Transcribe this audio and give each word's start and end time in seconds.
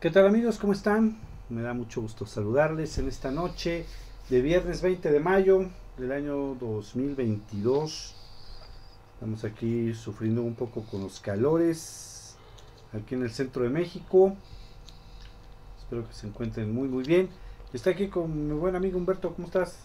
¿Qué 0.00 0.10
tal 0.10 0.26
amigos? 0.26 0.56
¿Cómo 0.56 0.72
están? 0.72 1.18
Me 1.50 1.60
da 1.60 1.74
mucho 1.74 2.00
gusto 2.00 2.24
saludarles 2.24 2.96
en 2.96 3.06
esta 3.06 3.30
noche 3.30 3.84
de 4.30 4.40
viernes 4.40 4.80
20 4.80 5.12
de 5.12 5.20
mayo 5.20 5.68
del 5.98 6.12
año 6.12 6.54
2022. 6.54 8.16
Estamos 9.12 9.44
aquí 9.44 9.92
sufriendo 9.92 10.40
un 10.40 10.54
poco 10.54 10.84
con 10.84 11.02
los 11.02 11.20
calores 11.20 12.34
aquí 12.94 13.14
en 13.14 13.24
el 13.24 13.30
centro 13.30 13.62
de 13.62 13.68
México. 13.68 14.34
Espero 15.78 16.08
que 16.08 16.14
se 16.14 16.28
encuentren 16.28 16.74
muy 16.74 16.88
muy 16.88 17.04
bien. 17.04 17.28
Está 17.74 17.90
aquí 17.90 18.08
con 18.08 18.48
mi 18.48 18.54
buen 18.54 18.76
amigo 18.76 18.96
Humberto, 18.96 19.34
¿cómo 19.34 19.48
estás? 19.48 19.80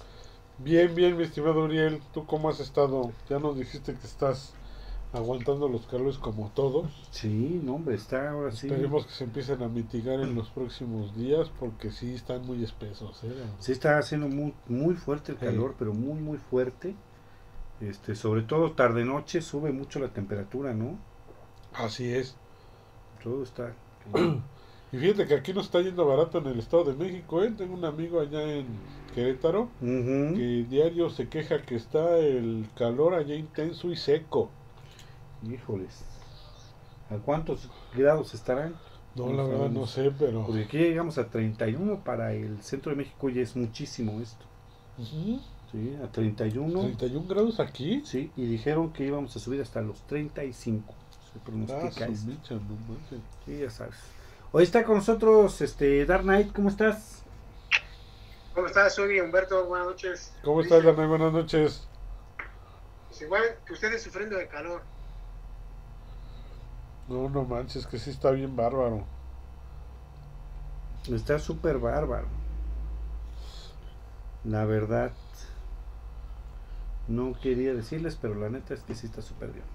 Bien, 0.60 0.96
bien, 0.96 1.18
mi 1.18 1.24
estimado 1.24 1.62
Uriel, 1.62 2.02
¿tú 2.14 2.26
cómo 2.26 2.48
has 2.48 2.62
estado? 2.62 3.12
Ya 3.30 3.38
nos 3.40 3.58
dijiste 3.58 3.94
que 3.94 4.08
estás 4.08 4.54
aguantando 5.14 5.70
los 5.70 5.86
calores 5.88 6.18
como 6.18 6.50
todos. 6.50 6.92
Sí, 7.12 7.62
no, 7.64 7.76
hombre, 7.76 7.96
está 7.96 8.32
ahora 8.32 8.52
sí. 8.52 8.68
Esperemos 8.68 9.06
que 9.06 9.14
se 9.14 9.24
empiecen 9.24 9.64
a 9.64 9.68
mitigar 9.68 10.20
en 10.20 10.36
los 10.36 10.50
próximos 10.50 11.16
días 11.16 11.52
porque 11.60 11.92
sí 11.92 12.14
están 12.14 12.46
muy 12.46 12.64
espesos. 12.64 13.24
¿eh? 13.24 13.34
Sí, 13.60 13.72
está 13.72 13.98
haciendo 13.98 14.28
muy, 14.28 14.54
muy 14.68 14.96
fuerte 14.96 15.32
el 15.32 15.38
calor, 15.38 15.76
pero 15.78 15.94
muy, 15.94 16.20
muy 16.20 16.38
fuerte. 16.38 16.96
Este, 17.82 18.16
sobre 18.16 18.44
todo 18.44 18.72
tarde-noche 18.72 19.42
sube 19.42 19.72
mucho 19.72 20.00
la 20.00 20.10
temperatura, 20.10 20.74
¿no? 20.74 20.98
Así 21.74 22.10
es. 22.14 22.36
Todo 23.24 23.44
está. 23.44 23.74
y 24.92 24.98
fíjate 24.98 25.28
que 25.28 25.34
aquí 25.34 25.54
no 25.54 25.62
está 25.62 25.82
yendo 25.82 26.06
barato 26.06 26.38
en 26.38 26.48
el 26.48 26.60
Estado 26.60 26.86
de 26.86 26.94
México, 26.94 27.44
¿eh? 27.44 27.52
Tengo 27.58 27.74
un 27.74 27.86
amigo 27.86 28.22
allá 28.22 28.44
en 28.44 28.66
Querétaro 29.14 29.70
que 29.80 30.66
diario 30.70 31.10
se 31.10 31.30
queja 31.30 31.62
que 31.62 31.76
está 31.76 32.18
el 32.18 32.68
calor 32.76 33.14
allá 33.14 33.36
intenso 33.36 33.90
y 33.90 33.96
seco. 33.96 34.52
Híjoles. 35.50 36.04
¿A 37.10 37.18
cuántos 37.18 37.70
grados 37.96 38.34
estarán? 38.34 38.76
No, 39.16 39.32
la 39.32 39.44
verdad 39.44 39.70
no 39.70 39.88
sé, 39.88 40.12
pero... 40.18 40.46
Porque 40.46 40.64
aquí 40.64 40.78
llegamos 40.78 41.18
a 41.18 41.30
31 41.30 42.04
para 42.04 42.34
el 42.34 42.62
centro 42.62 42.90
de 42.90 42.98
México 42.98 43.30
y 43.30 43.40
es 43.40 43.56
muchísimo 43.56 44.20
esto. 44.20 44.46
Sí, 45.72 45.98
a 46.04 46.12
31. 46.12 46.98
¿31 46.98 47.28
grados 47.28 47.60
aquí? 47.60 48.02
Sí, 48.06 48.32
y 48.36 48.46
dijeron 48.46 48.92
que 48.92 49.06
íbamos 49.06 49.36
a 49.36 49.40
subir 49.40 49.62
hasta 49.62 49.82
los 49.82 50.02
35. 50.08 50.94
Se 51.34 51.40
pronostica 51.40 52.06
ah, 52.06 52.54
no 52.54 52.98
Sí, 53.46 53.60
ya 53.60 53.70
sabes. 53.70 53.96
Hoy 54.52 54.64
está 54.64 54.84
con 54.84 54.96
nosotros 54.96 55.62
este 55.62 56.06
Dark 56.06 56.24
Knight, 56.24 56.54
¿cómo 56.54 56.70
estás? 56.70 57.24
¿Cómo 58.54 58.68
estás? 58.68 58.96
Soy 58.96 59.20
Humberto, 59.20 59.66
buenas 59.66 59.88
noches. 59.88 60.34
¿Cómo 60.44 60.62
estás, 60.62 60.84
Dark 60.84 60.96
Knight? 60.96 61.10
Buenas 61.10 61.34
noches. 61.34 61.88
Pues 63.10 63.22
igual 63.22 63.44
que 63.66 63.74
ustedes 63.74 64.02
sufriendo 64.02 64.38
de 64.38 64.48
calor. 64.48 64.82
No, 67.08 67.30
no 67.30 67.44
manches, 67.44 67.86
que 67.86 68.00
sí 68.00 68.10
está 68.10 68.32
bien 68.32 68.56
bárbaro. 68.56 69.04
Está 71.12 71.38
súper 71.38 71.78
bárbaro. 71.78 72.28
La 74.44 74.66
verdad. 74.66 75.12
No 77.08 77.34
quería 77.40 77.74
decirles, 77.76 78.18
pero 78.20 78.34
la 78.34 78.50
neta 78.50 78.74
es 78.74 78.82
que 78.82 78.96
sí 78.96 79.06
está 79.06 79.22
súper 79.22 79.52
bien. 79.52 79.66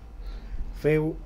Feo 0.80 1.16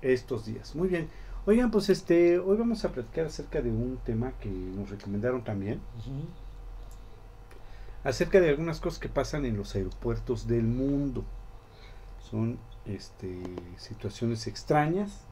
estos 0.00 0.46
días. 0.46 0.74
Muy 0.74 0.88
bien. 0.88 1.10
Oigan, 1.46 1.70
pues 1.70 1.90
este, 1.90 2.38
hoy 2.38 2.56
vamos 2.56 2.82
a 2.86 2.92
platicar 2.92 3.26
acerca 3.26 3.60
de 3.60 3.70
un 3.70 3.98
tema 3.98 4.32
que 4.40 4.48
nos 4.48 4.88
recomendaron 4.88 5.44
también. 5.44 5.80
Acerca 8.02 8.40
de 8.40 8.48
algunas 8.48 8.80
cosas 8.80 8.98
que 8.98 9.10
pasan 9.10 9.44
en 9.44 9.58
los 9.58 9.74
aeropuertos 9.74 10.46
del 10.46 10.64
mundo. 10.64 11.24
Son 12.30 12.58
este, 12.86 13.42
situaciones 13.78 14.46
extrañas 14.46 15.22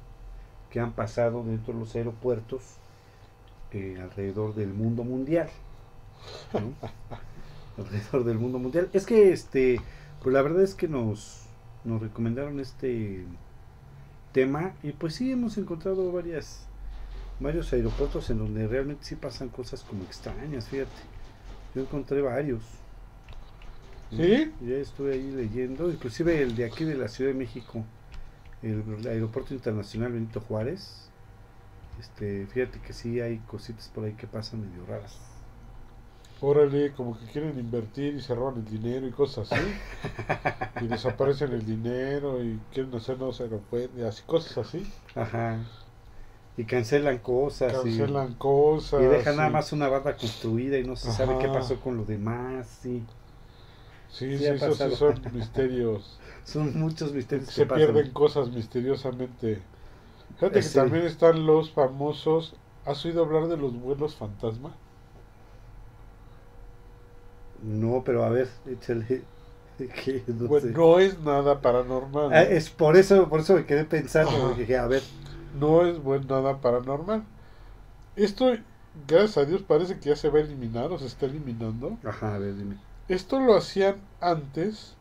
que 0.70 0.80
han 0.80 0.92
pasado 0.92 1.44
dentro 1.44 1.74
de 1.74 1.80
los 1.80 1.94
aeropuertos 1.94 2.62
eh, 3.72 3.98
alrededor 4.00 4.54
del 4.54 4.72
mundo 4.72 5.04
mundial. 5.04 5.48
alrededor 7.78 8.24
del 8.24 8.38
mundo 8.38 8.58
mundial. 8.58 8.88
Es 8.92 9.06
que 9.06 9.32
este, 9.32 9.80
pues 10.22 10.32
la 10.32 10.42
verdad 10.42 10.62
es 10.62 10.74
que 10.74 10.88
nos, 10.88 11.46
nos 11.84 12.00
recomendaron 12.00 12.60
este 12.60 13.24
tema 14.32 14.74
y 14.82 14.92
pues 14.92 15.14
sí 15.14 15.30
hemos 15.30 15.58
encontrado 15.58 16.10
varias 16.10 16.66
varios 17.42 17.72
aeropuertos 17.72 18.30
en 18.30 18.38
donde 18.38 18.66
realmente 18.68 19.04
sí 19.04 19.16
pasan 19.16 19.48
cosas 19.48 19.82
como 19.82 20.04
extrañas, 20.04 20.68
fíjate. 20.68 20.90
Yo 21.74 21.82
encontré 21.82 22.22
varios. 22.22 22.62
¿Sí? 24.16 24.52
Ya 24.60 24.76
estuve 24.76 25.14
ahí 25.14 25.30
leyendo, 25.30 25.90
inclusive 25.90 26.42
el 26.42 26.54
de 26.54 26.66
aquí 26.66 26.84
de 26.84 26.96
la 26.96 27.08
Ciudad 27.08 27.30
de 27.30 27.38
México, 27.38 27.84
el, 28.62 29.06
Aeropuerto 29.06 29.54
Internacional 29.54 30.12
Benito 30.12 30.40
Juárez. 30.40 31.08
Este, 31.98 32.46
fíjate 32.46 32.80
que 32.80 32.92
sí 32.92 33.20
hay 33.20 33.38
cositas 33.38 33.88
por 33.88 34.04
ahí 34.04 34.12
que 34.12 34.26
pasan 34.26 34.60
medio 34.60 34.84
raras. 34.86 35.18
Órale, 36.40 36.92
como 36.92 37.18
que 37.18 37.24
quieren 37.26 37.58
invertir 37.58 38.14
y 38.14 38.20
se 38.20 38.34
roban 38.34 38.56
el 38.56 38.64
dinero 38.64 39.06
y 39.06 39.12
cosas 39.12 39.52
así. 39.52 39.64
y 40.84 40.88
desaparecen 40.88 41.52
el 41.52 41.64
dinero 41.64 42.42
y 42.42 42.58
quieren 42.72 42.94
hacer 42.94 43.16
nuevos 43.16 43.40
aeropuertos 43.40 43.98
y 43.98 44.02
así, 44.02 44.22
cosas 44.26 44.58
así. 44.58 44.92
Ajá. 45.14 45.60
Y 46.56 46.64
cancelan 46.64 47.18
cosas. 47.18 47.72
Cancelan 47.72 48.34
cosas. 48.34 49.00
Y 49.00 49.04
dejan 49.04 49.36
nada 49.36 49.50
más 49.50 49.72
una 49.72 49.88
barra 49.88 50.16
construida 50.16 50.78
y 50.78 50.84
no 50.84 50.96
se 50.96 51.12
sabe 51.12 51.38
qué 51.38 51.48
pasó 51.48 51.80
con 51.80 51.96
lo 51.96 52.04
demás. 52.04 52.80
Sí. 52.82 53.04
Sí, 54.12 54.36
sí, 54.38 54.44
esos 54.44 54.76
son 54.76 55.20
misterios. 55.32 56.18
son 56.44 56.78
muchos 56.78 57.12
misterios. 57.12 57.48
Se 57.48 57.66
pierden 57.66 58.12
cosas 58.12 58.50
misteriosamente. 58.50 59.62
Fíjate 60.36 60.60
que 60.60 60.68
también 60.68 61.06
están 61.06 61.46
los 61.46 61.70
famosos. 61.70 62.54
¿Has 62.84 63.04
oído 63.04 63.24
hablar 63.24 63.48
de 63.48 63.56
los 63.56 63.74
vuelos 63.80 64.16
fantasma? 64.16 64.74
No, 67.62 68.02
pero 68.04 68.24
a 68.24 68.28
ver, 68.28 68.48
échale. 68.66 69.22
No, 70.28 70.46
bueno, 70.46 70.68
no 70.78 70.98
es 71.00 71.18
nada 71.20 71.60
paranormal. 71.60 72.32
Ah, 72.32 72.42
es 72.42 72.70
por 72.70 72.96
eso, 72.96 73.28
por 73.28 73.40
eso 73.40 73.54
me 73.54 73.64
quedé 73.66 73.84
pensando, 73.84 74.30
porque 74.30 74.60
dije, 74.60 74.76
a 74.76 74.86
ver. 74.86 75.02
No 75.58 75.84
es 75.84 76.00
bueno, 76.00 76.26
nada 76.28 76.60
paranormal. 76.60 77.24
Esto, 78.14 78.52
gracias 79.08 79.38
a 79.38 79.44
Dios, 79.44 79.62
parece 79.62 79.98
que 79.98 80.10
ya 80.10 80.16
se 80.16 80.28
va 80.28 80.38
a 80.38 80.42
eliminar 80.42 80.92
o 80.92 80.98
se 80.98 81.06
está 81.06 81.26
eliminando. 81.26 81.98
Ajá, 82.04 82.34
a 82.34 82.38
ver, 82.38 82.56
dime. 82.56 82.76
Esto 83.08 83.40
lo 83.40 83.56
hacían 83.56 83.96
antes 84.20 84.96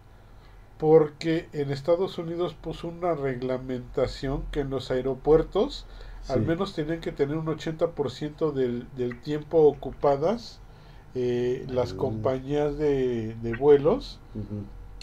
porque 0.78 1.48
en 1.54 1.72
Estados 1.72 2.18
Unidos 2.18 2.56
puso 2.56 2.88
una 2.88 3.14
reglamentación 3.14 4.44
que 4.52 4.62
en 4.62 4.70
los 4.72 4.90
aeropuertos 4.90 5.86
al 6.28 6.42
menos 6.42 6.74
tenían 6.74 7.02
que 7.02 7.12
tener 7.12 7.38
un 7.38 7.48
80% 7.48 8.52
del, 8.52 8.88
del 8.96 9.20
tiempo 9.22 9.60
ocupadas 9.60 10.60
eh, 11.14 11.66
las 11.68 11.94
compañías 11.94 12.78
de, 12.78 13.56
vuelos, 13.60 14.20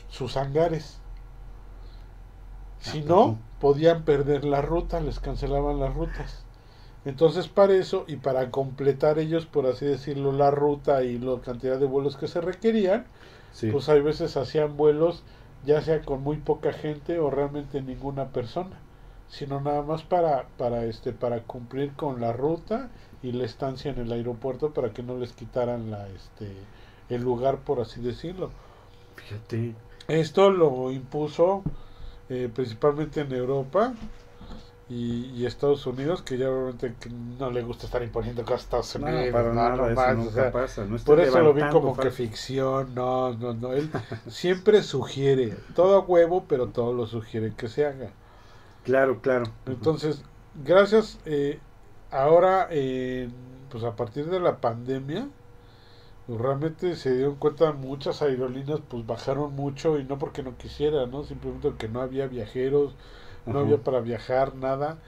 sus 0.08 0.36
hangares. 0.36 1.00
Si 2.80 3.02
no, 3.02 3.38
podían 3.60 4.04
perder 4.04 4.44
la 4.44 4.62
ruta, 4.62 5.00
les 5.00 5.20
cancelaban 5.20 5.80
las 5.80 5.94
rutas. 5.94 6.44
Entonces 7.04 7.48
para 7.48 7.74
eso 7.74 8.04
y 8.06 8.16
para 8.16 8.50
completar 8.50 9.18
ellos, 9.18 9.46
por 9.46 9.66
así 9.66 9.86
decirlo, 9.86 10.32
la 10.32 10.50
ruta 10.50 11.04
y 11.04 11.18
la 11.18 11.40
cantidad 11.40 11.78
de 11.78 11.86
vuelos 11.86 12.16
que 12.16 12.28
se 12.28 12.40
requerían, 12.40 13.06
pues 13.72 13.88
hay 13.88 14.00
veces 14.00 14.36
hacían 14.36 14.76
vuelos 14.76 15.24
ya 15.64 15.80
sea 15.82 16.02
con 16.02 16.22
muy 16.22 16.36
poca 16.36 16.72
gente 16.72 17.18
o 17.18 17.30
realmente 17.30 17.82
ninguna 17.82 18.28
persona, 18.28 18.78
sino 19.28 19.60
nada 19.60 19.82
más 19.82 20.02
para, 20.02 20.48
para, 20.56 20.84
este, 20.84 21.12
para 21.12 21.42
cumplir 21.42 21.92
con 21.94 22.20
la 22.20 22.32
ruta 22.32 22.90
y 23.22 23.32
la 23.32 23.44
estancia 23.44 23.90
en 23.90 23.98
el 23.98 24.12
aeropuerto 24.12 24.72
para 24.72 24.92
que 24.92 25.02
no 25.02 25.16
les 25.16 25.32
quitaran 25.32 25.90
la, 25.90 26.08
este, 26.08 26.52
el 27.08 27.22
lugar, 27.22 27.58
por 27.58 27.80
así 27.80 28.00
decirlo. 28.00 28.50
Fíjate. 29.16 29.74
Esto 30.06 30.50
lo 30.50 30.90
impuso 30.90 31.62
eh, 32.28 32.50
principalmente 32.54 33.20
en 33.20 33.32
Europa 33.32 33.94
y, 34.90 35.44
Estados 35.44 35.86
Unidos, 35.86 36.22
que 36.22 36.38
ya 36.38 36.50
obviamente 36.50 36.94
no 37.38 37.50
le 37.50 37.62
gusta 37.62 37.84
estar 37.84 38.02
imponiendo 38.02 38.42
cosas 38.42 38.60
a 38.60 38.64
Estados 38.64 38.94
Unidos. 38.94 39.32
para 39.32 39.52
nada, 39.52 39.94
pasa. 40.50 40.86
por 41.04 41.20
eso 41.20 41.40
lo 41.40 41.52
vi 41.52 41.62
como 41.70 41.94
que 41.94 42.10
ficción, 42.10 42.94
no, 42.94 43.34
no, 43.34 43.52
no. 43.52 43.74
Él 43.74 43.90
siempre 44.28 44.82
sugiere, 44.82 45.56
todo 45.74 45.96
a 45.96 46.00
huevo, 46.00 46.44
pero 46.48 46.68
todo 46.68 46.94
lo 46.94 47.06
sugiere 47.06 47.52
que 47.54 47.68
se 47.68 47.84
haga. 47.84 48.10
Claro, 48.84 49.20
claro. 49.20 49.44
Entonces, 49.66 50.22
gracias. 50.64 51.18
Eh, 51.26 51.58
ahora, 52.10 52.68
eh, 52.70 53.28
pues 53.70 53.84
a 53.84 53.94
partir 53.94 54.30
de 54.30 54.40
la 54.40 54.56
pandemia, 54.56 55.28
pues 56.26 56.40
realmente 56.40 56.96
se 56.96 57.14
dieron 57.14 57.34
cuenta 57.34 57.72
muchas 57.72 58.22
aerolíneas, 58.22 58.80
pues 58.88 59.06
bajaron 59.06 59.54
mucho 59.54 59.98
y 59.98 60.04
no 60.04 60.18
porque 60.18 60.42
no 60.42 60.56
quisieran, 60.56 61.10
¿no? 61.10 61.24
Simplemente 61.24 61.68
porque 61.68 61.88
no 61.88 62.00
había 62.00 62.26
viajeros 62.26 62.94
no 63.48 63.60
había 63.60 63.78
para 63.78 64.00
viajar, 64.00 64.54
nada. 64.54 64.98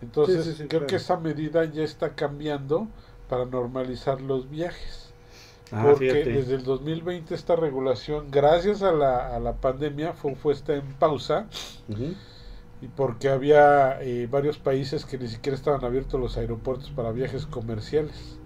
Entonces, 0.00 0.64
creo 0.68 0.86
que 0.86 0.96
esa 0.96 1.16
medida 1.16 1.64
ya 1.64 1.84
está 1.84 2.14
cambiando 2.14 2.88
para 3.28 3.44
normalizar 3.44 4.20
los 4.20 4.50
viajes. 4.50 5.12
Ah, 5.70 5.84
porque 5.88 6.24
desde 6.24 6.56
el 6.56 6.64
2020 6.64 7.34
esta 7.34 7.56
regulación, 7.56 8.30
gracias 8.30 8.82
a 8.82 8.92
la, 8.92 9.34
a 9.34 9.40
la 9.40 9.54
pandemia, 9.54 10.12
fue 10.12 10.34
puesta 10.34 10.74
en 10.74 10.92
pausa. 10.94 11.46
y 12.82 12.88
porque 12.88 13.28
había 13.28 14.02
eh, 14.02 14.26
varios 14.28 14.58
países 14.58 15.04
que 15.04 15.16
ni 15.16 15.28
siquiera 15.28 15.56
estaban 15.56 15.84
abiertos 15.84 16.20
los 16.20 16.36
aeropuertos 16.36 16.90
para 16.90 17.12
viajes 17.12 17.46
comerciales. 17.46 18.36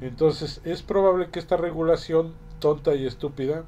Entonces 0.00 0.60
es 0.64 0.82
probable 0.82 1.30
que 1.30 1.38
esta 1.38 1.56
regulación 1.56 2.34
tonta 2.58 2.94
y 2.94 3.06
estúpida, 3.06 3.64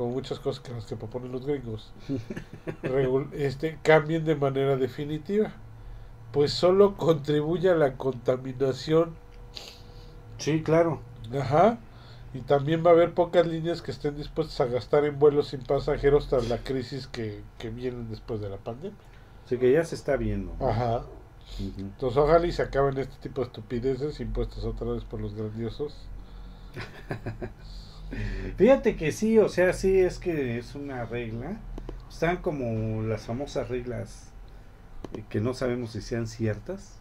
como 0.00 0.14
muchas 0.14 0.38
cosas 0.38 0.62
que 0.62 0.72
las 0.72 0.86
que 0.86 0.96
proponen 0.96 1.30
los 1.30 1.44
gringos, 1.44 1.92
este, 3.32 3.78
cambien 3.82 4.24
de 4.24 4.34
manera 4.34 4.76
definitiva, 4.76 5.52
pues 6.32 6.54
solo 6.54 6.96
contribuye 6.96 7.68
a 7.68 7.74
la 7.74 7.98
contaminación. 7.98 9.14
Sí, 10.38 10.62
claro. 10.62 11.02
Ajá. 11.38 11.80
Y 12.32 12.40
también 12.40 12.82
va 12.82 12.90
a 12.90 12.92
haber 12.94 13.12
pocas 13.12 13.46
líneas 13.46 13.82
que 13.82 13.90
estén 13.90 14.16
dispuestas 14.16 14.58
a 14.62 14.72
gastar 14.72 15.04
en 15.04 15.18
vuelos 15.18 15.48
sin 15.48 15.60
pasajeros 15.60 16.28
tras 16.28 16.48
la 16.48 16.56
crisis 16.56 17.06
que, 17.06 17.42
que 17.58 17.68
vienen 17.68 18.08
después 18.08 18.40
de 18.40 18.48
la 18.48 18.56
pandemia. 18.56 18.96
Así 19.44 19.58
que 19.58 19.70
ya 19.70 19.84
se 19.84 19.96
está 19.96 20.16
viendo. 20.16 20.54
Ajá. 20.66 21.02
Entonces 21.76 22.16
ojalá 22.16 22.46
y 22.46 22.52
se 22.52 22.62
acaben 22.62 22.96
este 22.96 23.16
tipo 23.20 23.42
de 23.42 23.48
estupideces 23.48 24.18
impuestas 24.20 24.64
otra 24.64 24.92
vez 24.92 25.04
por 25.04 25.20
los 25.20 25.34
grandiosos. 25.34 25.94
Fíjate 28.56 28.96
que 28.96 29.12
sí, 29.12 29.38
o 29.38 29.48
sea, 29.48 29.72
sí 29.72 29.98
es 29.98 30.18
que 30.18 30.58
es 30.58 30.74
una 30.74 31.04
regla. 31.04 31.60
Están 32.08 32.38
como 32.38 33.02
las 33.02 33.26
famosas 33.26 33.68
reglas 33.68 34.30
eh, 35.14 35.24
que 35.28 35.40
no 35.40 35.54
sabemos 35.54 35.92
si 35.92 36.00
sean 36.00 36.26
ciertas. 36.26 36.98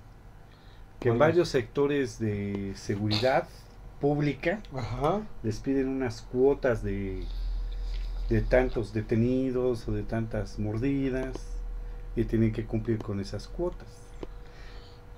Que 0.99 1.09
en 1.09 1.17
varios 1.17 1.49
sectores 1.49 2.19
de 2.19 2.73
seguridad 2.75 3.47
pública 4.01 4.61
les 5.43 5.59
piden 5.59 5.87
unas 5.87 6.21
cuotas 6.21 6.83
de, 6.83 7.23
de 8.29 8.41
tantos 8.41 8.93
detenidos 8.93 9.87
o 9.87 9.93
de 9.93 10.03
tantas 10.03 10.59
mordidas 10.59 11.35
y 12.17 12.25
tienen 12.25 12.51
que 12.51 12.65
cumplir 12.65 12.99
con 12.99 13.21
esas 13.21 13.47
cuotas. 13.47 13.87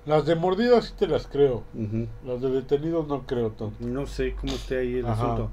Las 0.06 0.24
de 0.26 0.34
mordidas 0.34 0.86
sí 0.86 0.94
te 0.98 1.06
las 1.06 1.26
creo. 1.26 1.64
Las 2.24 2.40
de 2.40 2.50
detenidos 2.50 3.06
no 3.08 3.26
creo 3.26 3.50
tanto. 3.50 3.74
No 3.80 4.06
sé 4.06 4.34
cómo 4.34 4.52
esté 4.52 4.78
ahí 4.78 4.94
el 4.98 5.06
asunto. 5.06 5.50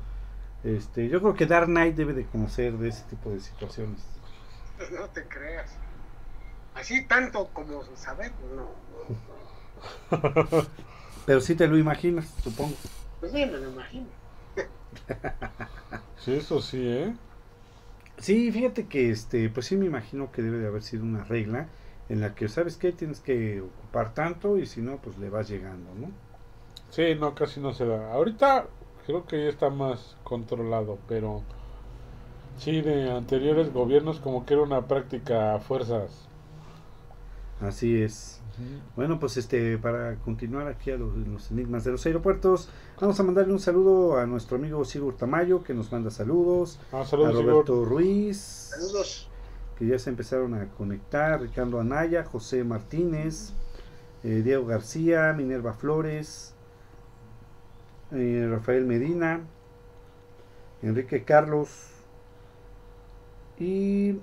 Este, 0.64 1.08
yo 1.08 1.22
creo 1.22 1.36
que 1.36 1.46
Dark 1.46 1.68
Knight 1.68 1.96
debe 1.96 2.14
de 2.14 2.26
conocer 2.26 2.74
de 2.74 2.90
ese 2.90 3.04
tipo 3.04 3.30
de 3.30 3.40
situaciones. 3.40 4.02
No 4.92 5.10
te 5.10 5.24
creas. 5.26 5.72
Así 6.74 7.06
tanto 7.06 7.50
como 7.54 7.84
saber, 7.96 8.32
no. 8.56 8.70
Pero 11.26 11.42
sí 11.42 11.56
te 11.56 11.68
lo 11.68 11.78
imaginas, 11.78 12.28
supongo. 12.44 12.76
Pues 13.20 13.32
sí, 13.32 13.46
me 13.46 13.58
lo 13.58 13.70
imagino. 13.70 14.08
sí, 16.20 16.34
eso 16.34 16.62
sí, 16.62 16.88
¿eh? 16.88 17.14
Sí, 18.18 18.52
fíjate 18.52 18.88
que 18.88 19.12
este, 19.12 19.50
pues 19.50 19.66
sí 19.68 19.78
me 19.78 19.86
imagino 19.86 20.32
que 20.32 20.42
debe 20.42 20.58
de 20.58 20.68
haber 20.68 20.84
sido 20.84 21.04
una 21.04 21.24
regla 21.24 21.68
en 22.10 22.22
la 22.22 22.36
que, 22.36 22.50
¿sabes 22.50 22.76
qué? 22.76 22.92
Tienes 22.92 23.20
que 23.20 23.62
ocupar 23.62 24.14
tanto 24.14 24.58
y 24.58 24.66
si 24.66 24.82
no, 24.82 24.98
pues 24.98 25.18
le 25.20 25.30
vas 25.30 25.48
llegando, 25.48 25.94
¿no? 25.96 26.12
Sí, 26.90 27.16
no, 27.16 27.36
casi 27.36 27.60
no 27.60 27.74
se 27.74 27.86
da. 27.86 28.12
Ahorita 28.12 28.66
creo 29.10 29.26
que 29.26 29.44
ya 29.44 29.50
está 29.50 29.72
más 29.72 30.16
controlado, 30.24 31.00
pero 31.08 31.42
sí, 32.60 32.82
de 32.82 33.10
anteriores 33.10 33.74
gobiernos 33.74 34.20
como 34.20 34.46
que 34.46 34.54
era 34.54 34.62
una 34.62 34.88
práctica 34.88 35.56
a 35.56 35.60
fuerzas. 35.60 36.28
Así 37.60 38.04
es. 38.04 38.40
Bueno, 38.96 39.20
pues 39.20 39.38
este, 39.38 39.80
para 39.80 40.18
continuar 40.18 40.68
aquí 40.68 40.92
a 40.92 40.98
los, 40.98 41.50
enigmas 41.50 41.86
de 41.86 41.92
los 41.92 42.06
aeropuertos, 42.06 42.70
vamos 43.02 43.20
a 43.20 43.24
mandarle 43.24 43.52
un 43.52 43.60
saludo 43.60 44.20
a 44.20 44.28
nuestro 44.28 44.58
amigo 44.58 44.86
Sigur 44.86 45.18
Tamayo, 45.18 45.64
que 45.64 45.74
nos 45.74 45.92
manda 45.92 46.12
saludos. 46.12 46.80
Ah, 46.92 47.02
a 47.02 47.16
Roberto 47.16 47.86
Ruiz. 47.86 48.38
Saludos. 48.38 49.28
Que 49.80 49.88
ya 49.88 49.98
se 49.98 50.12
empezaron 50.12 50.54
a 50.54 50.68
conectar. 50.78 51.42
Ricardo 51.42 51.80
Anaya, 51.80 52.26
José 52.26 52.64
Martínez, 52.64 53.54
eh, 54.24 54.44
Diego 54.44 54.68
García, 54.68 55.34
Minerva 55.36 55.74
Flores, 55.74 56.54
eh, 58.12 58.48
Rafael 58.50 58.86
Medina, 58.86 59.42
Enrique 60.82 61.24
Carlos 61.24 61.70
y 63.60 64.14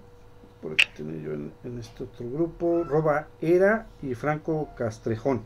por 0.60 0.72
aquí 0.72 0.86
tenía 0.96 1.22
yo 1.22 1.32
en, 1.32 1.78
este 1.78 2.04
otro 2.04 2.28
grupo, 2.28 2.82
Roba 2.84 3.28
Era 3.40 3.86
y 4.02 4.14
Franco 4.14 4.70
Castrejón, 4.76 5.42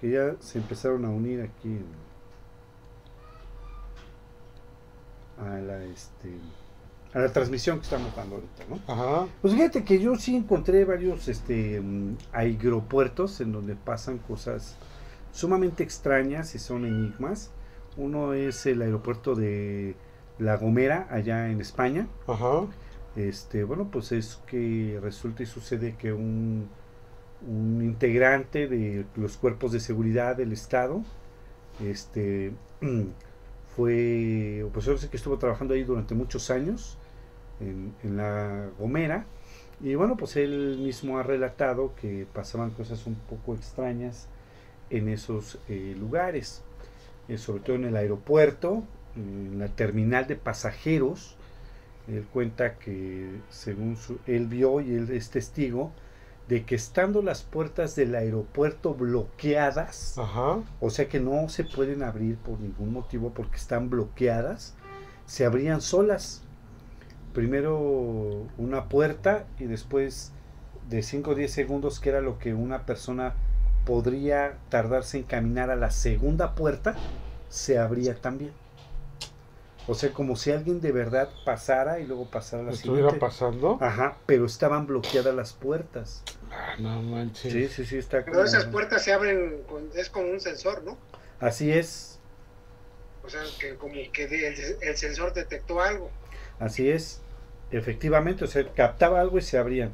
que 0.00 0.10
ya 0.10 0.36
se 0.40 0.58
empezaron 0.58 1.04
a 1.04 1.10
unir 1.10 1.40
aquí 1.40 1.80
a 5.38 5.58
la 5.58 5.82
este 5.84 6.36
a 7.14 7.18
la 7.18 7.32
transmisión 7.32 7.78
que 7.78 7.84
estamos 7.84 8.14
dando 8.14 8.36
ahorita, 8.36 8.64
¿no? 8.70 8.76
Ajá. 8.86 9.26
Pues 9.42 9.52
fíjate 9.54 9.84
que 9.84 9.98
yo 9.98 10.14
sí 10.16 10.36
encontré 10.36 10.84
varios 10.84 11.28
este 11.28 11.80
mm, 11.80 12.16
aeropuertos 12.32 13.40
en 13.40 13.52
donde 13.52 13.74
pasan 13.74 14.18
cosas 14.18 14.76
sumamente 15.32 15.82
extrañas 15.82 16.54
y 16.54 16.58
son 16.58 16.86
enigmas. 16.86 17.50
Uno 17.96 18.32
es 18.32 18.64
el 18.66 18.80
aeropuerto 18.82 19.34
de 19.34 19.96
La 20.38 20.56
Gomera, 20.56 21.08
allá 21.10 21.50
en 21.50 21.60
España. 21.60 22.06
Ajá 22.26 22.66
este, 23.16 23.64
bueno, 23.64 23.88
pues 23.90 24.12
es 24.12 24.40
que 24.46 24.98
resulta 25.02 25.42
y 25.42 25.46
sucede 25.46 25.96
que 25.96 26.12
un, 26.12 26.68
un 27.46 27.82
integrante 27.82 28.68
de 28.68 29.04
los 29.16 29.36
cuerpos 29.36 29.72
de 29.72 29.80
seguridad 29.80 30.36
del 30.36 30.52
Estado, 30.52 31.02
este, 31.84 32.52
fue, 33.76 34.66
pues 34.72 34.84
sé 35.00 35.08
que 35.08 35.16
estuvo 35.16 35.38
trabajando 35.38 35.74
ahí 35.74 35.84
durante 35.84 36.14
muchos 36.14 36.50
años, 36.50 36.96
en, 37.60 37.94
en, 38.02 38.16
la 38.16 38.70
Gomera, 38.78 39.26
y 39.80 39.94
bueno, 39.94 40.16
pues 40.16 40.36
él 40.36 40.78
mismo 40.80 41.18
ha 41.18 41.22
relatado 41.22 41.94
que 42.00 42.26
pasaban 42.32 42.70
cosas 42.70 43.06
un 43.06 43.14
poco 43.14 43.54
extrañas 43.54 44.28
en 44.92 45.08
esos 45.08 45.58
eh, 45.68 45.96
lugares, 45.98 46.62
eh, 47.28 47.38
sobre 47.38 47.62
todo 47.62 47.76
en 47.76 47.84
el 47.86 47.96
aeropuerto, 47.96 48.84
en 49.16 49.58
la 49.58 49.68
terminal 49.68 50.26
de 50.26 50.36
pasajeros, 50.36 51.36
él 52.08 52.26
cuenta 52.32 52.78
que 52.78 53.30
según 53.48 53.96
su, 53.96 54.18
él 54.26 54.46
vio 54.46 54.80
y 54.80 54.94
él 54.94 55.10
es 55.10 55.30
testigo 55.30 55.92
de 56.48 56.64
que 56.64 56.74
estando 56.74 57.22
las 57.22 57.42
puertas 57.42 57.94
del 57.94 58.14
aeropuerto 58.14 58.94
bloqueadas, 58.94 60.16
o 60.80 60.90
sea 60.90 61.08
que 61.08 61.20
no 61.20 61.48
se 61.48 61.64
pueden 61.64 62.02
abrir 62.02 62.36
por 62.36 62.60
ningún 62.60 62.92
motivo 62.92 63.30
porque 63.30 63.56
están 63.56 63.88
bloqueadas, 63.88 64.74
se 65.24 65.46
abrían 65.46 65.80
solas. 65.80 66.42
Primero 67.32 68.46
una 68.58 68.88
puerta 68.90 69.46
y 69.58 69.64
después 69.64 70.32
de 70.90 71.02
5 71.02 71.30
o 71.30 71.34
10 71.34 71.50
segundos, 71.50 72.00
que 72.00 72.10
era 72.10 72.20
lo 72.20 72.38
que 72.38 72.52
una 72.52 72.84
persona 72.84 73.34
podría 73.84 74.58
tardarse 74.68 75.18
en 75.18 75.24
caminar 75.24 75.70
a 75.70 75.76
la 75.76 75.90
segunda 75.90 76.54
puerta, 76.54 76.96
se 77.48 77.78
abría 77.78 78.14
también. 78.14 78.52
O 79.88 79.94
sea, 79.94 80.12
como 80.12 80.36
si 80.36 80.52
alguien 80.52 80.80
de 80.80 80.92
verdad 80.92 81.28
pasara 81.44 81.98
y 81.98 82.06
luego 82.06 82.26
pasara 82.30 82.62
la 82.62 82.70
¿Estuviera 82.70 83.18
pasando? 83.18 83.78
Ajá, 83.80 84.16
pero 84.26 84.46
estaban 84.46 84.86
bloqueadas 84.86 85.34
las 85.34 85.52
puertas. 85.52 86.22
Ah, 86.52 86.76
no 86.78 87.02
manches. 87.02 87.52
Sí, 87.52 87.68
sí, 87.68 87.84
sí, 87.84 87.98
está 87.98 88.24
Pero 88.24 88.44
esas 88.44 88.66
puertas 88.66 89.02
se 89.02 89.12
abren, 89.12 89.62
con, 89.68 89.90
es 89.96 90.08
como 90.08 90.30
un 90.30 90.40
sensor, 90.40 90.84
¿no? 90.84 90.96
Así 91.40 91.72
es. 91.72 92.20
O 93.24 93.28
sea, 93.28 93.42
que 93.58 93.74
como 93.74 93.94
que 94.12 94.78
el, 94.80 94.96
sensor 94.96 95.32
detectó 95.32 95.80
algo. 95.80 96.10
Así 96.60 96.88
es. 96.88 97.20
Efectivamente, 97.72 98.44
o 98.44 98.46
sea, 98.46 98.64
captaba 98.74 99.20
algo 99.20 99.38
y 99.38 99.42
se 99.42 99.58
abrían. 99.58 99.92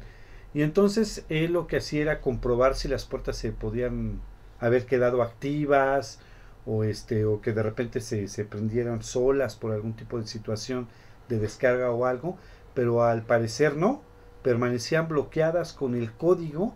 Y 0.53 0.63
entonces 0.63 1.25
él 1.29 1.53
lo 1.53 1.67
que 1.67 1.77
hacía 1.77 2.01
era 2.01 2.21
comprobar 2.21 2.75
si 2.75 2.87
las 2.87 3.05
puertas 3.05 3.37
se 3.37 3.51
podían 3.51 4.19
haber 4.59 4.85
quedado 4.85 5.21
activas 5.21 6.19
o 6.65 6.83
este 6.83 7.25
o 7.25 7.41
que 7.41 7.53
de 7.53 7.63
repente 7.63 8.01
se, 8.01 8.27
se 8.27 8.45
prendieran 8.45 9.03
solas 9.03 9.55
por 9.55 9.71
algún 9.71 9.95
tipo 9.95 10.19
de 10.19 10.27
situación 10.27 10.87
de 11.29 11.39
descarga 11.39 11.91
o 11.91 12.05
algo, 12.05 12.37
pero 12.73 13.03
al 13.03 13.23
parecer 13.23 13.75
no, 13.75 14.01
permanecían 14.43 15.07
bloqueadas 15.07 15.73
con 15.73 15.95
el 15.95 16.11
código 16.11 16.73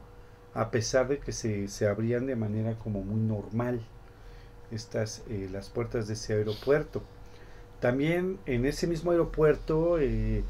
a 0.54 0.70
pesar 0.70 1.08
de 1.08 1.20
que 1.20 1.32
se, 1.32 1.68
se 1.68 1.88
abrían 1.88 2.28
de 2.28 2.36
manera 2.36 2.78
como 2.78 3.02
muy 3.02 3.22
normal 3.22 3.82
estas 4.72 5.24
eh, 5.30 5.50
las 5.52 5.70
puertas 5.70 6.08
de 6.08 6.14
ese 6.14 6.34
aeropuerto. 6.34 7.02
También 7.80 8.40
en 8.46 8.66
ese 8.66 8.88
mismo 8.88 9.12
aeropuerto 9.12 10.00
eh, 10.00 10.44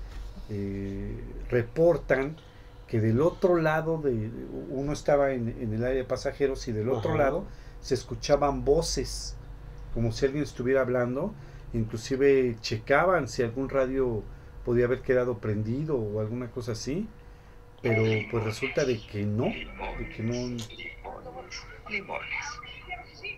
eh, 0.49 1.17
reportan 1.49 2.37
que 2.87 2.99
del 2.99 3.21
otro 3.21 3.57
lado 3.57 3.97
de 3.97 4.29
uno 4.69 4.93
estaba 4.93 5.31
en, 5.31 5.49
en 5.59 5.73
el 5.73 5.83
área 5.83 5.97
de 5.97 6.03
pasajeros 6.03 6.67
y 6.67 6.71
del 6.71 6.89
otro 6.89 7.17
lado 7.17 7.45
se 7.81 7.95
escuchaban 7.95 8.63
voces, 8.63 9.35
como 9.93 10.11
si 10.11 10.25
alguien 10.25 10.43
estuviera 10.43 10.81
hablando, 10.81 11.33
inclusive 11.73 12.55
checaban 12.61 13.27
si 13.27 13.43
algún 13.43 13.69
radio 13.69 14.23
podía 14.63 14.85
haber 14.85 15.01
quedado 15.01 15.37
prendido 15.39 15.97
o 15.97 16.21
alguna 16.21 16.49
cosa 16.49 16.73
así, 16.73 17.07
pero 17.81 18.03
pues 18.31 18.43
resulta 18.45 18.85
de 18.85 18.99
que 19.05 19.23
no, 19.23 19.45
de 19.45 20.09
que 20.15 20.23
no, 20.23 20.57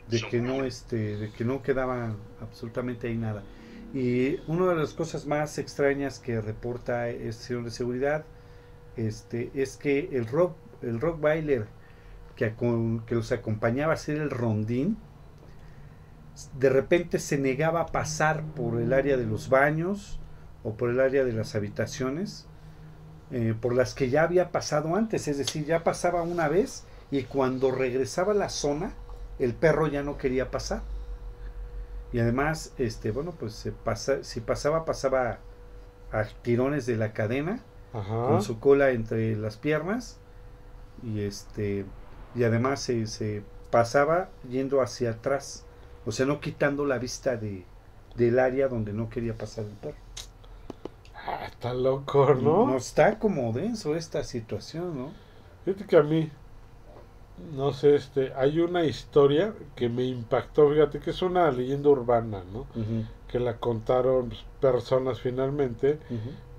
de 0.08 0.22
que 0.30 0.40
no, 0.40 0.64
este, 0.64 1.18
de 1.18 1.32
que 1.32 1.44
no 1.44 1.64
quedaba 1.64 2.16
absolutamente 2.40 3.08
ahí 3.08 3.18
nada. 3.18 3.44
Y 3.94 4.38
una 4.48 4.68
de 4.68 4.76
las 4.76 4.94
cosas 4.94 5.26
más 5.26 5.58
extrañas 5.58 6.20
que 6.20 6.40
reporta 6.42 7.10
el 7.10 7.34
señor 7.34 7.64
de 7.64 7.72
seguridad 7.72 8.26
este, 8.98 9.52
es 9.54 9.78
que 9.78 10.10
el 10.12 10.28
rock, 10.28 10.56
el 10.82 11.00
rock 11.00 11.20
bailer 11.20 11.68
que, 12.36 12.54
que 13.06 13.16
los 13.16 13.32
acompañaba 13.32 13.94
a 13.94 13.96
hacer 13.96 14.18
el 14.18 14.30
rondín, 14.30 14.98
de 16.58 16.70
repente 16.70 17.20
se 17.20 17.38
negaba 17.38 17.82
a 17.82 17.86
pasar 17.88 18.44
por 18.44 18.82
el 18.82 18.94
área 18.94 19.18
de 19.18 19.26
los 19.26 19.50
baños 19.50 20.20
o 20.64 20.74
por 20.74 20.90
el 20.90 21.00
área 21.00 21.24
de 21.24 21.32
las 21.32 21.56
habitaciones, 21.56 22.48
eh, 23.32 23.56
por 23.60 23.74
las 23.74 23.94
que 23.94 24.10
ya 24.10 24.24
había 24.24 24.52
pasado 24.52 24.96
antes, 24.96 25.28
es 25.28 25.38
decir, 25.38 25.66
ya 25.66 25.84
pasaba 25.84 26.22
una 26.24 26.48
vez 26.48 26.84
y 27.12 27.24
cuando 27.24 27.72
regresaba 27.72 28.34
a 28.34 28.36
la 28.36 28.50
zona, 28.50 28.94
el 29.40 29.54
perro 29.54 29.88
ya 29.88 30.04
no 30.04 30.18
quería 30.18 30.52
pasar. 30.52 30.82
Y 32.12 32.20
además, 32.20 32.74
este, 32.78 33.12
bueno, 33.12 33.34
pues 33.38 33.54
se 33.54 33.72
pasa, 33.72 34.24
si 34.24 34.40
pasaba, 34.42 34.86
pasaba 34.86 35.40
a 36.12 36.24
tirones 36.42 36.86
de 36.86 36.98
la 36.98 37.14
cadena, 37.14 37.60
con 38.04 38.42
su 38.42 38.60
cola 38.60 38.92
entre 38.92 39.36
las 39.36 39.58
piernas, 39.58 40.18
y 41.04 41.22
este, 41.22 41.86
y 42.36 42.44
además 42.44 42.82
se, 42.82 43.08
se 43.08 43.44
pasaba 43.72 44.30
yendo 44.50 44.82
hacia 44.82 45.12
atrás, 45.12 45.66
o 46.06 46.12
sea, 46.12 46.26
no 46.26 46.40
quitando 46.40 46.86
la 46.86 46.98
vista 46.98 47.38
de, 47.38 47.66
del 48.16 48.40
área 48.40 48.68
donde 48.68 48.94
no 48.94 49.10
quería 49.10 49.36
pasar 49.36 49.66
el 49.66 49.72
perro. 49.72 49.98
Ah, 51.28 51.46
está 51.48 51.74
loco, 51.74 52.36
¿no? 52.36 52.68
No 52.68 52.78
está 52.78 53.18
como 53.18 53.52
denso 53.52 53.96
esta 53.96 54.24
situación, 54.24 54.98
¿no? 54.98 55.12
Fíjate 55.64 55.86
que 55.86 55.98
a 55.98 56.04
mí, 56.04 56.30
no 57.56 57.74
sé, 57.74 57.96
este, 57.96 58.32
hay 58.36 58.60
una 58.60 58.86
historia 58.86 59.54
que 59.76 59.90
me 59.90 60.04
impactó, 60.04 60.70
fíjate 60.70 61.00
que 61.00 61.10
es 61.10 61.22
una 61.22 61.50
leyenda 61.52 61.90
urbana, 61.90 62.44
¿no? 62.54 62.68
Que 63.28 63.40
la 63.40 63.58
contaron 63.58 64.32
personas 64.62 65.20
finalmente, 65.20 66.00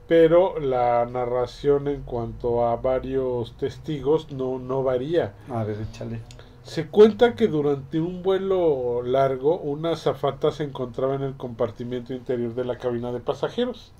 pero 0.08 0.58
la 0.60 1.04
narración 1.06 1.88
en 1.88 2.02
cuanto 2.02 2.66
a 2.66 2.76
varios 2.76 3.56
testigos 3.56 4.32
no, 4.32 4.58
no 4.58 4.82
varía. 4.82 5.34
A 5.50 5.64
ver, 5.64 5.80
échale. 5.80 6.20
Se 6.62 6.88
cuenta 6.88 7.34
que 7.34 7.46
durante 7.46 8.00
un 8.00 8.22
vuelo 8.22 9.02
largo, 9.02 9.58
una 9.58 9.92
azafata 9.92 10.50
se 10.50 10.64
encontraba 10.64 11.14
en 11.14 11.22
el 11.22 11.36
compartimiento 11.36 12.12
interior 12.12 12.54
de 12.54 12.64
la 12.64 12.78
cabina 12.78 13.12
de 13.12 13.20
pasajeros. 13.20 13.92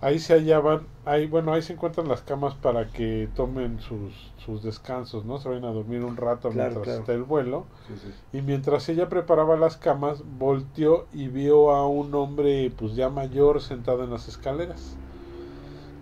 Ahí 0.00 0.18
se 0.18 0.34
hallaban, 0.34 0.86
ahí, 1.06 1.26
bueno, 1.26 1.52
ahí 1.52 1.62
se 1.62 1.72
encuentran 1.72 2.08
las 2.08 2.20
camas 2.20 2.54
para 2.54 2.88
que 2.88 3.28
tomen 3.34 3.80
sus, 3.80 4.32
sus 4.44 4.62
descansos, 4.62 5.24
¿no? 5.24 5.38
Se 5.38 5.48
vayan 5.48 5.64
a 5.64 5.72
dormir 5.72 6.04
un 6.04 6.16
rato 6.16 6.50
mientras 6.50 6.86
está 6.86 7.14
el 7.14 7.22
vuelo. 7.22 7.64
Y 8.32 8.42
mientras 8.42 8.88
ella 8.88 9.08
preparaba 9.08 9.56
las 9.56 9.76
camas, 9.76 10.22
volteó 10.38 11.06
y 11.12 11.28
vio 11.28 11.70
a 11.70 11.86
un 11.88 12.14
hombre, 12.14 12.70
pues 12.76 12.96
ya 12.96 13.08
mayor, 13.08 13.62
sentado 13.62 14.04
en 14.04 14.10
las 14.10 14.28
escaleras. 14.28 14.98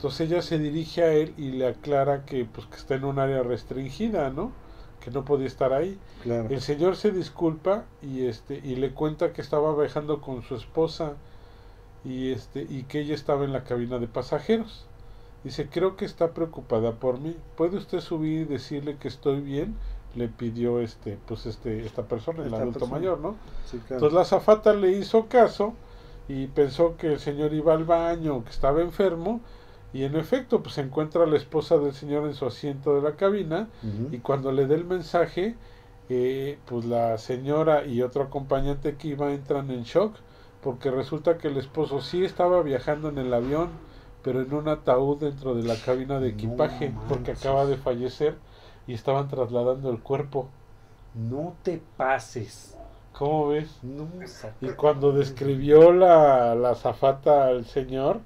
Entonces 0.04 0.30
ella 0.30 0.42
se 0.42 0.58
dirige 0.58 1.02
a 1.02 1.14
él 1.14 1.32
y 1.38 1.52
le 1.52 1.66
aclara 1.66 2.26
que, 2.26 2.44
pues, 2.44 2.66
que 2.66 2.76
está 2.76 2.94
en 2.94 3.06
un 3.06 3.18
área 3.18 3.42
restringida, 3.42 4.28
¿no? 4.28 4.52
Que 5.00 5.10
no 5.10 5.24
podía 5.24 5.46
estar 5.46 5.72
ahí. 5.72 5.98
El 6.26 6.60
señor 6.60 6.96
se 6.96 7.10
disculpa 7.10 7.86
y, 8.02 8.26
este, 8.26 8.60
y 8.62 8.76
le 8.76 8.90
cuenta 8.90 9.32
que 9.32 9.40
estaba 9.40 9.74
viajando 9.74 10.20
con 10.20 10.42
su 10.42 10.56
esposa 10.56 11.14
y 12.04 12.32
este 12.32 12.66
y 12.68 12.82
que 12.82 13.00
ella 13.00 13.14
estaba 13.14 13.46
en 13.46 13.54
la 13.54 13.64
cabina 13.64 13.98
de 13.98 14.06
pasajeros. 14.06 14.84
Dice, 15.42 15.70
creo 15.70 15.96
que 15.96 16.04
está 16.04 16.34
preocupada 16.34 16.92
por 16.92 17.18
mí. 17.18 17.34
¿Puede 17.56 17.78
usted 17.78 18.00
subir 18.00 18.42
y 18.42 18.44
decirle 18.44 18.98
que 18.98 19.08
estoy 19.08 19.40
bien? 19.40 19.74
Le 20.14 20.28
pidió 20.28 20.80
este, 20.80 21.16
pues 21.26 21.46
este, 21.46 21.86
esta 21.86 22.02
persona, 22.02 22.44
el 22.44 22.52
adulto 22.52 22.86
mayor, 22.88 23.20
¿no? 23.20 23.36
Entonces 23.72 24.12
la 24.12 24.26
zafata 24.26 24.74
le 24.74 24.90
hizo 24.90 25.28
caso 25.28 25.72
y 26.28 26.48
pensó 26.48 26.98
que 26.98 27.14
el 27.14 27.20
señor 27.20 27.54
iba 27.54 27.72
al 27.72 27.84
baño, 27.84 28.44
que 28.44 28.50
estaba 28.50 28.82
enfermo, 28.82 29.40
y 29.94 30.04
en 30.04 30.16
efecto, 30.16 30.62
pues 30.62 30.74
se 30.74 30.82
encuentra 30.82 31.24
la 31.24 31.36
esposa 31.36 31.78
del 31.78 31.94
señor 31.94 32.26
en 32.26 32.34
su 32.34 32.44
asiento 32.44 32.94
de 32.94 33.00
la 33.00 33.16
cabina, 33.16 33.68
y 34.10 34.18
cuando 34.18 34.52
le 34.52 34.66
dé 34.66 34.74
el 34.74 34.84
mensaje, 34.84 35.54
eh, 36.10 36.58
pues 36.66 36.84
la 36.84 37.16
señora 37.16 37.86
y 37.86 38.02
otro 38.02 38.24
acompañante 38.24 38.96
que 38.96 39.08
iba 39.08 39.32
entran 39.32 39.70
en 39.70 39.84
shock 39.84 40.16
porque 40.64 40.90
resulta 40.90 41.36
que 41.36 41.48
el 41.48 41.58
esposo 41.58 42.00
sí 42.00 42.24
estaba 42.24 42.62
viajando 42.62 43.10
en 43.10 43.18
el 43.18 43.34
avión, 43.34 43.68
pero 44.22 44.40
en 44.40 44.54
un 44.54 44.66
ataúd 44.66 45.18
dentro 45.18 45.54
de 45.54 45.62
la 45.62 45.76
cabina 45.76 46.18
de 46.20 46.30
equipaje, 46.30 46.90
porque 47.06 47.32
acaba 47.32 47.66
de 47.66 47.76
fallecer 47.76 48.34
y 48.86 48.94
estaban 48.94 49.28
trasladando 49.28 49.90
el 49.90 50.00
cuerpo. 50.00 50.48
No 51.14 51.54
te 51.62 51.82
pases. 51.98 52.78
¿Cómo 53.12 53.48
ves? 53.48 53.78
y 54.62 54.68
cuando 54.70 55.12
describió 55.12 55.92
la, 55.92 56.54
la 56.54 56.74
zafata 56.74 57.46
al 57.46 57.66
señor, 57.66 58.20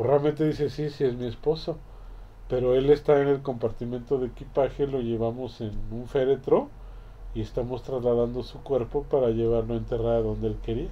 pues 0.00 0.08
realmente 0.08 0.46
dice, 0.46 0.70
sí, 0.70 0.88
sí, 0.88 1.04
es 1.04 1.14
mi 1.14 1.26
esposo. 1.26 1.76
Pero 2.48 2.74
él 2.74 2.88
está 2.88 3.20
en 3.20 3.28
el 3.28 3.42
compartimento 3.42 4.16
de 4.16 4.28
equipaje, 4.28 4.86
lo 4.86 5.02
llevamos 5.02 5.60
en 5.60 5.78
un 5.92 6.08
féretro 6.08 6.70
y 7.34 7.42
estamos 7.42 7.82
trasladando 7.82 8.42
su 8.42 8.62
cuerpo 8.62 9.02
para 9.02 9.28
llevarlo 9.28 9.74
a 9.74 9.76
enterrar 9.76 10.22
donde 10.22 10.46
él 10.46 10.58
quería. 10.62 10.88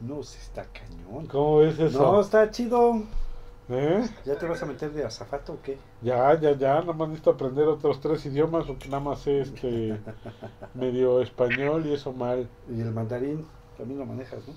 No, 0.00 0.22
si 0.22 0.38
está 0.38 0.64
cañón. 0.64 1.26
¿Cómo 1.26 1.58
ves 1.58 1.78
eso? 1.78 2.00
No, 2.00 2.18
está 2.18 2.50
chido. 2.50 3.02
¿Eh? 3.68 4.08
¿Ya 4.24 4.38
te 4.38 4.46
vas 4.46 4.62
a 4.62 4.66
meter 4.66 4.92
de 4.92 5.04
azafato 5.04 5.52
o 5.52 5.58
qué? 5.62 5.76
Ya, 6.00 6.40
ya, 6.40 6.56
ya, 6.56 6.80
nada 6.80 6.94
más 6.94 7.08
necesito 7.08 7.32
aprender 7.32 7.68
otros 7.68 8.00
tres 8.00 8.24
idiomas 8.24 8.64
porque 8.64 8.88
nada 8.88 9.02
más 9.02 9.18
sé 9.18 9.40
este 9.40 10.00
medio 10.74 11.20
español 11.20 11.84
y 11.84 11.92
eso 11.92 12.14
mal. 12.14 12.48
Y 12.74 12.80
el 12.80 12.92
mandarín 12.92 13.44
también 13.76 14.00
lo 14.00 14.06
manejas, 14.06 14.38
¿no? 14.48 14.54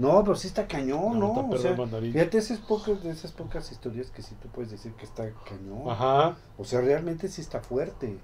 No, 0.00 0.24
pero 0.24 0.34
sí 0.34 0.46
está 0.46 0.66
cañón, 0.66 1.20
¿no? 1.20 1.34
¿no? 1.34 1.50
O 1.50 1.58
sea, 1.58 1.76
fíjate 1.76 2.38
esas 2.38 2.58
pocas, 2.58 3.02
de 3.02 3.10
esas 3.10 3.32
pocas 3.32 3.70
historias 3.70 4.10
que 4.10 4.22
sí 4.22 4.34
tú 4.40 4.48
puedes 4.48 4.70
decir 4.70 4.94
que 4.94 5.04
está 5.04 5.30
cañón. 5.46 5.90
Ajá. 5.90 6.38
O 6.56 6.64
sea, 6.64 6.80
realmente 6.80 7.28
sí 7.28 7.42
está 7.42 7.60
fuerte. 7.60 8.16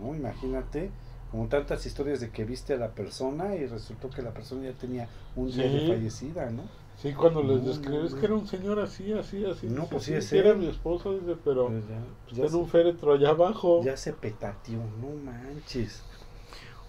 ¿No? 0.00 0.14
Imagínate 0.14 0.92
como 1.32 1.48
tantas 1.48 1.84
historias 1.84 2.20
de 2.20 2.30
que 2.30 2.44
viste 2.44 2.74
a 2.74 2.76
la 2.76 2.90
persona 2.90 3.56
y 3.56 3.66
resultó 3.66 4.08
que 4.08 4.22
la 4.22 4.30
persona 4.30 4.70
ya 4.70 4.72
tenía 4.72 5.08
un 5.34 5.50
día 5.50 5.68
de 5.68 5.88
fallecida, 5.88 6.48
¿no? 6.50 6.62
Sí, 6.96 7.12
cuando 7.12 7.42
les 7.42 7.64
describes 7.64 8.14
que 8.14 8.26
era 8.26 8.34
un 8.34 8.46
señor 8.46 8.78
así, 8.78 9.12
así, 9.14 9.44
así. 9.44 9.66
No, 9.66 9.86
pues 9.86 10.04
sí, 10.04 10.22
sí 10.22 10.38
era 10.38 10.54
mi 10.54 10.68
esposo, 10.68 11.18
dice, 11.18 11.34
pero 11.44 11.70
pues 11.70 11.88
ya, 12.36 12.44
está 12.44 12.56
en 12.56 12.62
un 12.62 12.68
féretro 12.68 13.14
allá 13.14 13.30
abajo. 13.30 13.82
Ya 13.82 13.96
se 13.96 14.12
petateó, 14.12 14.78
no 14.78 15.10
manches. 15.24 16.04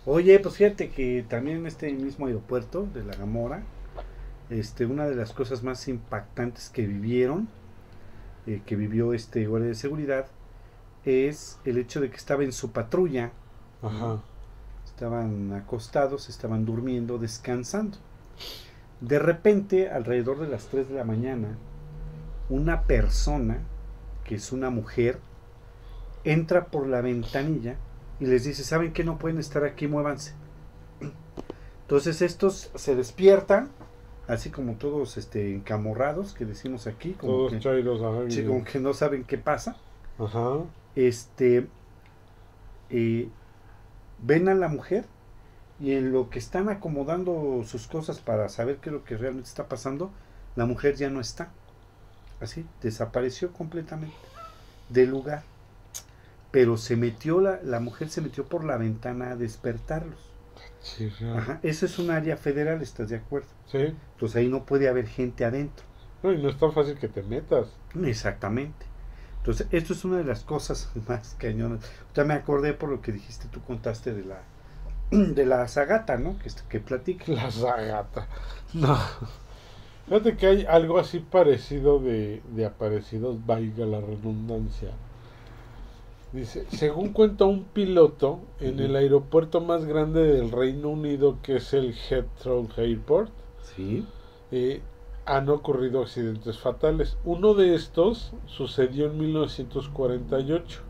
Oye, 0.05 0.39
pues 0.39 0.57
fíjate 0.57 0.91
que 0.91 1.25
también 1.27 1.57
en 1.57 1.65
este 1.65 1.91
mismo 1.91 2.27
aeropuerto 2.27 2.87
de 2.93 3.03
La 3.03 3.15
Gamora, 3.15 3.63
este, 4.49 4.85
una 4.85 5.05
de 5.05 5.15
las 5.15 5.33
cosas 5.33 5.63
más 5.63 5.87
impactantes 5.87 6.69
que 6.69 6.85
vivieron, 6.85 7.47
eh, 8.47 8.61
que 8.65 8.75
vivió 8.75 9.13
este 9.13 9.47
guardia 9.47 9.69
de 9.69 9.75
seguridad, 9.75 10.27
es 11.03 11.59
el 11.65 11.77
hecho 11.77 12.01
de 12.01 12.09
que 12.09 12.17
estaba 12.17 12.43
en 12.43 12.51
su 12.51 12.71
patrulla. 12.71 13.31
Ajá 13.81 14.21
estaban 14.95 15.51
acostados, 15.51 16.29
estaban 16.29 16.63
durmiendo, 16.63 17.17
descansando. 17.17 17.97
De 19.01 19.19
repente, 19.19 19.89
alrededor 19.89 20.39
de 20.39 20.47
las 20.47 20.67
3 20.67 20.87
de 20.87 20.95
la 20.95 21.03
mañana, 21.03 21.57
una 22.47 22.83
persona, 22.83 23.59
que 24.23 24.35
es 24.35 24.53
una 24.53 24.69
mujer, 24.69 25.19
entra 26.23 26.67
por 26.67 26.87
la 26.87 27.01
ventanilla 27.01 27.75
y 28.21 28.27
les 28.27 28.45
dice, 28.45 28.63
¿saben 28.63 28.93
que 28.93 29.03
no 29.03 29.17
pueden 29.17 29.37
estar 29.37 29.65
aquí? 29.65 29.89
Muévanse. 29.89 30.33
Entonces 31.81 32.21
estos 32.21 32.71
se 32.75 32.95
despiertan, 32.95 33.71
así 34.27 34.49
como 34.49 34.73
todos 34.73 35.17
este, 35.17 35.53
encamorrados, 35.53 36.33
que 36.33 36.45
decimos 36.45 36.87
aquí, 36.87 37.13
como, 37.13 37.49
que, 37.49 38.45
como 38.45 38.63
que 38.63 38.79
no 38.79 38.93
saben 38.93 39.23
qué 39.23 39.37
pasa. 39.37 39.77
Ajá. 40.17 40.59
Este, 40.95 41.67
eh, 42.89 43.29
ven 44.23 44.47
a 44.49 44.55
la 44.55 44.67
mujer 44.67 45.05
y 45.79 45.93
en 45.93 46.11
lo 46.11 46.29
que 46.29 46.39
están 46.39 46.69
acomodando 46.69 47.63
sus 47.65 47.87
cosas 47.87 48.19
para 48.19 48.49
saber 48.49 48.77
qué 48.77 48.89
es 48.89 48.93
lo 48.93 49.03
que 49.03 49.17
realmente 49.17 49.49
está 49.49 49.67
pasando, 49.67 50.11
la 50.55 50.65
mujer 50.65 50.95
ya 50.95 51.09
no 51.09 51.19
está. 51.19 51.49
Así, 52.39 52.65
desapareció 52.81 53.51
completamente 53.53 54.15
del 54.89 55.09
lugar. 55.09 55.43
Pero 56.51 56.77
se 56.77 56.95
metió, 56.95 57.41
la, 57.41 57.59
la 57.63 57.79
mujer 57.79 58.09
se 58.09 58.21
metió 58.21 58.45
por 58.45 58.63
la 58.63 58.77
ventana 58.77 59.31
a 59.31 59.35
despertarlos. 59.35 60.34
Sí, 60.85 61.11
Ajá, 61.33 61.59
eso 61.63 61.85
es 61.85 61.99
un 61.99 62.11
área 62.11 62.37
federal, 62.37 62.81
¿estás 62.81 63.09
de 63.09 63.17
acuerdo? 63.17 63.49
Sí. 63.65 63.95
Entonces 64.13 64.37
ahí 64.37 64.47
no 64.47 64.65
puede 64.65 64.87
haber 64.89 65.07
gente 65.07 65.45
adentro. 65.45 65.85
No, 66.23 66.33
y 66.33 66.41
no 66.41 66.49
es 66.49 66.57
tan 66.57 66.73
fácil 66.73 66.97
que 66.99 67.07
te 67.07 67.23
metas. 67.23 67.67
Exactamente. 68.03 68.85
Entonces, 69.37 69.67
esto 69.71 69.93
es 69.93 70.03
una 70.05 70.17
de 70.17 70.23
las 70.23 70.43
cosas 70.43 70.91
más 71.07 71.35
cañonas. 71.39 71.81
Ya 72.13 72.23
me 72.25 72.33
acordé 72.33 72.73
por 72.73 72.89
lo 72.89 73.01
que 73.01 73.11
dijiste, 73.11 73.47
tú 73.49 73.61
contaste 73.63 74.13
de 74.13 74.23
la 74.25 74.43
de 75.11 75.45
la 75.45 75.67
zagata, 75.67 76.17
¿no? 76.17 76.37
Que, 76.39 76.49
que 76.69 76.79
platica. 76.79 77.25
La 77.31 77.51
zagata. 77.51 78.27
No. 78.73 78.97
Fíjate 80.07 80.37
que 80.37 80.47
hay 80.47 80.65
algo 80.65 80.99
así 80.99 81.19
parecido 81.19 81.99
de, 81.99 82.41
de 82.47 82.65
aparecidos, 82.65 83.45
valga 83.45 83.85
la 83.85 84.01
redundancia. 84.01 84.91
Dice, 86.31 86.65
según 86.69 87.13
cuenta 87.13 87.45
un 87.45 87.63
piloto, 87.63 88.39
en 88.59 88.79
el 88.79 88.95
aeropuerto 88.95 89.61
más 89.61 89.85
grande 89.85 90.23
del 90.23 90.51
Reino 90.51 90.89
Unido, 90.89 91.37
que 91.41 91.57
es 91.57 91.73
el 91.73 91.93
Heathrow 91.93 92.67
Airport, 92.77 93.31
¿Sí? 93.75 94.05
Eh, 94.51 94.81
han 95.25 95.49
ocurrido 95.49 96.01
accidentes 96.01 96.59
fatales. 96.59 97.17
Uno 97.23 97.53
de 97.53 97.73
estos 97.73 98.33
sucedió 98.45 99.07
en 99.07 99.17
1948. 99.17 100.81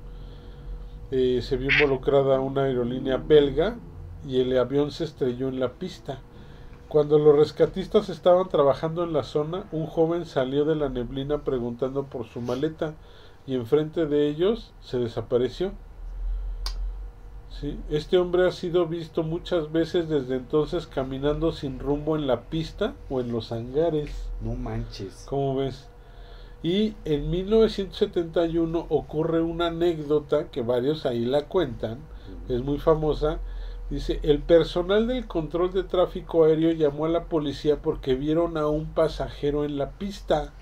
Eh, 1.12 1.40
se 1.42 1.58
vio 1.58 1.70
involucrada 1.72 2.40
una 2.40 2.64
aerolínea 2.64 3.18
belga 3.18 3.78
y 4.28 4.42
el 4.42 4.58
avión 4.58 4.92
se 4.92 5.06
estrelló 5.06 5.48
en 5.48 5.60
la 5.60 5.74
pista. 5.74 6.20
Cuando 6.90 7.18
los 7.18 7.36
rescatistas 7.36 8.10
estaban 8.10 8.50
trabajando 8.50 9.04
en 9.04 9.14
la 9.14 9.24
zona, 9.24 9.66
un 9.72 9.86
joven 9.86 10.26
salió 10.26 10.66
de 10.66 10.76
la 10.76 10.90
neblina 10.90 11.44
preguntando 11.44 12.06
por 12.06 12.26
su 12.26 12.42
maleta 12.42 12.96
y 13.48 13.56
enfrente 13.56 14.06
de 14.06 14.28
ellos 14.28 14.74
se 14.82 15.00
desapareció. 15.00 15.74
¿Sí? 17.50 17.80
Este 17.90 18.18
hombre 18.18 18.48
ha 18.48 18.52
sido 18.52 18.86
visto 18.86 19.24
muchas 19.24 19.72
veces 19.72 20.10
desde 20.10 20.36
entonces 20.36 20.88
caminando 20.88 21.52
sin 21.54 21.80
rumbo 21.80 22.18
en 22.18 22.28
la 22.28 22.42
pista 22.42 22.96
o 23.10 23.22
en 23.22 23.32
los 23.32 23.52
hangares. 23.52 24.30
No 24.42 24.56
manches. 24.56 25.26
¿Cómo 25.30 25.56
ves? 25.56 25.88
Y 26.66 26.96
en 27.06 27.30
1971 27.30 28.88
ocurre 28.90 29.40
una 29.40 29.68
anécdota 29.68 30.50
que 30.50 30.64
varios 30.64 31.06
ahí 31.06 31.24
la 31.24 31.46
cuentan, 31.46 32.00
es 32.50 32.64
muy 32.64 32.80
famosa. 32.80 33.40
Dice, 33.92 34.20
el 34.24 34.40
personal 34.40 35.08
del 35.08 35.28
control 35.28 35.72
de 35.74 35.84
tráfico 35.84 36.44
aéreo 36.44 36.72
llamó 36.72 37.06
a 37.06 37.10
la 37.10 37.26
policía 37.26 37.84
porque 37.84 38.16
vieron 38.16 38.58
a 38.58 38.68
un 38.68 38.88
pasajero 38.88 39.64
en 39.64 39.78
la 39.78 39.92
pista. 39.92 40.54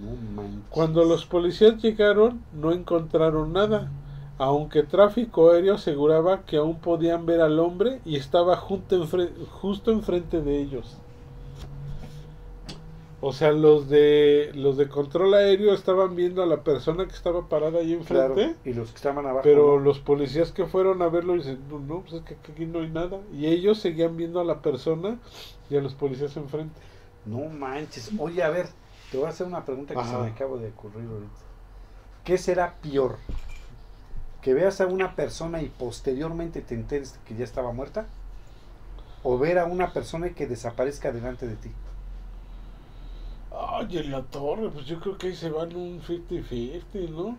No 0.00 0.42
manches. 0.42 0.60
Cuando 0.70 1.04
los 1.04 1.26
policías 1.26 1.80
llegaron 1.82 2.42
no 2.52 2.72
encontraron 2.72 3.52
nada, 3.52 3.90
aunque 4.38 4.82
tráfico 4.82 5.50
aéreo 5.50 5.74
aseguraba 5.74 6.42
que 6.46 6.56
aún 6.56 6.78
podían 6.80 7.26
ver 7.26 7.40
al 7.40 7.58
hombre 7.58 8.00
y 8.04 8.16
estaba 8.16 8.56
junto 8.56 8.96
enfre- 8.96 9.30
justo 9.50 9.90
enfrente 9.92 10.40
de 10.40 10.58
ellos. 10.60 10.96
O 13.22 13.34
sea, 13.34 13.52
los 13.52 13.90
de 13.90 14.50
los 14.54 14.78
de 14.78 14.88
control 14.88 15.34
aéreo 15.34 15.74
estaban 15.74 16.16
viendo 16.16 16.42
a 16.42 16.46
la 16.46 16.62
persona 16.64 17.04
que 17.04 17.12
estaba 17.14 17.50
parada 17.50 17.80
ahí 17.80 17.94
Claro, 18.06 18.32
enfrente, 18.32 18.70
Y 18.70 18.72
los 18.72 18.88
que 18.90 18.96
estaban 18.96 19.26
abajo. 19.26 19.40
pero 19.42 19.76
¿no? 19.78 19.84
los 19.84 19.98
policías 19.98 20.52
que 20.52 20.64
fueron 20.64 21.02
a 21.02 21.08
verlo 21.08 21.34
dicen, 21.34 21.58
no, 21.68 21.78
no, 21.80 22.00
pues 22.00 22.14
es 22.14 22.22
que 22.22 22.34
aquí 22.50 22.64
no 22.64 22.78
hay 22.78 22.88
nada. 22.88 23.18
Y 23.38 23.46
ellos 23.48 23.78
seguían 23.78 24.16
viendo 24.16 24.40
a 24.40 24.44
la 24.44 24.62
persona 24.62 25.18
y 25.68 25.76
a 25.76 25.82
los 25.82 25.92
policías 25.92 26.34
enfrente. 26.38 26.80
No 27.26 27.40
manches. 27.50 28.10
Oye, 28.18 28.42
a 28.42 28.48
ver, 28.48 28.68
te 29.10 29.16
voy 29.16 29.26
a 29.26 29.30
hacer 29.30 29.46
una 29.46 29.64
pregunta 29.64 29.94
que 29.94 30.04
se 30.04 30.16
me 30.16 30.28
acaba 30.28 30.56
de 30.58 30.68
ocurrir 30.68 31.08
ahorita. 31.08 31.40
¿Qué 32.24 32.38
será 32.38 32.74
peor? 32.76 33.18
¿Que 34.40 34.54
veas 34.54 34.80
a 34.80 34.86
una 34.86 35.16
persona 35.16 35.60
y 35.62 35.68
posteriormente 35.68 36.62
te 36.62 36.74
enteres 36.74 37.18
que 37.26 37.34
ya 37.34 37.44
estaba 37.44 37.72
muerta? 37.72 38.06
¿O 39.22 39.38
ver 39.38 39.58
a 39.58 39.64
una 39.64 39.92
persona 39.92 40.28
y 40.28 40.32
que 40.32 40.46
desaparezca 40.46 41.12
delante 41.12 41.46
de 41.46 41.56
ti? 41.56 41.72
Ay, 43.52 43.98
en 43.98 44.12
la 44.12 44.22
torre, 44.22 44.70
pues 44.70 44.86
yo 44.86 45.00
creo 45.00 45.18
que 45.18 45.28
ahí 45.28 45.36
se 45.36 45.50
van 45.50 45.74
un 45.74 46.00
50-50, 46.00 47.10
¿no? 47.10 47.36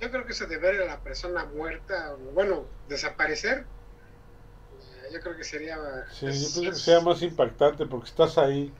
Yo 0.00 0.10
creo 0.10 0.24
que 0.24 0.32
eso 0.32 0.46
de 0.46 0.56
ver 0.56 0.80
a 0.80 0.86
la 0.86 1.00
persona 1.00 1.44
muerta, 1.44 2.14
bueno, 2.32 2.62
desaparecer, 2.88 3.66
yo 5.12 5.20
creo 5.20 5.36
que 5.36 5.44
sería... 5.44 5.76
Sí, 6.12 6.26
es- 6.26 6.54
yo 6.54 6.60
pienso 6.60 6.78
que 6.78 6.84
sea 6.84 7.00
más 7.00 7.22
impactante 7.22 7.86
porque 7.86 8.08
estás 8.08 8.38
ahí. 8.38 8.72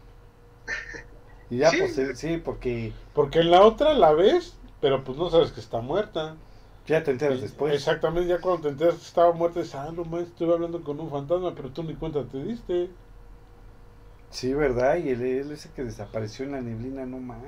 Y 1.50 1.58
ya, 1.58 1.70
Sí. 1.70 1.78
pues 1.78 1.98
eh, 1.98 2.14
sí, 2.14 2.36
porque 2.38 2.92
Porque 3.14 3.40
en 3.40 3.50
la 3.50 3.62
otra 3.62 3.94
la 3.94 4.12
ves, 4.12 4.56
pero 4.80 5.02
pues 5.04 5.18
no 5.18 5.30
sabes 5.30 5.52
que 5.52 5.60
está 5.60 5.80
muerta. 5.80 6.36
ya 6.86 7.02
te 7.04 7.10
enteras 7.12 7.38
Y- 7.38 7.42
después. 7.42 7.74
Exactamente, 7.74 8.28
ya 8.28 8.40
cuando 8.40 8.62
te 8.62 8.68
enteras 8.70 8.96
que 8.96 9.02
estaba 9.04 9.32
muerta, 9.32 9.60
dices, 9.60 9.74
ah, 9.76 9.92
no 9.94 10.04
más, 10.04 10.22
estuve 10.22 10.52
hablando 10.54 10.82
con 10.82 10.98
un 10.98 11.10
fantasma, 11.10 11.54
pero 11.54 11.70
tú 11.70 11.82
ni 11.84 11.94
cuenta 11.94 12.24
te 12.24 12.42
diste. 12.42 12.90
Sí, 14.30 14.54
¿verdad? 14.54 14.96
Y 14.96 15.10
él, 15.10 15.22
él 15.22 15.52
ese 15.52 15.70
que 15.72 15.84
desapareció 15.84 16.44
en 16.44 16.52
la 16.52 16.60
neblina, 16.60 17.04
no 17.06 17.18
más. 17.18 17.38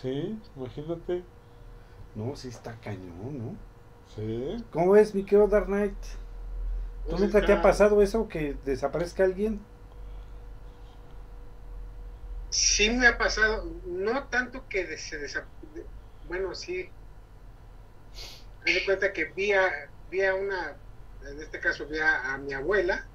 Sí, 0.00 0.38
imagínate. 0.56 1.22
No, 2.14 2.34
sí 2.36 2.48
está 2.48 2.74
cañón, 2.80 3.38
¿no? 3.38 3.54
Sí. 4.14 4.64
¿Cómo 4.70 4.92
ves, 4.92 5.14
mi 5.14 5.24
querido 5.24 5.48
Dark 5.48 5.66
Knight? 5.66 5.94
¿Tú 7.08 7.16
Pues 7.16 7.20
nunca 7.20 7.44
te 7.44 7.52
ha 7.52 7.60
pasado 7.62 8.02
eso, 8.02 8.28
que 8.28 8.54
desaparezca 8.64 9.24
alguien? 9.24 9.60
Sí 12.50 12.90
me 12.90 13.06
ha 13.06 13.18
pasado, 13.18 13.64
no 13.84 14.28
tanto 14.28 14.66
que 14.68 14.98
se 14.98 15.16
desa- 15.20 15.48
de- 15.60 15.88
bueno, 16.22 16.54
sí. 16.54 16.92
Me 18.64 18.72
di 18.72 18.84
cuenta 18.84 19.12
que 19.14 19.24
vi 19.36 19.52
a, 19.52 19.64
vi 20.10 20.22
a 20.22 20.34
una, 20.34 20.78
en 21.20 21.40
este 21.40 21.58
caso 21.60 21.86
vi 21.86 21.98
a, 21.98 22.34
a 22.34 22.38
mi 22.38 22.52
abuela, 22.52 23.10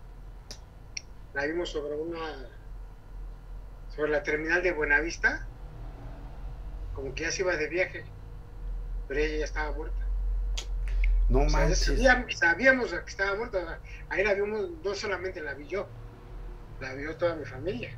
la 1.34 1.46
vimos 1.46 1.70
sobre 1.72 1.96
una, 1.96 2.48
sobre 3.90 4.10
la 4.10 4.24
terminal 4.24 4.64
de 4.64 4.72
Buenavista, 4.72 5.48
como 6.94 7.14
que 7.14 7.24
ya 7.24 7.32
se 7.32 7.42
iba 7.42 7.58
de 7.58 7.68
viaje, 7.68 8.14
pero 9.08 9.22
ella 9.22 9.40
ya 9.40 9.46
estaba 9.46 9.74
muerta. 9.74 10.11
No 11.32 11.40
O 11.46 11.50
sea, 11.50 11.62
manches. 11.62 11.86
sabíamos, 11.86 12.38
sabíamos 12.38 12.92
que 12.92 12.98
estaba 13.08 13.36
muerta, 13.38 13.82
ahí 14.10 14.24
la 14.24 14.34
vimos, 14.34 14.70
no 14.84 14.94
solamente 14.94 15.42
la 15.42 15.54
vi 15.54 15.68
yo, 15.68 15.90
la 16.80 16.94
vio 16.94 17.16
toda 17.18 17.36
mi 17.36 17.46
familia. 17.46 17.90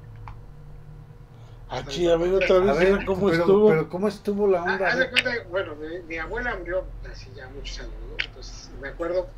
Ah, 1.69 1.83
sí, 1.89 2.07
a 2.07 2.15
ver 2.17 2.33
otra 2.35 2.59
vez, 2.59 2.77
ver, 2.77 3.05
cómo 3.05 3.29
pero, 3.29 3.43
estuvo. 3.43 3.67
pero 3.69 3.89
¿cómo 3.89 4.07
estuvo 4.07 4.47
la 4.47 4.61
Ah, 4.63 4.75
onda? 4.75 4.87
haz 4.89 4.99
de 4.99 5.09
cuenta, 5.09 5.31
bueno, 5.49 5.75
mi, 5.75 6.03
mi 6.03 6.17
abuela 6.17 6.55
murió 6.55 6.87
hace 7.11 7.33
ya 7.33 7.49
muchos 7.49 7.79
años, 7.79 7.95
¿no? 8.09 8.17
Entonces 8.25 8.69
me 8.79 8.89
acuerdo 8.89 9.29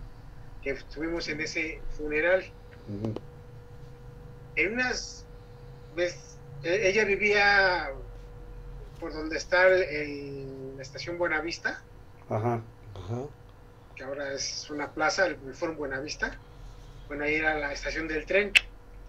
que 0.62 0.72
estuvimos 0.72 1.28
en 1.30 1.42
ese 1.42 1.82
funeral. 1.90 2.44
En 4.56 4.74
unas 4.74 5.26
veces, 5.96 6.40
e- 6.64 6.90
ella 6.90 7.06
vivía 7.06 7.90
por 9.00 9.14
donde 9.14 9.38
está 9.38 9.68
el- 9.68 9.84
el- 9.84 10.76
la 10.78 10.82
estación 10.82 11.18
Buenavista, 11.18 11.84
Ajá. 12.30 12.62
Ajá. 12.96 13.28
Que 13.96 14.04
ahora 14.04 14.34
es 14.34 14.70
una 14.70 14.94
plaza, 14.94 15.28
el 15.28 15.56
Forum 15.56 15.78
Buenavista. 15.78 16.44
Bueno, 17.08 17.26
ahí 17.26 17.36
era 17.36 17.58
la 17.60 17.74
estación 17.74 18.08
del 18.08 18.26
tren. 18.26 18.62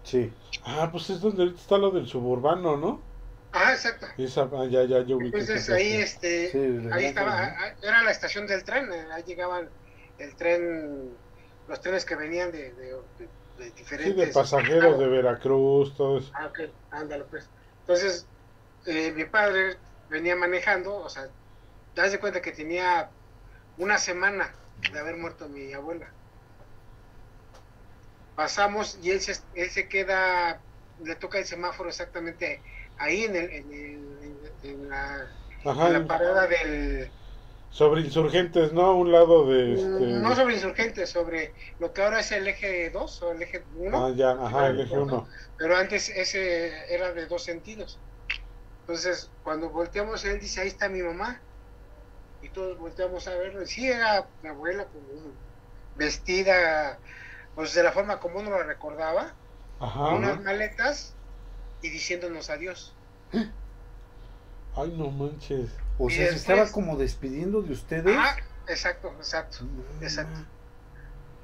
Sí. 0.03 0.33
Ah, 0.63 0.89
pues 0.91 1.09
es 1.11 1.21
donde 1.21 1.43
ahorita 1.43 1.59
está 1.61 1.77
lo 1.77 1.91
del 1.91 2.07
suburbano, 2.07 2.77
¿no? 2.77 3.11
Ah, 3.51 3.73
exacto. 3.73 4.07
Esa, 4.17 4.49
ah, 4.53 4.65
ya, 4.67 4.83
ya, 4.85 5.01
yo 5.05 5.19
vi 5.21 5.33
que 5.33 5.45
Entonces 5.45 5.69
ahí, 5.69 5.95
este, 5.95 6.51
Sí, 6.51 6.57
ahí 6.89 7.05
estaba, 7.05 7.33
Colima. 7.35 7.47
ah, 7.47 7.75
era 7.81 8.03
la 8.03 8.11
estación 8.11 8.47
del 8.47 8.63
tren, 8.63 8.91
eh, 8.91 9.07
ahí 9.13 9.23
llegaban 9.23 9.73
el 10.17 10.35
tren, 10.35 11.19
los 11.65 11.81
trenes 11.81 12.05
que 12.05 12.15
venían 12.15 12.51
de, 12.51 12.73
de- 12.73 13.03
de- 13.17 13.33
de 13.55 13.71
Sí, 13.95 14.11
diferentes... 14.11 14.13
de 14.13 14.27
pasajeros 14.27 14.97
de 14.99 15.07
Veracruz, 15.07 15.93
todo 15.95 16.17
eso. 16.19 16.33
Ah, 16.33 16.47
ok, 16.47 16.59
ándale 16.89 17.25
pues. 17.25 17.51
Entonces, 17.79 18.29
eh, 18.85 19.11
mi 19.13 19.25
padre 19.25 19.81
venía 20.07 20.35
manejando, 20.35 20.95
o 20.97 21.09
sea, 21.09 21.33
das 21.95 22.11
de 22.11 22.19
cuenta 22.19 22.41
que 22.41 22.51
tenía 22.53 23.15
una 23.77 23.97
semana 23.99 24.57
de 24.85 24.99
haber 24.99 25.17
muerto 25.17 25.49
mi 25.49 25.73
abuela. 25.73 26.15
Pasamos 28.35 28.95
y 28.95 29.09
él 29.11 29.19
se, 29.21 29.33
él 29.53 29.69
se 29.71 29.89
queda, 29.89 30.63
le 30.97 31.15
toca 31.15 31.39
el 31.39 31.45
semáforo 31.45 31.89
exactamente 31.89 32.63
ahí 32.97 33.23
en, 33.23 33.35
el, 33.35 33.51
en, 33.51 33.71
el- 33.73 34.55
en 34.61 34.89
la, 34.89 35.27
Ajá, 35.65 35.87
en 35.87 35.93
la 35.93 36.07
parada 36.07 36.47
del... 36.47 37.15
sobre 37.69 38.01
insurgentes, 38.01 38.73
¿no? 38.73 38.81
A 38.81 38.93
un 38.95 39.11
lado 39.11 39.45
de 39.47 39.73
este... 39.73 40.05
No 40.21 40.35
sobre 40.35 40.55
insurgentes, 40.55 41.09
sobre 41.09 41.53
lo 41.77 41.93
que 41.93 42.01
ahora 42.01 42.19
es 42.21 42.31
el 42.31 42.47
eje 42.47 42.89
2 42.89 43.21
o 43.21 43.31
el 43.31 43.41
eje 43.41 43.65
1. 43.73 43.97
Ah, 43.97 44.11
ya, 44.15 44.31
ajá, 44.31 44.67
el 44.67 44.79
eje 44.79 44.97
1. 44.97 45.27
pero 45.57 45.75
antes 45.77 46.09
ese 46.09 46.93
era 46.93 47.13
de 47.13 47.27
dos 47.27 47.43
sentidos. 47.43 48.03
Entonces, 48.81 49.33
cuando 49.41 49.71
volteamos, 49.71 50.25
él 50.25 50.39
dice, 50.39 50.61
ahí 50.61 50.69
está 50.69 50.89
mi 50.89 51.01
mamá. 51.03 51.45
Y 52.47 52.49
todos 52.49 52.77
volteamos 52.77 53.27
a 53.27 53.35
verlo. 53.35 53.61
Y 53.61 53.67
sí, 53.67 53.87
era 53.89 54.25
mi 54.41 54.49
abuela 54.49 54.85
como 54.85 55.05
vestida, 55.97 56.97
pues 57.55 57.73
de 57.73 57.83
la 57.83 57.91
forma 57.91 58.19
como 58.19 58.39
uno 58.39 58.51
la 58.51 58.63
recordaba, 58.63 59.33
Ajá. 59.79 59.99
con 59.99 60.13
unas 60.15 60.41
maletas 60.41 61.13
y 61.81 61.89
diciéndonos 61.89 62.49
adiós. 62.49 62.95
Ay, 64.75 64.93
no 64.95 65.11
manches. 65.11 65.71
O 65.97 66.09
Y 66.09 66.13
sea, 66.13 66.29
se 66.29 66.35
estaba 66.35 66.71
como 66.71 66.95
despidiendo 66.97 67.61
de 67.61 67.73
ustedes. 67.73 68.15
Ah, 68.17 68.37
exacto, 68.67 69.11
exacto. 69.17 69.59
Exacto. 70.01 70.39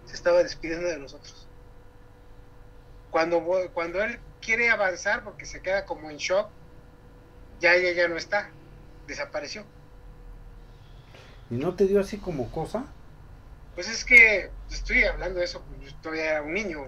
Se 0.06 0.16
estaba 0.16 0.42
despidiendo 0.44 0.88
de 0.88 1.00
nosotros. 1.00 1.48
Cuando, 3.12 3.44
cuando 3.74 4.02
él 4.02 4.20
quiere 4.42 4.70
avanzar, 4.70 5.24
porque 5.24 5.46
se 5.46 5.62
queda 5.62 5.86
como 5.86 6.10
en 6.10 6.18
shock, 6.18 6.50
ya 7.60 7.74
ella 7.74 7.92
ya 7.92 8.08
no 8.08 8.16
está, 8.16 8.52
desapareció. 9.08 9.66
¿Y 11.54 11.58
no 11.58 11.76
te 11.76 11.86
dio 11.86 12.00
así 12.00 12.18
como 12.18 12.50
cosa? 12.50 12.86
Pues 13.76 13.88
es 13.88 14.04
que 14.04 14.50
te 14.70 14.76
estoy 14.76 15.04
hablando 15.04 15.38
de 15.38 15.46
eso, 15.46 15.62
pues 15.62 15.92
yo 15.92 15.96
todavía 16.02 16.32
era 16.32 16.42
un 16.42 16.54
niño. 16.54 16.88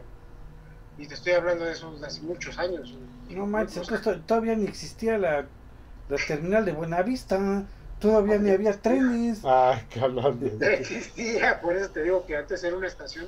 Y 0.97 1.07
te 1.07 1.13
estoy 1.13 1.33
hablando 1.33 1.65
de 1.65 1.73
eso 1.73 1.91
desde 1.91 2.07
hace 2.07 2.21
muchos 2.21 2.57
años. 2.57 2.97
No 3.29 3.45
manches, 3.45 3.87
todavía 4.25 4.55
ni 4.55 4.65
existía 4.65 5.19
la, 5.19 5.45
la 6.09 6.17
terminal 6.27 6.65
de 6.65 6.71
Buenavista. 6.71 7.65
Todavía 7.99 8.39
ni 8.39 8.49
había 8.49 8.73
trenes. 8.81 9.41
Ay, 9.45 9.85
qué 9.89 9.99
hablando. 9.99 10.47
no 10.47 10.65
existía, 10.65 11.61
por 11.61 11.75
eso 11.75 11.91
te 11.91 12.01
digo 12.01 12.25
que 12.25 12.35
antes 12.35 12.63
era 12.63 12.75
una 12.75 12.87
estación 12.87 13.27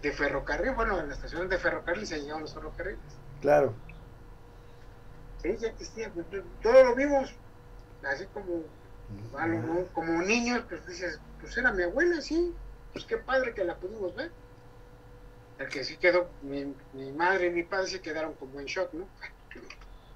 de 0.00 0.12
ferrocarril, 0.12 0.74
bueno, 0.74 1.00
en 1.00 1.08
la 1.08 1.14
estación 1.14 1.48
de 1.48 1.58
ferrocarril 1.58 2.06
se 2.06 2.20
llegaban 2.20 2.42
los 2.42 2.54
ferrocarriles. 2.54 3.00
Claro. 3.40 3.74
Sí, 5.42 5.56
ya 5.58 5.68
existía, 5.68 6.10
pues, 6.10 6.26
todos 6.62 6.84
lo 6.84 6.94
vimos, 6.94 7.34
así 8.04 8.26
como, 8.32 8.62
como 9.92 10.22
niños, 10.22 10.64
pues 10.68 10.86
dices, 10.86 11.18
pues 11.40 11.56
era 11.56 11.72
mi 11.72 11.82
abuela, 11.82 12.20
sí, 12.20 12.54
pues 12.92 13.04
qué 13.04 13.16
padre 13.18 13.54
que 13.54 13.64
la 13.64 13.76
pudimos 13.76 14.14
ver. 14.14 14.30
El 15.58 15.68
que 15.68 15.84
sí 15.84 15.96
quedó, 15.96 16.28
mi, 16.42 16.66
mi 16.92 17.12
madre 17.12 17.46
y 17.46 17.50
mi 17.50 17.62
padre 17.64 17.88
se 17.88 18.00
quedaron 18.00 18.34
como 18.34 18.60
en 18.60 18.66
shock, 18.66 18.92
¿no? 18.94 19.06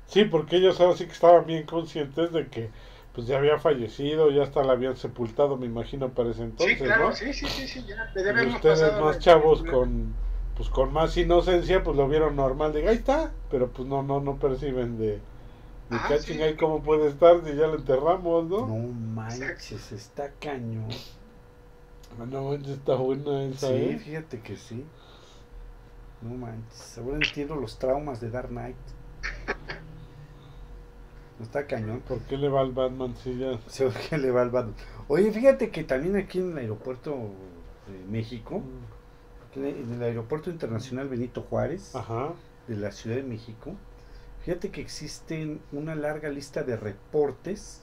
Sí, 0.07 0.25
porque 0.25 0.57
ellos 0.57 0.81
ahora 0.81 0.97
sí 0.97 1.07
que 1.07 1.13
estaban 1.13 1.47
bien 1.47 1.65
conscientes 1.65 2.33
de 2.33 2.47
que 2.49 2.71
pues 3.15 3.27
ya 3.27 3.39
había 3.39 3.59
fallecido, 3.59 4.31
ya 4.31 4.43
hasta 4.43 4.63
la 4.63 4.73
habían 4.73 4.97
sepultado, 4.97 5.57
me 5.57 5.67
imagino, 5.67 6.11
para 6.11 6.31
ese 6.31 6.43
entonces, 6.43 6.79
sí, 6.79 6.85
claro, 6.85 7.09
¿no? 7.09 7.15
Sí, 7.15 7.33
sí, 7.33 7.47
sí, 7.47 7.69
sí, 7.69 7.85
ya. 7.87 8.11
Y 8.43 8.47
ustedes 8.47 9.01
más 9.01 9.19
chavos 9.19 9.63
con 9.63 10.15
pues 10.57 10.69
con 10.69 10.93
más 10.93 11.17
inocencia, 11.17 11.83
pues 11.83 11.97
lo 11.97 12.09
vieron 12.09 12.37
normal, 12.37 12.73
de 12.73 12.89
ahí 12.89 12.97
está, 12.97 13.33
pero 13.51 13.69
pues 13.71 13.89
no, 13.89 14.03
no, 14.03 14.21
no 14.21 14.39
perciben 14.39 14.99
de, 14.99 15.19
de 15.91 15.97
ah, 15.97 16.45
ahí 16.45 16.57
cómo 16.57 16.83
puede 16.83 17.09
estar 17.09 17.45
si 17.45 17.55
ya 17.55 17.67
lo 17.67 17.77
enterramos, 17.77 18.49
¿no? 18.49 18.67
No 18.67 18.93
manches, 19.15 19.93
está 19.93 20.33
cañón. 20.41 20.89
Ah, 22.19 22.25
no 22.27 22.51
manches, 22.51 22.79
está 22.79 22.95
buena 22.95 23.45
esa, 23.45 23.69
Sí, 23.69 23.75
¿eh? 23.75 24.01
fíjate 24.03 24.41
que 24.41 24.57
sí. 24.57 24.85
No 26.23 26.35
manches, 26.35 26.99
ahora 26.99 27.17
entiendo 27.17 27.57
los 27.57 27.79
traumas 27.79 28.21
de 28.21 28.31
Dark 28.31 28.49
Knight. 28.49 28.77
Está 31.43 31.67
cañón. 31.67 32.01
¿Por 32.07 32.21
qué 32.21 32.37
le 32.37 32.49
va 32.49 32.61
al 32.61 32.73
Batman 32.73 33.17
si 33.17 33.37
ya? 33.37 33.59
¿Por 33.79 33.93
qué 33.95 34.19
le 34.19 34.31
va 34.31 34.43
al 34.43 34.51
Batman? 34.51 34.77
Oye, 35.09 35.33
fíjate 35.33 35.71
que 35.71 35.83
también 35.83 36.17
aquí 36.17 36.39
en 36.39 36.53
el 36.53 36.59
aeropuerto 36.59 37.11
de 37.89 38.05
México, 38.09 38.61
mm. 38.61 39.65
en 39.65 39.95
el 39.95 40.03
aeropuerto 40.03 40.51
internacional 40.51 41.09
Benito 41.09 41.43
Juárez, 41.43 41.93
de 42.69 42.77
la 42.77 42.93
Ciudad 42.93 43.17
de 43.17 43.25
México, 43.25 43.75
fíjate 44.45 44.71
que 44.71 44.81
existen 44.81 45.61
una 45.73 45.95
larga 45.95 46.29
lista 46.29 46.63
de 46.63 46.77
reportes 46.77 47.81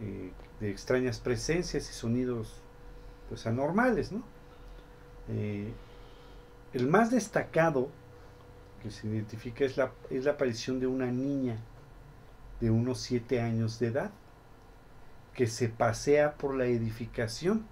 eh, 0.00 0.32
de 0.60 0.70
extrañas 0.70 1.20
presencias 1.20 1.88
y 1.90 1.92
sonidos 1.92 2.60
pues 3.28 3.46
anormales, 3.46 4.12
¿no? 4.12 4.22
Eh, 5.28 5.72
el 6.74 6.86
más 6.86 7.10
destacado 7.10 7.88
que 8.82 8.90
se 8.90 9.06
identifica 9.06 9.64
es 9.64 9.76
la, 9.76 9.92
es 10.10 10.24
la 10.24 10.32
aparición 10.32 10.80
de 10.80 10.86
una 10.86 11.06
niña 11.06 11.56
de 12.60 12.70
unos 12.70 13.00
siete 13.00 13.40
años 13.40 13.78
de 13.78 13.86
edad 13.86 14.10
que 15.34 15.46
se 15.46 15.68
pasea 15.68 16.34
por 16.34 16.54
la 16.54 16.66
edificación. 16.66 17.66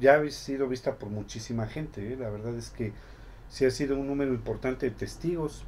Ya 0.00 0.16
ha 0.16 0.30
sido 0.30 0.68
vista 0.68 0.96
por 0.96 1.08
muchísima 1.08 1.66
gente, 1.66 2.12
¿eh? 2.12 2.16
la 2.16 2.28
verdad 2.28 2.54
es 2.56 2.70
que 2.70 2.92
sí 3.48 3.64
ha 3.64 3.70
sido 3.70 3.96
un 3.96 4.06
número 4.06 4.32
importante 4.34 4.88
de 4.88 4.94
testigos 4.94 5.64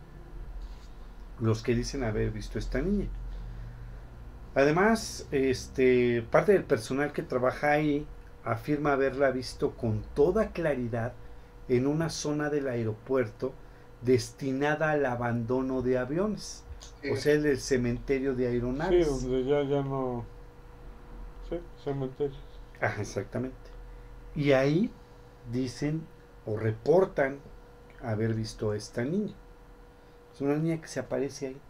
los 1.40 1.62
que 1.62 1.74
dicen 1.74 2.04
haber 2.04 2.30
visto 2.30 2.58
esta 2.58 2.80
niña. 2.80 3.08
Además, 4.54 5.26
este, 5.32 6.22
parte 6.30 6.52
del 6.52 6.64
personal 6.64 7.12
que 7.12 7.22
trabaja 7.22 7.72
ahí 7.72 8.06
afirma 8.44 8.92
haberla 8.92 9.30
visto 9.30 9.72
con 9.72 10.02
toda 10.14 10.52
claridad 10.52 11.12
en 11.68 11.86
una 11.86 12.10
zona 12.10 12.50
del 12.50 12.68
aeropuerto 12.68 13.52
destinada 14.02 14.90
al 14.90 15.06
abandono 15.06 15.82
de 15.82 15.98
aviones. 15.98 16.62
O 17.10 17.16
sea, 17.16 17.34
el, 17.34 17.58
cementerio 17.58 18.34
de 18.34 18.46
aeronaves. 18.46 19.06
Sí, 19.06 19.26
donde 19.26 19.44
ya, 19.44 19.62
ya 19.62 19.82
no... 19.82 20.24
Sí, 21.48 21.56
cementerio. 21.82 22.36
Ajá, 22.80 23.00
exactamente. 23.00 23.56
Y 24.34 24.52
ahí 24.52 24.90
dicen 25.52 26.06
o 26.46 26.56
reportan 26.56 27.38
haber 28.02 28.34
visto 28.34 28.70
a 28.70 28.76
esta 28.76 29.04
niña. 29.04 29.34
Es 30.34 30.40
una 30.40 30.56
niña 30.56 30.80
que 30.80 30.88
se 30.88 31.00
aparece 31.00 31.48
ahí. 31.48 31.60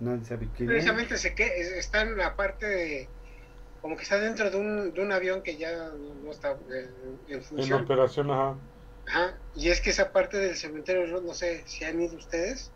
Nadie 0.00 0.24
sabe 0.24 0.48
quién 0.54 0.68
Precisamente 0.68 1.16
se 1.16 1.34
que 1.34 1.78
está 1.78 2.02
en 2.02 2.16
la 2.18 2.36
parte 2.36 2.66
de 2.66 3.08
como 3.80 3.96
que 3.96 4.02
está 4.02 4.18
dentro 4.18 4.50
de 4.50 4.56
un, 4.56 4.94
de 4.94 5.00
un 5.00 5.10
avión 5.10 5.42
que 5.42 5.56
ya 5.56 5.90
no, 6.24 6.30
está 6.30 6.56
en, 7.28 7.42
función. 7.42 7.78
En 7.78 7.84
operación, 7.84 8.30
ajá. 8.30 8.56
Ajá, 9.08 9.36
y 9.56 9.70
es 9.70 9.80
que 9.80 9.90
esa 9.90 10.12
parte 10.12 10.36
del 10.38 10.54
cementerio, 10.54 11.20
no 11.20 11.34
sé 11.34 11.64
si 11.66 11.84
han 11.84 12.00
ido 12.00 12.16
ustedes, 12.16 12.70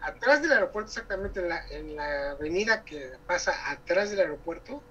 atrás 0.00 0.40
del 0.40 0.52
aeropuerto, 0.52 0.88
exactamente 0.88 1.40
en 1.40 1.48
la, 1.50 1.68
en 1.68 1.96
la 1.96 2.30
avenida 2.30 2.84
que 2.84 3.10
pasa 3.26 3.70
atrás 3.70 4.10
del 4.10 4.20
aeropuerto, 4.20 4.82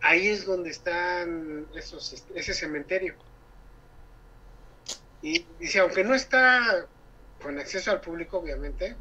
ahí 0.00 0.28
es 0.28 0.46
donde 0.46 0.70
están 0.70 1.66
esos, 1.74 2.24
ese 2.34 2.54
cementerio. 2.54 3.16
Y 5.22 5.44
dice, 5.58 5.80
aunque 5.80 6.04
no 6.04 6.14
está 6.14 6.86
con 7.44 7.58
acceso 7.58 7.90
al 7.92 8.00
público, 8.00 8.38
obviamente, 8.38 8.96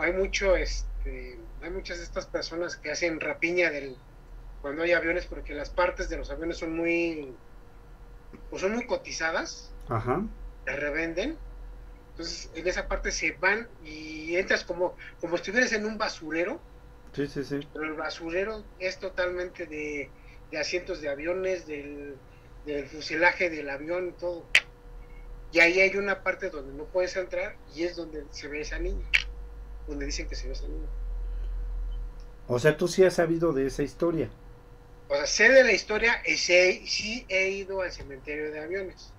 hay 0.00 0.12
mucho, 0.12 0.56
este, 0.56 1.38
hay 1.62 1.70
muchas 1.70 1.98
de 1.98 2.04
estas 2.04 2.26
personas 2.26 2.76
que 2.76 2.90
hacen 2.90 3.20
rapiña 3.20 3.70
del, 3.70 3.96
cuando 4.62 4.82
hay 4.82 4.92
aviones, 4.92 5.26
porque 5.26 5.54
las 5.54 5.68
partes 5.70 6.08
de 6.08 6.16
los 6.16 6.30
aviones 6.30 6.56
son 6.56 6.74
muy 6.74 7.34
pues 8.50 8.62
son 8.62 8.72
muy 8.72 8.86
cotizadas, 8.86 9.72
Ajá. 9.88 10.22
revenden. 10.64 11.36
Entonces, 12.10 12.50
en 12.54 12.66
esa 12.66 12.88
parte 12.88 13.12
se 13.12 13.32
van 13.32 13.68
y 13.84 14.36
entras 14.36 14.64
como, 14.64 14.96
como 15.20 15.36
si 15.36 15.42
estuvieras 15.42 15.72
en 15.72 15.86
un 15.86 15.98
basurero. 15.98 16.60
Sí, 17.12 17.26
sí, 17.26 17.44
sí. 17.44 17.60
Pero 17.72 17.84
el 17.84 17.94
basurero 17.94 18.64
es 18.78 18.98
totalmente 18.98 19.66
de, 19.66 20.10
asientos 20.58 21.00
de 21.00 21.08
aviones, 21.08 21.66
del, 21.66 22.16
fuselaje 22.90 23.50
del 23.50 23.70
avión 23.70 24.08
y 24.08 24.12
todo. 24.12 24.46
Y 25.52 25.60
ahí 25.60 25.80
hay 25.80 25.96
una 25.96 26.22
parte 26.22 26.50
donde 26.50 26.72
no 26.74 26.84
puedes 26.84 27.16
entrar 27.16 27.56
y 27.74 27.84
es 27.84 27.96
donde 27.96 28.24
se 28.30 28.48
ve 28.48 28.60
esa 28.60 28.78
niña. 28.78 29.06
Donde 29.86 30.06
dicen 30.06 30.28
que 30.28 30.34
se 30.34 30.46
ve 30.46 30.52
esa 30.52 30.68
niña. 30.68 30.88
O 32.46 32.58
sea, 32.58 32.76
tú 32.76 32.88
sí 32.88 33.04
has 33.04 33.14
sabido 33.14 33.52
de 33.52 33.66
esa 33.66 33.82
historia. 33.82 34.28
O 35.08 35.14
sea, 35.14 35.26
sé 35.26 35.48
de 35.50 35.64
la 35.64 35.72
historia 35.72 36.22
y 36.26 36.36
sé, 36.36 36.82
sí 36.86 37.24
he 37.28 37.50
ido 37.50 37.80
al 37.82 37.92
cementerio 37.92 38.50
de 38.50 38.60
aviones. 38.60 39.12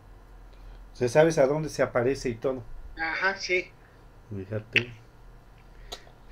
O 0.93 0.95
sea, 0.95 1.09
sabes 1.09 1.37
a 1.37 1.47
dónde 1.47 1.69
se 1.69 1.81
aparece 1.81 2.29
y 2.29 2.35
todo. 2.35 2.63
Ajá, 2.97 3.35
sí. 3.35 3.71
Fíjate. 4.35 4.93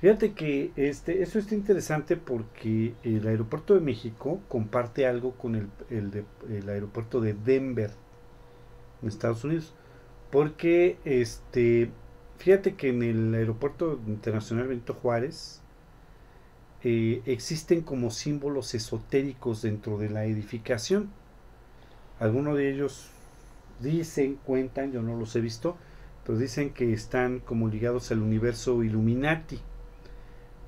Fíjate 0.00 0.32
que 0.32 0.70
este, 0.76 1.22
eso 1.22 1.40
está 1.40 1.56
interesante 1.56 2.16
porque 2.16 2.94
el 3.02 3.26
aeropuerto 3.26 3.74
de 3.74 3.80
México 3.80 4.40
comparte 4.48 5.06
algo 5.06 5.32
con 5.32 5.56
el, 5.56 5.68
el, 5.90 6.68
aeropuerto 6.68 7.20
de 7.20 7.34
Denver, 7.34 7.90
en 9.02 9.08
Estados 9.08 9.42
Unidos. 9.42 9.74
Porque, 10.30 10.98
este, 11.04 11.90
fíjate 12.38 12.74
que 12.74 12.90
en 12.90 13.02
el 13.02 13.34
aeropuerto 13.34 13.98
internacional 14.06 14.68
Benito 14.68 14.94
Juárez, 14.94 15.62
eh, 16.84 17.22
existen 17.26 17.82
como 17.82 18.10
símbolos 18.10 18.74
esotéricos 18.74 19.62
dentro 19.62 19.98
de 19.98 20.10
la 20.10 20.26
edificación. 20.26 21.10
Algunos 22.20 22.56
de 22.56 22.70
ellos 22.72 23.08
dicen, 23.80 24.38
cuentan, 24.44 24.92
yo 24.92 25.02
no 25.02 25.16
los 25.16 25.34
he 25.34 25.40
visto, 25.40 25.76
pero 26.24 26.38
dicen 26.38 26.70
que 26.70 26.92
están 26.92 27.40
como 27.40 27.68
ligados 27.68 28.10
al 28.12 28.22
universo 28.22 28.84
Illuminati. 28.84 29.60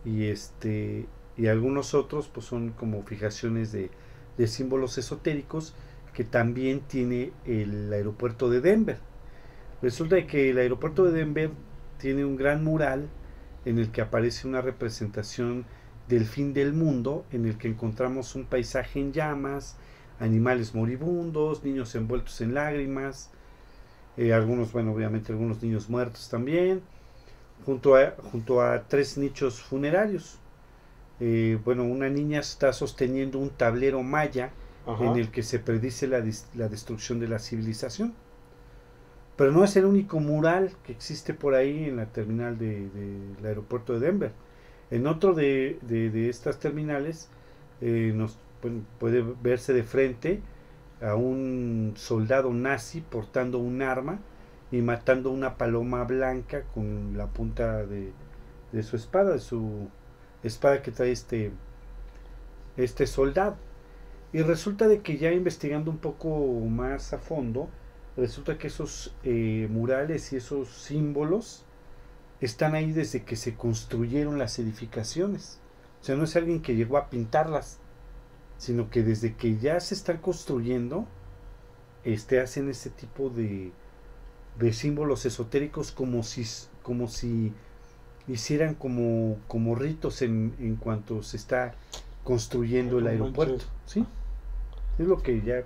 Y 0.05 0.25
este 0.27 1.07
y 1.37 1.47
algunos 1.47 1.95
otros 1.95 2.29
pues 2.29 2.47
son 2.47 2.71
como 2.73 3.03
fijaciones 3.03 3.73
de, 3.73 3.91
de 4.37 4.47
símbolos 4.47 4.99
esotéricos 4.99 5.75
que 6.13 6.25
también 6.25 6.81
tiene 6.81 7.33
el 7.47 7.93
aeropuerto 7.93 8.51
de 8.51 8.61
Denver. 8.61 8.99
Resulta 9.83 10.27
que 10.27 10.51
el 10.51 10.59
aeropuerto 10.59 11.05
de 11.05 11.13
Denver 11.13 11.51
tiene 11.99 12.25
un 12.25 12.37
gran 12.37 12.63
mural 12.65 13.09
en 13.65 13.79
el 13.79 13.91
que 13.91 14.01
aparece 14.01 14.47
una 14.47 14.61
representación 14.61 15.65
del 16.09 16.27
fin 16.27 16.53
del 16.53 16.73
mundo, 16.73 17.25
en 17.31 17.47
el 17.47 17.57
que 17.57 17.69
encontramos 17.69 18.35
un 18.35 18.45
paisaje 18.45 19.01
en 19.01 19.13
llamas, 19.13 19.77
animales 20.19 20.75
moribundos, 20.75 21.65
niños 21.65 21.95
envueltos 21.95 22.41
en 22.41 22.55
lágrimas, 22.55 23.31
eh, 24.17 24.33
algunos, 24.35 24.73
bueno, 24.73 24.93
obviamente 24.93 25.33
algunos 25.33 25.63
niños 25.63 25.89
muertos 25.89 26.29
también, 26.29 26.83
junto 27.65 27.97
a, 27.97 28.15
junto 28.31 28.61
a 28.61 28.83
tres 28.89 29.17
nichos 29.17 29.63
funerarios. 29.63 30.39
Eh, 31.21 31.59
bueno, 31.65 31.85
una 31.85 32.09
niña 32.09 32.41
está 32.41 32.73
sosteniendo 32.73 33.39
un 33.39 33.51
tablero 33.51 34.03
maya 34.03 34.51
en 35.01 35.17
el 35.17 35.31
que 35.31 35.43
se 35.43 35.59
predice 35.59 36.09
la, 36.09 36.25
la, 36.55 36.69
destrucción 36.69 37.21
de 37.21 37.29
la 37.29 37.39
civilización. 37.39 38.15
Pero 39.41 39.53
no 39.53 39.65
es 39.65 39.75
el 39.77 39.87
único 39.87 40.21
mural 40.21 40.73
que 40.85 40.93
existe 40.93 41.33
por 41.33 41.55
ahí 41.55 41.85
en 41.85 41.97
la 41.97 42.05
terminal 42.05 42.59
del 42.59 42.93
de, 43.41 43.49
aeropuerto 43.49 43.95
de 43.95 44.01
Denver 44.01 44.33
en 44.91 45.07
otro 45.07 45.33
de, 45.33 45.79
estas 46.29 46.59
terminales 46.59 47.31
eh, 47.81 48.13
nos 48.15 48.37
puede 48.99 49.25
verse 49.43 49.73
de 49.73 49.83
frente 49.83 50.43
a 51.01 51.15
un 51.15 51.95
soldado 51.97 52.53
nazi 52.53 53.01
portando 53.01 53.59
un 53.61 53.81
arma 53.81 54.19
y 54.71 54.83
matando 54.83 55.31
una 55.31 55.57
paloma 55.57 56.05
blanca 56.05 56.65
con 56.75 57.17
la 57.17 57.29
punta 57.29 57.87
de, 57.87 58.13
su 58.83 58.97
espada, 58.97 59.33
de 59.33 59.41
su 59.41 59.89
espada 60.43 60.83
que 60.83 60.91
trae 60.91 61.13
este, 61.13 61.51
este 62.77 63.07
soldado. 63.07 63.57
Y 64.35 64.43
resulta 64.43 64.87
de 64.87 65.01
que 65.01 65.17
ya 65.17 65.33
investigando 65.33 65.91
un 65.91 65.97
poco 65.97 66.29
más 66.69 67.15
a 67.15 67.19
fondo, 67.19 67.71
resulta 68.21 68.59
que 68.59 68.67
esos 68.67 69.15
eh, 69.25 69.67
murales 69.71 70.33
y 70.33 70.37
esos 70.37 70.69
símbolos 70.69 71.65
están 72.41 72.75
ahí 72.75 72.93
desde 72.93 73.25
que 73.25 73.37
se 73.37 73.55
construyeron 73.55 74.39
las 74.39 74.59
edificaciones. 74.59 75.59
O 76.01 76.05
sea, 76.05 76.17
no 76.17 76.25
es 76.25 76.37
alguien 76.37 76.63
que 76.63 76.77
llegó 76.77 76.99
a 76.99 77.11
pintarlas, 77.11 77.79
sino 78.59 78.91
que 78.91 79.03
desde 79.03 79.35
que 79.35 79.59
ya 79.59 79.81
se 79.81 79.95
están 79.95 80.19
construyendo, 80.19 81.07
este, 82.05 82.41
hacen 82.41 82.69
este 82.69 82.91
tipo 82.91 83.31
de, 83.31 83.73
de 84.59 84.73
símbolos 84.73 85.25
esotéricos 85.27 85.91
como 85.91 86.23
si, 86.23 86.45
como 86.83 87.09
si 87.09 87.53
hicieran 88.29 88.75
como, 88.75 89.39
como 89.49 89.75
ritos 89.75 90.23
en, 90.23 90.55
en 90.59 90.77
cuanto 90.77 91.23
se 91.23 91.37
está 91.37 91.75
construyendo 92.23 92.99
el 92.99 93.07
aeropuerto. 93.07 93.65
¿sí? 93.87 94.07
Es 94.99 95.07
lo 95.07 95.23
que 95.23 95.41
ya 95.41 95.63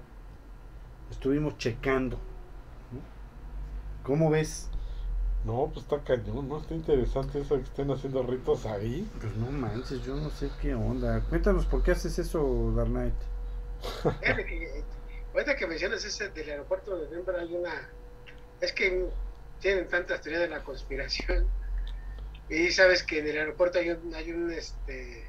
estuvimos 1.11 1.59
checando. 1.59 2.19
¿Cómo 4.05 4.31
ves? 4.31 4.69
No, 5.45 5.71
pues 5.73 5.85
está 5.85 6.03
cañón, 6.03 6.49
¿no? 6.49 6.61
Está 6.61 6.75
interesante 6.75 7.41
eso 7.41 7.57
que 7.57 7.63
estén 7.63 7.91
haciendo 7.91 8.23
ritos 8.23 8.65
ahí. 8.67 9.11
Pues 9.21 9.35
no 9.37 9.51
manches, 9.51 10.03
yo 10.05 10.15
no 10.17 10.31
sé 10.31 10.51
qué 10.61 10.75
onda. 10.75 11.21
Cuéntanos 11.29 11.67
por 11.67 11.83
qué 11.83 11.91
haces 11.91 12.19
eso, 12.19 12.73
Dark 12.77 12.89
Knight. 12.89 13.15
Ahorita 15.35 15.57
que 15.57 15.67
mencionas 15.67 16.05
ese 16.05 16.29
del 16.31 16.49
aeropuerto 16.49 16.97
de 16.97 17.09
Denver 17.09 17.37
hay 17.37 17.55
una... 17.55 17.91
Es 18.61 18.73
que 18.73 19.07
tienen 19.61 19.89
tantas 19.89 20.21
teorías 20.21 20.43
de 20.43 20.49
la 20.49 20.63
conspiración. 20.63 21.47
Y 22.49 22.71
sabes 22.71 23.03
que 23.03 23.19
en 23.19 23.29
el 23.29 23.39
aeropuerto 23.39 23.79
hay 23.79 23.91
un, 23.91 24.15
hay 24.15 24.31
un 24.31 24.51
este 24.51 25.25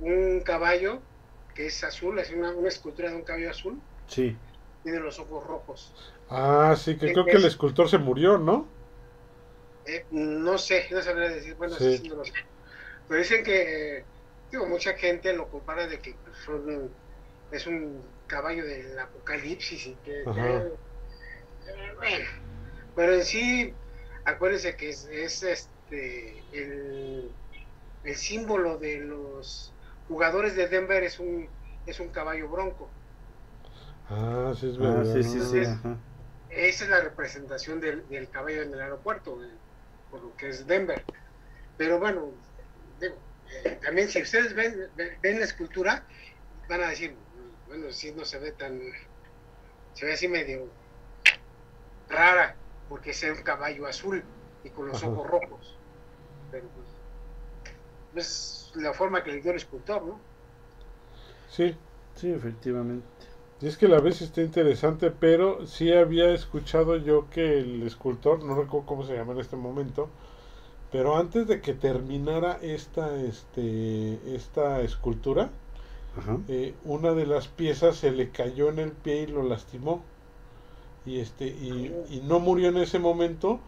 un 0.00 0.40
caballo 0.40 1.00
que 1.54 1.66
es 1.66 1.84
azul, 1.84 2.18
es 2.18 2.30
una, 2.30 2.52
una 2.52 2.68
escultura 2.68 3.10
de 3.10 3.16
un 3.16 3.22
caballo 3.22 3.50
azul. 3.50 3.80
Sí. 4.06 4.36
Tiene 4.82 5.00
los 5.00 5.18
ojos 5.18 5.46
rojos. 5.46 5.94
Ah, 6.30 6.74
sí, 6.76 6.96
que 6.96 7.12
creo 7.12 7.26
que 7.26 7.36
el 7.36 7.44
escultor 7.44 7.88
se 7.88 7.98
murió, 7.98 8.38
¿no? 8.38 8.66
Eh, 9.84 10.06
no 10.10 10.58
sé, 10.58 10.86
no 10.90 11.02
sabría 11.02 11.28
decir, 11.30 11.54
bueno, 11.56 11.76
sí. 11.76 12.02
no 12.08 12.16
lo 12.16 12.24
sé. 12.24 12.32
Pero 13.08 13.20
dicen 13.20 13.44
que, 13.44 14.06
digo, 14.50 14.66
mucha 14.66 14.94
gente 14.94 15.32
lo 15.34 15.48
compara 15.50 15.86
de 15.86 16.00
que 16.00 16.20
son, 16.44 16.96
es 17.50 17.66
un 17.66 18.16
caballo 18.26 18.64
del 18.66 18.98
apocalipsis 18.98 19.86
y 19.86 19.96
que, 19.98 20.22
eh, 20.22 20.70
bueno, 21.96 22.26
pero 22.94 23.14
en 23.14 23.24
sí, 23.24 23.78
acuérdense 24.24 24.76
que 24.76 24.90
es, 24.90 25.04
es 25.06 25.42
este, 25.42 26.46
el, 26.52 27.36
el 28.04 28.16
símbolo 28.16 28.78
de 28.78 28.98
los 29.00 29.76
jugadores 30.08 30.56
de 30.56 30.68
Denver 30.68 31.02
es 31.04 31.18
un, 31.20 31.50
es 31.86 32.00
un 32.00 32.10
caballo 32.10 32.48
bronco. 32.50 32.96
Ah, 34.08 34.52
sí, 34.56 34.68
es 34.68 34.78
ah, 34.78 34.82
verdad. 34.82 35.04
sí, 35.04 35.22
sí, 35.22 35.40
sí, 35.40 35.62
esa 36.50 36.84
es 36.84 36.90
la 36.90 37.00
representación 37.00 37.80
del, 37.80 38.08
del 38.08 38.28
caballo 38.28 38.62
en 38.62 38.72
el 38.72 38.80
aeropuerto, 38.80 39.38
por 40.10 40.22
lo 40.22 40.36
que 40.36 40.48
es 40.48 40.66
Denver. 40.66 41.02
Pero 41.76 41.98
bueno, 41.98 42.32
digo, 43.00 43.16
eh, 43.64 43.78
también 43.82 44.08
si 44.08 44.22
ustedes 44.22 44.54
ven, 44.54 44.88
ven 44.96 45.38
la 45.38 45.44
escultura, 45.44 46.04
van 46.68 46.82
a 46.82 46.88
decir, 46.88 47.14
bueno, 47.66 47.90
si 47.92 48.12
no 48.12 48.24
se 48.24 48.38
ve 48.38 48.52
tan, 48.52 48.80
se 49.94 50.06
ve 50.06 50.12
así 50.12 50.28
medio 50.28 50.68
rara, 52.08 52.56
porque 52.88 53.10
es 53.10 53.22
un 53.22 53.42
caballo 53.42 53.86
azul 53.86 54.22
y 54.64 54.70
con 54.70 54.88
los 54.88 55.02
ojos 55.02 55.26
rojos. 55.26 55.78
Pero 56.50 56.66
pues, 58.12 58.26
es 58.26 58.72
la 58.74 58.92
forma 58.92 59.22
que 59.22 59.32
le 59.32 59.40
dio 59.40 59.52
el 59.52 59.56
escultor, 59.56 60.02
¿no? 60.02 60.20
Sí. 61.48 61.76
Sí, 62.20 62.30
efectivamente. 62.30 63.06
Y 63.60 63.66
es 63.66 63.76
que 63.76 63.88
la 63.88 64.00
vez 64.00 64.22
está 64.22 64.40
interesante, 64.40 65.10
pero 65.10 65.66
sí 65.66 65.92
había 65.92 66.32
escuchado 66.32 66.96
yo 66.96 67.28
que 67.28 67.58
el 67.58 67.82
escultor, 67.82 68.42
no 68.42 68.54
recuerdo 68.54 68.86
cómo 68.86 69.04
se 69.04 69.14
llama 69.14 69.32
en 69.32 69.40
este 69.40 69.56
momento, 69.56 70.08
pero 70.90 71.16
antes 71.16 71.46
de 71.46 71.60
que 71.60 71.74
terminara 71.74 72.58
esta, 72.62 73.14
este, 73.20 74.18
esta 74.34 74.80
escultura, 74.80 75.50
eh, 76.48 76.74
una 76.84 77.12
de 77.12 77.26
las 77.26 77.48
piezas 77.48 77.96
se 77.96 78.10
le 78.10 78.30
cayó 78.30 78.70
en 78.70 78.78
el 78.78 78.92
pie 78.92 79.22
y 79.22 79.26
lo 79.26 79.42
lastimó. 79.42 80.02
Y, 81.04 81.20
este, 81.20 81.46
y, 81.46 81.94
y, 82.10 82.20
no 82.26 82.40
murió 82.40 82.68
en 82.68 82.78
ese 82.78 82.98
momento, 82.98 83.60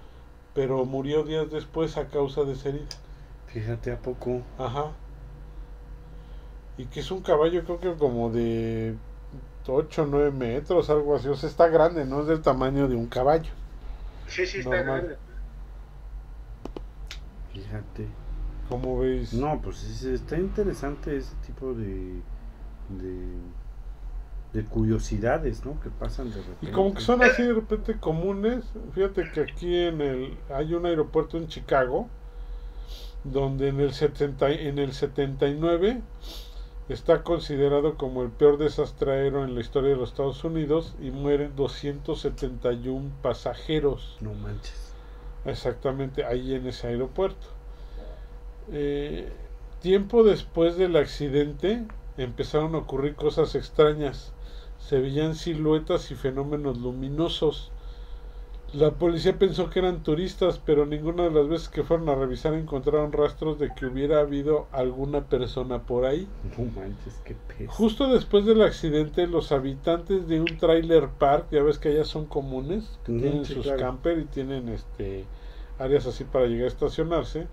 pero 0.54 0.84
murió 0.84 1.22
días 1.22 1.50
después 1.50 1.96
a 1.96 2.08
causa 2.08 2.44
de 2.44 2.54
esa 2.54 2.70
herida. 2.70 2.88
Fíjate 3.46 3.92
a 3.92 3.98
poco. 3.98 4.42
Ajá. 4.58 4.92
Y 6.76 6.86
que 6.86 7.00
es 7.00 7.10
un 7.10 7.20
caballo 7.20 7.64
creo 7.64 7.80
que 7.80 7.94
como 7.94 8.30
de 8.30 8.96
8 9.66 10.02
o 10.02 10.06
9 10.06 10.30
metros, 10.30 10.90
algo 10.90 11.16
así. 11.16 11.28
O 11.28 11.34
sea, 11.34 11.48
está 11.48 11.68
grande, 11.68 12.04
no 12.04 12.22
es 12.22 12.26
del 12.26 12.42
tamaño 12.42 12.88
de 12.88 12.96
un 12.96 13.06
caballo. 13.06 13.50
Sí, 14.26 14.46
sí, 14.46 14.58
está 14.58 14.82
grande. 14.82 15.16
Fíjate. 17.52 18.06
¿Cómo 18.68 18.98
veis? 19.00 19.34
No, 19.34 19.60
pues 19.60 20.02
está 20.04 20.38
interesante 20.38 21.16
ese 21.16 21.34
tipo 21.44 21.74
de, 21.74 22.22
de, 22.88 23.38
de 24.52 24.64
curiosidades, 24.64 25.64
¿no? 25.64 25.78
Que 25.80 25.90
pasan 25.90 26.30
de 26.30 26.36
repente. 26.36 26.66
Y 26.66 26.70
como 26.70 26.94
que 26.94 27.00
son 27.00 27.22
así 27.22 27.42
de 27.42 27.52
repente 27.52 27.98
comunes. 27.98 28.64
Fíjate 28.94 29.30
que 29.30 29.40
aquí 29.42 29.76
en 29.76 30.00
el 30.00 30.38
hay 30.54 30.72
un 30.74 30.86
aeropuerto 30.86 31.36
en 31.36 31.48
Chicago 31.48 32.08
donde 33.24 33.68
en 33.68 33.80
el 33.80 33.92
70 33.92 34.50
en 34.50 34.78
el 34.78 34.92
79 34.92 36.00
Está 36.92 37.22
considerado 37.22 37.96
como 37.96 38.22
el 38.22 38.28
peor 38.28 38.58
desastre 38.58 39.12
aéreo 39.12 39.44
en 39.44 39.54
la 39.54 39.62
historia 39.62 39.92
de 39.92 39.96
los 39.96 40.10
Estados 40.10 40.44
Unidos 40.44 40.94
y 41.00 41.10
mueren 41.10 41.56
271 41.56 43.10
pasajeros. 43.22 44.18
No 44.20 44.34
manches. 44.34 44.92
Exactamente, 45.46 46.26
ahí 46.26 46.54
en 46.54 46.66
ese 46.66 46.88
aeropuerto. 46.88 47.46
Eh, 48.70 49.32
tiempo 49.80 50.22
después 50.22 50.76
del 50.76 50.96
accidente 50.96 51.82
empezaron 52.18 52.74
a 52.74 52.78
ocurrir 52.80 53.14
cosas 53.14 53.54
extrañas. 53.54 54.34
Se 54.78 55.00
veían 55.00 55.34
siluetas 55.34 56.10
y 56.10 56.14
fenómenos 56.14 56.76
luminosos 56.76 57.72
la 58.72 58.90
policía 58.92 59.38
pensó 59.38 59.68
que 59.68 59.80
eran 59.80 60.02
turistas, 60.02 60.58
pero 60.64 60.86
ninguna 60.86 61.24
de 61.24 61.30
las 61.30 61.48
veces 61.48 61.68
que 61.68 61.82
fueron 61.82 62.08
a 62.08 62.14
revisar 62.14 62.54
encontraron 62.54 63.12
rastros 63.12 63.58
de 63.58 63.72
que 63.74 63.86
hubiera 63.86 64.20
habido 64.20 64.66
alguna 64.72 65.24
persona 65.24 65.82
por 65.82 66.06
ahí. 66.06 66.26
No 66.56 66.64
manches, 66.64 67.20
qué 67.24 67.34
peso. 67.34 67.70
Justo 67.70 68.08
después 68.08 68.46
del 68.46 68.62
accidente, 68.62 69.26
los 69.26 69.52
habitantes 69.52 70.26
de 70.26 70.40
un 70.40 70.58
trailer 70.58 71.08
park, 71.18 71.48
ya 71.50 71.62
ves 71.62 71.78
que 71.78 71.90
allá 71.90 72.04
son 72.04 72.24
comunes, 72.24 72.98
que 73.04 73.12
tienen 73.12 73.44
sus 73.44 73.68
camper 73.72 74.18
y 74.18 74.24
tienen 74.24 74.68
este 74.68 75.26
áreas 75.78 76.06
así 76.06 76.24
para 76.24 76.46
llegar 76.46 76.64
a 76.66 76.68
estacionarse, 76.68 77.48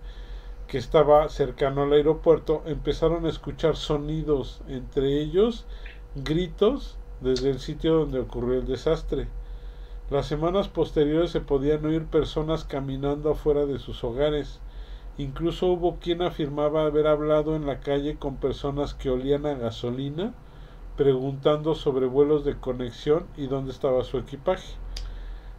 que 0.68 0.78
estaba 0.78 1.28
cercano 1.30 1.84
al 1.84 1.94
aeropuerto, 1.94 2.64
empezaron 2.66 3.26
a 3.26 3.30
escuchar 3.30 3.76
sonidos, 3.76 4.62
entre 4.68 5.20
ellos 5.20 5.66
gritos 6.16 6.98
desde 7.22 7.50
el 7.50 7.60
sitio 7.60 7.96
donde 7.96 8.20
ocurrió 8.20 8.60
el 8.60 8.68
desastre. 8.68 9.28
Las 10.10 10.26
semanas 10.26 10.70
posteriores 10.70 11.30
se 11.30 11.40
podían 11.40 11.86
oír 11.86 12.04
personas 12.04 12.64
caminando 12.64 13.30
afuera 13.30 13.68
de 13.68 13.78
sus 13.78 14.04
hogares. 14.04 14.60
Incluso 15.20 15.68
hubo 15.68 15.98
quien 15.98 16.24
afirmaba 16.24 16.86
haber 16.86 17.06
hablado 17.06 17.56
en 17.56 17.68
la 17.68 17.80
calle 17.80 18.16
con 18.16 18.38
personas 18.38 18.96
que 18.96 19.12
olían 19.12 19.46
a 19.46 19.54
gasolina, 19.54 20.34
preguntando 20.98 21.76
sobre 21.76 22.08
vuelos 22.08 22.44
de 22.44 22.56
conexión 22.56 23.28
y 23.38 23.46
dónde 23.46 23.72
estaba 23.72 24.04
su 24.04 24.18
equipaje. 24.18 24.74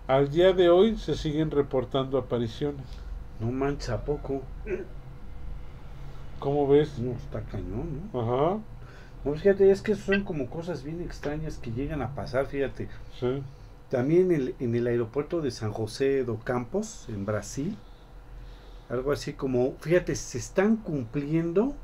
Al 0.09 0.31
día 0.31 0.53
de 0.53 0.69
hoy 0.69 0.97
se 0.97 1.15
siguen 1.15 1.53
reportando 1.53 2.19
apariciones. 2.19 2.87
No 3.39 3.53
mancha 3.53 4.05
poco. 4.05 4.43
¿Cómo 6.41 6.67
ves? 6.67 6.99
No, 6.99 7.13
está 7.13 7.43
cañón, 7.43 8.11
¿no? 8.13 8.21
Ajá. 8.21 8.59
No, 9.25 9.35
fíjate, 9.35 9.71
es 9.71 9.81
que 9.81 9.95
son 9.95 10.25
como 10.25 10.51
cosas 10.51 10.83
bien 10.83 11.01
extrañas 11.03 11.59
que 11.59 11.71
llegan 11.71 12.03
a 12.03 12.17
pasar, 12.17 12.47
fíjate. 12.47 12.89
Sí. 13.21 13.43
También 13.91 14.55
en 14.61 14.75
el 14.75 14.87
aeropuerto 14.87 15.41
de 15.41 15.51
San 15.51 15.73
José 15.73 16.23
do 16.25 16.39
Campos, 16.39 17.07
en 17.09 17.27
Brasil, 17.27 17.77
algo 18.89 19.11
así 19.11 19.33
como, 19.33 19.75
fíjate, 19.81 20.15
se 20.15 20.39
están 20.39 20.77
cumpliendo, 20.77 21.75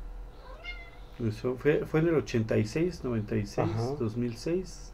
eso 1.25 1.57
fue, 1.57 1.85
fue 1.85 1.99
en 1.99 2.07
el 2.07 2.15
86, 2.15 3.03
96, 3.03 3.69
2006, 3.99 4.93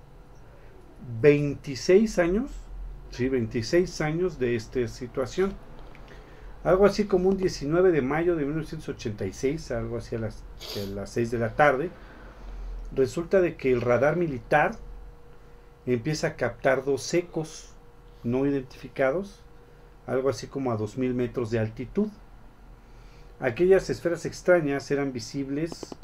26 1.21 2.19
años, 2.19 2.51
sí, 3.11 3.29
26 3.29 4.01
años 4.01 4.39
de 4.39 4.55
esta 4.55 4.87
situación. 4.87 5.53
Algo 6.63 6.85
así 6.85 7.05
como 7.05 7.29
un 7.29 7.37
19 7.37 7.91
de 7.91 8.01
mayo 8.01 8.35
de 8.35 8.45
1986, 8.45 9.69
algo 9.69 9.97
así 9.97 10.15
a 10.15 10.19
las, 10.19 10.43
a 10.77 10.89
las 10.95 11.09
6 11.11 11.29
de 11.29 11.37
la 11.37 11.55
tarde, 11.55 11.91
resulta 12.95 13.39
de 13.39 13.55
que 13.55 13.71
el 13.71 13.81
radar 13.81 14.15
militar 14.15 14.77
empieza 15.85 16.27
a 16.27 16.35
captar 16.35 16.85
dos 16.85 17.03
secos 17.03 17.73
no 18.23 18.45
identificados, 18.45 19.41
algo 20.07 20.29
así 20.29 20.47
como 20.47 20.71
a 20.71 20.77
2000 20.77 21.13
metros 21.13 21.51
de 21.51 21.59
altitud. 21.59 22.09
Aquellas 23.39 23.89
esferas 23.89 24.25
extrañas 24.25 24.89
eran 24.91 25.11
visibles 25.11 25.95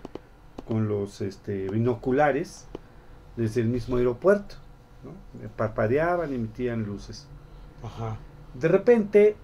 con 0.67 0.87
los 0.87 1.21
este, 1.21 1.69
binoculares 1.69 2.67
desde 3.37 3.61
el 3.61 3.67
mismo 3.67 3.97
aeropuerto. 3.97 4.55
¿no? 5.03 5.49
Parpadeaban, 5.55 6.33
emitían 6.33 6.83
luces. 6.83 7.27
Ajá. 7.83 8.17
De 8.53 8.67
repente, 8.67 9.35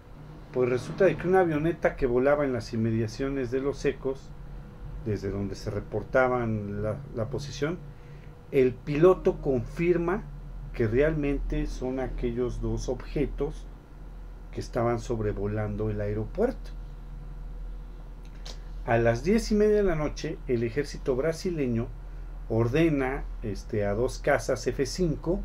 pues 0.51 0.69
resulta 0.69 1.05
de 1.05 1.15
que 1.15 1.27
una 1.27 1.41
avioneta 1.41 1.95
que 1.95 2.05
volaba 2.05 2.43
en 2.43 2.51
las 2.51 2.73
inmediaciones 2.73 3.51
de 3.51 3.61
los 3.61 3.85
ecos, 3.85 4.29
desde 5.05 5.29
donde 5.29 5.55
se 5.55 5.69
reportaban 5.71 6.83
la, 6.83 6.97
la 7.15 7.29
posición, 7.29 7.77
el 8.55 8.73
piloto 8.73 9.41
confirma 9.41 10.23
que 10.73 10.87
realmente 10.87 11.67
son 11.67 11.99
aquellos 11.99 12.61
dos 12.61 12.87
objetos 12.87 13.67
que 14.53 14.61
estaban 14.61 14.99
sobrevolando 14.99 15.89
el 15.89 15.99
aeropuerto. 15.99 16.71
A 18.85 18.97
las 18.97 19.25
diez 19.25 19.51
y 19.51 19.55
media 19.55 19.75
de 19.75 19.83
la 19.83 19.95
noche, 19.95 20.37
el 20.47 20.63
ejército 20.63 21.17
brasileño 21.17 21.87
ordena 22.47 23.25
este, 23.43 23.85
a 23.85 23.93
dos 23.93 24.19
casas 24.19 24.65
F-5 24.65 25.41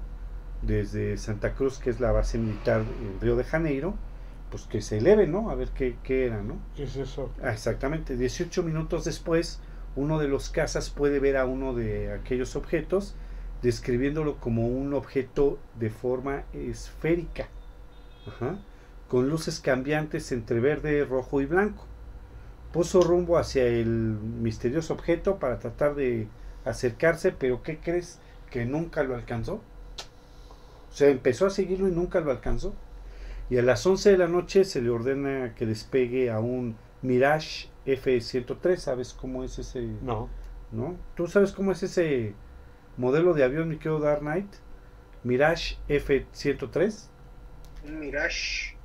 desde 0.63 1.17
Santa 1.17 1.55
Cruz, 1.55 1.81
que 1.81 1.91
es 1.91 1.99
la 1.99 2.13
base 2.13 2.39
militar 2.39 2.83
en 2.83 3.21
Río 3.21 3.35
de 3.35 3.43
Janeiro, 3.43 3.95
pues 4.53 4.67
que 4.67 4.81
se 4.81 4.99
eleven, 4.99 5.33
¿no? 5.33 5.51
A 5.51 5.57
ver 5.57 5.71
qué, 5.71 5.97
qué 6.05 6.27
era, 6.27 6.45
¿no? 6.45 6.59
¿Qué 6.77 6.85
es 6.85 6.95
eso? 6.95 7.33
Ah, 7.43 7.51
exactamente. 7.51 8.17
18 8.17 8.63
minutos 8.63 9.05
después, 9.05 9.61
uno 9.97 10.19
de 10.19 10.29
los 10.29 10.51
cazas 10.51 10.91
puede 10.91 11.19
ver 11.19 11.37
a 11.37 11.47
uno 11.47 11.75
de 11.75 12.13
aquellos 12.13 12.57
objetos, 12.57 13.15
describiéndolo 13.63 14.37
como 14.37 14.69
un 14.69 14.95
objeto 14.95 15.59
de 15.79 15.91
forma 15.91 16.45
esférica, 16.53 17.49
con 19.09 19.29
luces 19.29 19.61
cambiantes 19.61 20.33
entre 20.33 20.61
verde, 20.61 21.05
rojo 21.05 21.41
y 21.41 21.47
blanco. 21.47 21.87
Puso 22.73 23.03
rumbo 23.03 23.37
hacia 23.37 23.65
el 23.65 23.89
misterioso 23.89 24.95
objeto 24.95 25.39
para 25.39 25.59
tratar 25.59 25.97
de 25.97 26.29
acercarse, 26.65 27.33
pero 27.33 27.63
¿qué 27.63 27.79
crees? 27.79 28.21
Que 28.51 28.65
nunca 28.65 29.03
lo 29.03 29.17
alcanzó. 29.17 29.55
O 30.91 30.95
sea, 30.95 31.09
empezó 31.09 31.47
a 31.47 31.51
seguirlo 31.51 31.89
y 31.89 31.93
nunca 31.93 32.21
lo 32.21 32.31
alcanzó. 32.31 32.75
Y 33.49 33.59
a 33.59 33.63
las 33.63 33.85
11 33.85 34.13
de 34.13 34.19
la 34.19 34.29
noche 34.29 34.65
se 34.65 34.81
le 34.81 34.91
ordena 34.91 35.55
que 35.57 35.67
despegue 35.67 36.31
a 36.31 36.39
un 36.39 36.77
Mirage 37.03 37.70
F-103. 37.87 38.77
¿Sabes 38.77 39.13
cómo 39.13 39.45
es 39.45 39.59
ese? 39.59 39.83
No. 40.03 40.29
¿No? 40.73 40.97
¿Tú 41.17 41.27
sabes 41.27 41.53
cómo 41.53 41.73
es 41.73 41.83
ese 41.83 42.35
modelo 42.97 43.35
de 43.35 43.45
avión, 43.45 43.69
mi 43.69 43.77
querido 43.77 44.01
Dark 44.01 44.21
Knight? 44.21 44.53
Mirage 45.25 45.77
F-103. 45.89 47.09
Un 47.87 48.01
Mirage. 48.01 48.77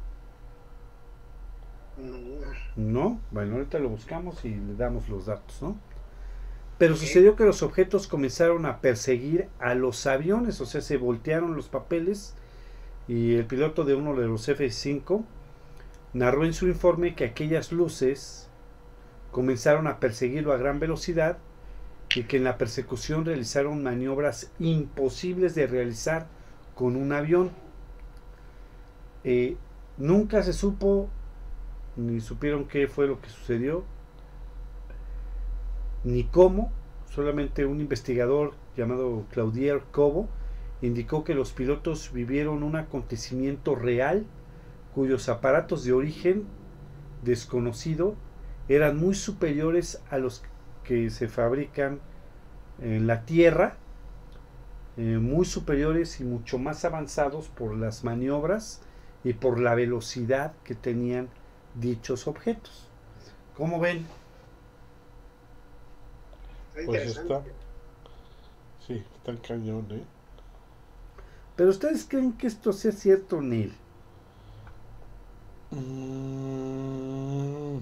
No. 1.97 2.45
No, 2.75 3.21
bueno, 3.31 3.55
ahorita 3.55 3.79
lo 3.79 3.89
buscamos 3.89 4.43
y 4.43 4.49
le 4.49 4.75
damos 4.75 5.07
los 5.07 5.27
datos, 5.27 5.61
¿no? 5.61 5.77
Pero 6.77 6.97
sucedió 6.97 7.37
que 7.37 7.45
los 7.45 7.63
objetos 7.63 8.07
comenzaron 8.07 8.65
a 8.65 8.81
perseguir 8.81 9.47
a 9.59 9.75
los 9.75 10.05
aviones, 10.07 10.59
o 10.59 10.65
sea, 10.65 10.81
se 10.81 10.97
voltearon 10.97 11.55
los 11.55 11.69
papeles 11.69 12.35
y 13.07 13.35
el 13.35 13.45
piloto 13.45 13.85
de 13.85 13.95
uno 13.95 14.13
de 14.15 14.27
los 14.27 14.47
F-5 14.49 15.23
narró 16.13 16.43
en 16.43 16.53
su 16.53 16.67
informe 16.67 17.15
que 17.15 17.23
aquellas 17.23 17.71
luces 17.71 18.44
comenzaron 19.35 19.85
a 19.87 19.99
perseguirlo 19.99 20.53
a 20.53 20.57
gran 20.57 20.79
velocidad 20.79 21.39
y 22.15 22.23
que 22.23 22.37
en 22.37 22.45
la 22.45 22.57
persecución 22.57 23.25
realizaron 23.25 23.83
maniobras 23.83 24.49
imposibles 24.59 25.55
de 25.55 25.67
realizar 25.67 26.27
con 26.73 26.95
un 26.95 27.11
avión. 27.11 27.51
Eh, 29.25 29.57
nunca 29.97 30.41
se 30.41 30.53
supo 30.53 31.09
ni 31.97 32.21
supieron 32.21 32.63
qué 32.63 32.87
fue 32.87 33.07
lo 33.07 33.19
que 33.19 33.27
sucedió, 33.27 33.83
ni 36.05 36.23
cómo, 36.23 36.71
solamente 37.09 37.65
un 37.65 37.81
investigador 37.81 38.53
llamado 38.77 39.25
Claudier 39.31 39.81
Cobo 39.91 40.29
indicó 40.81 41.25
que 41.25 41.35
los 41.35 41.51
pilotos 41.51 42.13
vivieron 42.13 42.63
un 42.63 42.77
acontecimiento 42.77 43.75
real 43.75 44.25
cuyos 44.93 45.27
aparatos 45.27 45.83
de 45.83 45.91
origen 45.91 46.45
desconocido 47.21 48.15
eran 48.67 48.97
muy 48.97 49.15
superiores 49.15 50.01
a 50.09 50.17
los 50.17 50.43
que 50.83 51.09
se 51.09 51.27
fabrican 51.27 51.99
en 52.79 53.07
la 53.07 53.25
Tierra, 53.25 53.77
eh, 54.97 55.17
muy 55.17 55.45
superiores 55.45 56.19
y 56.21 56.23
mucho 56.23 56.57
más 56.57 56.85
avanzados 56.85 57.49
por 57.49 57.75
las 57.75 58.03
maniobras 58.03 58.81
y 59.23 59.33
por 59.33 59.59
la 59.59 59.75
velocidad 59.75 60.53
que 60.63 60.75
tenían 60.75 61.29
dichos 61.75 62.27
objetos. 62.27 62.87
¿Cómo 63.55 63.79
ven? 63.79 64.05
Pues 66.85 67.17
está. 67.17 67.41
Sí, 68.85 69.03
está 69.17 69.35
cañón, 69.41 69.87
¿eh? 69.91 70.03
Pero 71.55 71.69
ustedes 71.69 72.05
creen 72.07 72.33
que 72.33 72.47
esto 72.47 72.73
sea 72.73 72.91
cierto, 72.91 73.41
Neil? 73.41 73.73
Mm, 75.71 77.79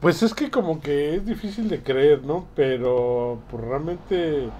pues 0.00 0.22
es 0.22 0.34
que 0.34 0.50
como 0.50 0.80
que 0.80 1.16
es 1.16 1.26
difícil 1.26 1.68
de 1.68 1.82
creer, 1.82 2.24
¿no? 2.24 2.48
Pero 2.54 3.44
pues 3.50 3.64
realmente 3.64 4.52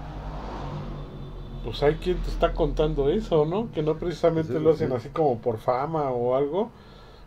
pues 1.63 1.83
hay 1.83 1.95
quien 1.95 2.21
te 2.21 2.29
está 2.29 2.53
contando 2.53 3.09
eso, 3.09 3.45
¿no? 3.45 3.71
Que 3.71 3.83
no 3.83 3.97
precisamente 3.99 4.59
Sí, 4.59 4.59
lo 4.59 4.71
hacen 4.71 4.91
sí. 4.91 4.95
así 4.95 5.09
como 5.09 5.41
por 5.41 5.57
fama 5.59 6.09
o 6.11 6.35
algo, 6.35 6.71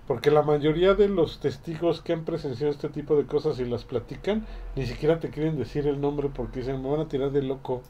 porque 0.06 0.30
la 0.30 0.42
mayoría 0.42 0.94
de 0.94 1.08
los 1.08 1.40
testigos 1.40 2.02
que 2.02 2.12
han 2.14 2.24
presenciado 2.24 2.72
este 2.72 2.88
tipo 2.88 3.16
de 3.16 3.26
cosas 3.26 3.58
y 3.60 3.64
las 3.66 3.84
platican, 3.84 4.46
ni 4.76 4.86
siquiera 4.86 5.20
te 5.20 5.30
quieren 5.30 5.58
decir 5.58 5.86
el 5.86 6.00
nombre 6.00 6.30
porque 6.34 6.60
dicen, 6.60 6.82
me 6.82 6.90
van 6.90 7.00
a 7.00 7.08
tirar 7.08 7.30
de 7.32 7.42
loco. 7.42 7.82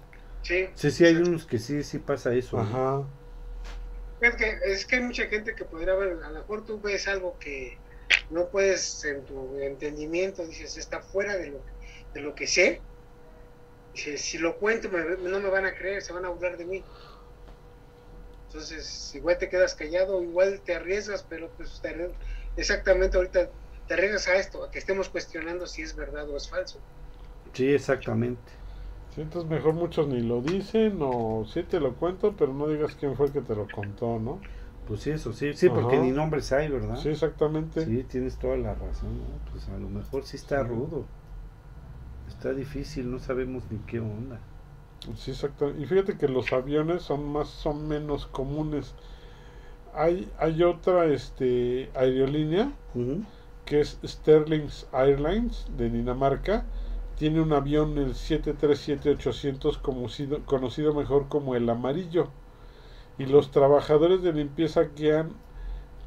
Sí. 0.42 0.66
Sí, 0.74 0.90
sí, 0.90 1.04
hay 1.04 1.16
unos 1.16 1.46
que 1.46 1.58
sí, 1.58 1.82
sí 1.84 1.98
pasa 1.98 2.34
eso. 2.34 2.58
¿no? 2.58 2.62
Ajá. 2.62 3.04
Es 4.20 4.36
que, 4.36 4.58
es 4.66 4.86
que 4.86 4.96
hay 4.96 5.02
mucha 5.02 5.26
gente 5.26 5.54
que 5.54 5.64
podría 5.64 5.94
ver, 5.94 6.22
a 6.22 6.30
lo 6.30 6.38
mejor 6.40 6.64
tú 6.64 6.80
ves 6.80 7.08
algo 7.08 7.38
que 7.38 7.76
no 8.28 8.50
puedes 8.50 9.02
en 9.04 9.24
tu 9.24 9.56
entendimiento, 9.58 10.46
dices, 10.46 10.76
está 10.76 11.02
fuera 11.02 11.36
de 11.36 11.48
lo, 11.50 11.64
de 12.12 12.20
lo 12.20 12.34
que 12.34 12.46
sé. 12.46 12.86
Dices, 13.90 14.20
si 14.26 14.36
lo 14.36 14.58
cuento 14.58 14.90
me- 14.90 15.16
no 15.16 15.40
me 15.40 15.48
van 15.48 15.64
a 15.64 15.74
creer, 15.74 16.02
se 16.02 16.12
van 16.12 16.26
a 16.26 16.28
burlar 16.30 16.58
de 16.58 16.66
mí. 16.66 16.88
Entonces, 18.48 19.12
igual 19.14 19.38
te 19.38 19.48
quedas 19.48 19.74
callado, 19.74 20.22
igual 20.22 20.62
te 20.64 20.74
arriesgas, 20.74 21.24
pero 21.24 21.52
pues 21.56 21.80
te 21.80 22.16
exactamente 22.54 23.16
ahorita 23.16 23.50
te 23.86 23.94
arriesgas 23.94 24.28
a 24.28 24.36
esto, 24.36 24.62
a 24.64 24.70
que 24.70 24.78
estemos 24.78 25.08
cuestionando 25.08 25.66
si 25.66 25.82
es 25.82 25.94
verdad 25.96 26.28
o 26.30 26.36
es 26.36 26.48
falso. 26.48 26.84
Sí, 27.54 27.66
exactamente. 27.72 28.52
Sí, 29.08 29.20
entonces 29.20 29.50
mejor 29.50 29.74
muchos 29.74 30.08
ni 30.08 30.20
lo 30.22 30.40
dicen 30.42 30.98
o 31.02 31.44
sí 31.46 31.64
te 31.64 31.80
lo 31.80 31.96
cuento, 31.96 32.34
pero 32.36 32.54
no 32.54 32.68
digas 32.68 32.96
quién 32.96 33.14
fue 33.16 33.26
el 33.26 33.32
que 33.32 33.42
te 33.42 33.54
lo 33.54 33.70
contó, 33.70 34.18
¿no? 34.18 34.46
Pues 34.86 35.00
sí, 35.00 35.10
eso 35.10 35.32
sí, 35.32 35.54
sí, 35.54 35.68
porque 35.68 35.98
ni 35.98 36.10
nombres 36.10 36.52
hay, 36.52 36.68
¿verdad? 36.68 36.96
Sí, 36.96 37.10
exactamente. 37.10 37.84
Sí, 37.84 38.04
tienes 38.04 38.36
toda 38.36 38.56
la 38.56 38.74
razón, 38.74 39.16
¿no? 39.18 39.50
Pues 39.52 39.68
a 39.68 39.78
lo 39.78 39.88
mejor 39.88 40.24
sí 40.24 40.36
está 40.36 40.62
rudo. 40.62 41.04
Está 42.28 42.52
difícil, 42.52 43.10
no 43.10 43.18
sabemos 43.18 43.62
ni 43.70 43.78
qué 43.78 44.00
onda. 44.00 44.40
Sí, 45.16 45.30
exacto. 45.30 45.70
Y 45.70 45.86
fíjate 45.86 46.16
que 46.16 46.28
los 46.28 46.52
aviones 46.52 47.02
son 47.02 47.32
más 47.32 47.48
son 47.48 47.86
menos 47.88 48.26
comunes. 48.26 48.94
Hay, 49.94 50.30
hay 50.38 50.62
otra 50.62 51.06
este 51.06 51.90
aerolínea 51.94 52.72
que 53.64 53.80
es 53.80 53.98
Sterling 54.04 54.68
Airlines 54.92 55.66
de 55.76 55.90
Dinamarca. 55.90 56.64
Tiene 57.18 57.40
un 57.40 57.52
avión 57.52 57.98
el 57.98 58.14
737-800 58.14 59.78
conocido, 59.80 60.44
conocido 60.44 60.94
mejor 60.94 61.28
como 61.28 61.54
el 61.54 61.68
amarillo. 61.68 62.30
Y 63.18 63.26
los 63.26 63.50
trabajadores 63.50 64.22
de 64.22 64.32
limpieza 64.32 64.88
que 64.90 65.14
han 65.14 65.30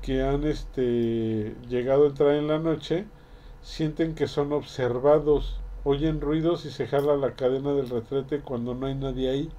que 0.02 0.22
han 0.22 0.44
este 0.44 1.56
llegado 1.68 2.04
a 2.04 2.10
entrar 2.10 2.36
en 2.36 2.48
la 2.48 2.60
noche 2.60 3.06
sienten 3.63 4.13
que 4.13 4.28
son 4.28 4.54
observados, 4.54 5.60
oyen 5.84 6.22
ruidos 6.22 6.66
y 6.66 6.70
se 6.70 6.86
jala 6.86 7.18
la 7.18 7.32
cadena 7.32 7.74
del 7.74 7.89
retrete 7.89 8.41
cuando 8.41 8.76
no 8.76 8.86
hay 8.86 8.93
nadie 8.93 9.32
ahí. 9.32 9.49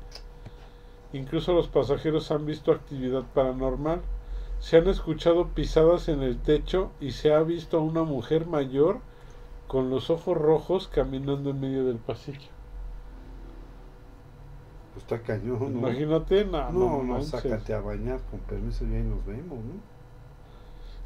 Incluso 1.12 1.52
los 1.52 1.66
pasajeros 1.66 2.30
han 2.30 2.46
visto 2.46 2.70
actividad 2.70 3.24
paranormal. 3.34 4.02
Se 4.60 4.76
han 4.76 4.88
escuchado 4.88 5.48
pisadas 5.48 6.08
en 6.08 6.22
el 6.22 6.38
techo 6.38 6.92
y 7.00 7.10
se 7.10 7.32
ha 7.32 7.42
visto 7.42 7.78
a 7.78 7.82
una 7.82 8.04
mujer 8.04 8.46
mayor 8.46 9.00
con 9.66 9.90
los 9.90 10.10
ojos 10.10 10.36
rojos 10.36 10.86
caminando 10.86 11.50
en 11.50 11.60
medio 11.60 11.84
del 11.84 11.96
pasillo. 11.96 12.55
Pues 14.96 15.04
está 15.04 15.20
cañón, 15.20 15.58
¿no? 15.60 15.66
Imagínate, 15.90 16.46
no, 16.46 16.72
no, 16.72 17.02
no 17.02 17.22
sácate 17.22 17.74
a 17.74 17.82
bañar, 17.82 18.18
con 18.30 18.40
permiso, 18.40 18.86
y 18.86 18.94
ahí 18.94 19.02
nos 19.02 19.22
vemos, 19.26 19.58
¿no? 19.58 19.74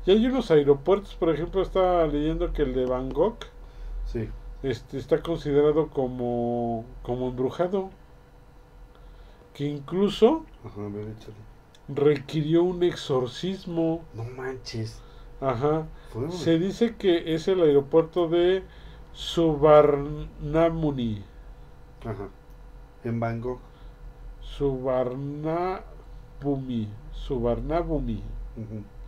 Y 0.07 0.13
hay 0.13 0.25
unos 0.27 0.49
aeropuertos, 0.53 1.17
por 1.17 1.31
ejemplo, 1.31 1.61
estaba 1.61 2.07
leyendo 2.07 2.53
que 2.53 2.63
el 2.63 2.73
de 2.73 2.87
Bangkok 2.87 3.47
Sí. 4.07 4.29
este, 4.63 4.97
está 4.97 5.21
considerado 5.21 5.89
como, 5.89 6.85
como 7.03 7.31
embrujado. 7.31 7.91
Que 9.55 9.65
incluso 9.65 10.45
Ajá, 10.65 10.83
ver, 10.83 11.09
requirió 11.89 12.63
un 12.63 12.85
exorcismo. 12.85 14.05
No 14.15 14.23
manches. 14.23 15.03
Ajá. 15.41 15.89
Se 16.29 16.61
dice 16.61 16.95
que 16.95 17.35
es 17.35 17.49
el 17.49 17.61
aeropuerto 17.61 18.29
de 18.29 18.63
Suvarnamuni. 19.15 21.25
Ajá. 22.05 22.29
En 23.03 23.19
Bangkok. 23.19 23.59
Subarna 24.57 25.81
Bumi. 26.43 26.89
Subarna 27.13 27.81
Bumi. 27.81 28.23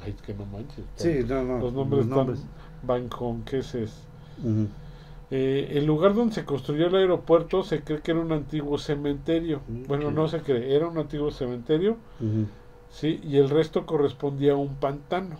Ay, 0.04 0.14
que 0.24 0.34
no 0.34 0.46
manches. 0.46 0.84
Sí, 0.96 1.20
no, 1.26 1.42
no. 1.42 1.58
Los 1.58 1.72
nombres, 1.72 2.06
los 2.06 2.16
nombres. 2.16 2.40
tan 2.40 2.48
Bangkokeses. 2.86 3.92
Eh, 5.30 5.72
el 5.78 5.86
lugar 5.86 6.14
donde 6.14 6.34
se 6.34 6.44
construyó 6.44 6.88
el 6.88 6.94
aeropuerto 6.94 7.62
se 7.62 7.82
cree 7.82 8.00
que 8.00 8.10
era 8.10 8.20
un 8.20 8.32
antiguo 8.32 8.76
cementerio. 8.78 9.60
Mm, 9.68 9.84
Bueno, 9.86 10.10
no 10.10 10.28
se 10.28 10.40
cree, 10.42 10.74
era 10.74 10.88
un 10.88 10.98
antiguo 10.98 11.30
cementerio, 11.30 11.96
sí, 12.90 13.20
y 13.22 13.38
el 13.38 13.48
resto 13.48 13.86
correspondía 13.86 14.52
a 14.52 14.56
un 14.56 14.74
pantano. 14.76 15.36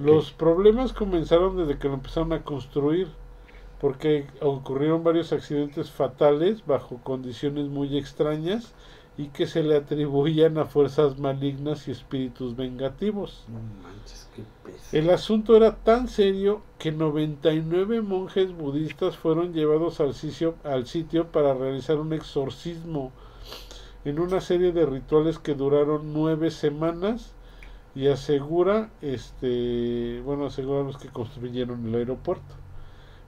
Los 0.00 0.32
problemas 0.32 0.92
comenzaron 0.92 1.56
desde 1.56 1.78
que 1.78 1.86
lo 1.88 1.94
empezaron 1.94 2.32
a 2.32 2.42
construir, 2.42 3.06
porque 3.80 4.26
ocurrieron 4.40 5.04
varios 5.04 5.32
accidentes 5.32 5.90
fatales 5.90 6.66
bajo 6.66 6.96
condiciones 7.04 7.68
muy 7.68 7.96
extrañas 7.96 8.74
y 9.18 9.28
que 9.28 9.46
se 9.46 9.62
le 9.62 9.76
atribuían 9.76 10.58
a 10.58 10.66
fuerzas 10.66 11.18
malignas 11.18 11.88
y 11.88 11.90
espíritus 11.90 12.54
vengativos. 12.54 13.44
No 13.48 13.60
manches, 13.82 14.28
qué. 14.34 14.42
El 14.96 15.10
asunto 15.10 15.56
era 15.56 15.76
tan 15.76 16.08
serio 16.08 16.62
que 16.78 16.92
99 16.92 18.02
monjes 18.02 18.52
budistas 18.52 19.16
fueron 19.16 19.54
llevados 19.54 20.00
al 20.00 20.14
sitio, 20.14 20.54
al 20.64 20.86
sitio 20.86 21.28
para 21.28 21.54
realizar 21.54 21.98
un 21.98 22.12
exorcismo 22.12 23.12
en 24.04 24.20
una 24.20 24.40
serie 24.40 24.72
de 24.72 24.86
rituales 24.86 25.38
que 25.38 25.54
duraron 25.54 26.12
nueve 26.12 26.50
semanas 26.50 27.32
y 27.94 28.08
asegura, 28.08 28.90
este, 29.00 30.20
bueno, 30.24 30.46
aseguran 30.46 30.86
los 30.86 30.98
que 30.98 31.08
construyeron 31.08 31.86
el 31.86 31.94
aeropuerto. 31.94 32.54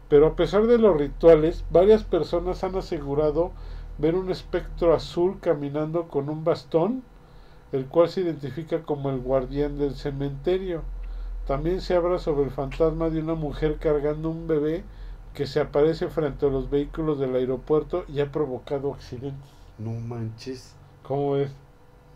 Pero 0.08 0.26
a 0.26 0.36
pesar 0.36 0.66
de 0.66 0.78
los 0.78 0.96
rituales, 0.96 1.64
varias 1.70 2.04
personas 2.04 2.62
han 2.62 2.76
asegurado 2.76 3.52
ver 3.98 4.14
un 4.16 4.30
espectro 4.30 4.94
azul 4.94 5.40
caminando 5.40 6.08
con 6.08 6.28
un 6.30 6.44
bastón, 6.44 7.02
el 7.72 7.86
cual 7.88 8.08
se 8.08 8.22
identifica 8.22 8.82
como 8.84 9.10
el 9.10 9.20
guardián 9.20 9.78
del 9.78 9.94
cementerio. 9.96 10.84
También 11.46 11.80
se 11.80 11.94
habla 11.96 12.18
sobre 12.18 12.44
el 12.44 12.50
fantasma 12.52 13.10
de 13.10 13.20
una 13.20 13.34
mujer 13.34 13.78
cargando 13.78 14.30
un 14.30 14.46
bebé 14.46 14.84
que 15.34 15.46
se 15.46 15.60
aparece 15.60 16.08
frente 16.08 16.46
a 16.46 16.50
los 16.50 16.70
vehículos 16.70 17.18
del 17.18 17.34
aeropuerto 17.36 18.04
y 18.08 18.20
ha 18.20 18.30
provocado 18.32 18.94
accidentes. 18.94 19.50
No 19.78 19.92
manches. 19.92 20.76
¿Cómo 21.02 21.36
es? 21.36 21.50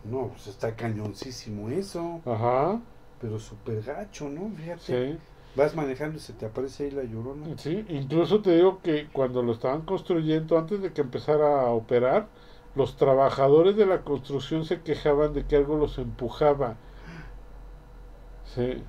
No, 0.05 0.29
pues 0.29 0.47
está 0.49 0.77
cañoncísimo 0.77 1.69
eso. 1.71 2.21
Ajá, 2.25 2.81
Pero 3.21 3.39
súper 3.39 3.83
gacho, 3.83 4.29
¿no? 4.29 4.51
Fíjate. 4.57 4.83
sí. 4.87 5.19
Vas 5.55 5.75
manejando 5.75 6.17
y 6.17 6.21
se 6.21 6.33
te 6.33 6.47
aparece 6.47 6.85
ahí 6.85 6.91
la 6.91 7.05
llorona. 7.05 7.47
Sí, 7.59 7.85
incluso 7.89 8.41
te 8.41 8.57
digo 8.57 8.81
que 8.83 9.09
cuando 9.13 9.43
lo 9.43 9.53
estaban 9.53 9.83
construyendo, 9.83 10.59
antes 10.59 10.81
de 10.81 10.93
que 10.93 11.03
empezara 11.03 11.63
a 11.63 11.71
operar, 11.71 12.29
los 12.75 12.97
trabajadores 12.97 13.77
de 13.77 13.85
la 13.85 14.01
construcción 14.01 14.65
se 14.65 14.81
quejaban 14.81 15.35
de 15.35 15.45
que 15.45 15.57
algo 15.57 15.77
los 15.77 15.99
empujaba. 15.99 16.77
Sí. 18.55 18.83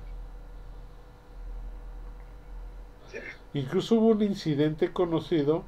Incluso 3.52 3.96
hubo 3.96 4.08
un 4.08 4.22
incidente 4.22 4.92
conocido 4.92 5.62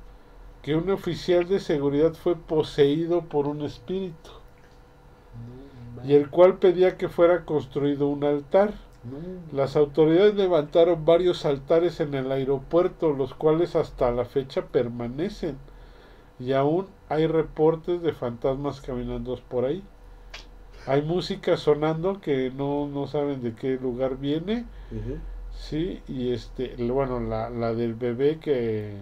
que 0.62 0.74
un 0.74 0.90
oficial 0.90 1.46
de 1.46 1.60
seguridad 1.60 2.14
fue 2.14 2.36
poseído 2.36 3.22
por 3.22 3.46
un 3.46 3.62
espíritu 3.62 4.30
y 6.04 6.14
el 6.14 6.30
cual 6.30 6.58
pedía 6.58 6.96
que 6.96 7.08
fuera 7.08 7.44
construido 7.44 8.08
un 8.08 8.24
altar. 8.24 8.74
Las 9.52 9.76
autoridades 9.76 10.34
levantaron 10.34 11.04
varios 11.04 11.44
altares 11.44 12.00
en 12.00 12.14
el 12.14 12.30
aeropuerto, 12.32 13.12
los 13.12 13.34
cuales 13.34 13.76
hasta 13.76 14.10
la 14.10 14.24
fecha 14.24 14.66
permanecen. 14.66 15.56
Y 16.38 16.52
aún 16.52 16.86
hay 17.08 17.26
reportes 17.26 18.02
de 18.02 18.12
fantasmas 18.12 18.80
caminando 18.80 19.38
por 19.48 19.64
ahí. 19.64 19.82
Hay 20.86 21.02
música 21.02 21.56
sonando 21.56 22.20
que 22.20 22.50
no, 22.50 22.86
no 22.86 23.06
saben 23.06 23.42
de 23.42 23.54
qué 23.54 23.76
lugar 23.76 24.18
viene. 24.18 24.66
Sí, 25.52 26.00
y 26.06 26.32
este, 26.32 26.76
bueno, 26.76 27.18
la, 27.20 27.50
la 27.50 27.74
del 27.74 27.94
bebé 27.94 28.38
que, 28.38 28.94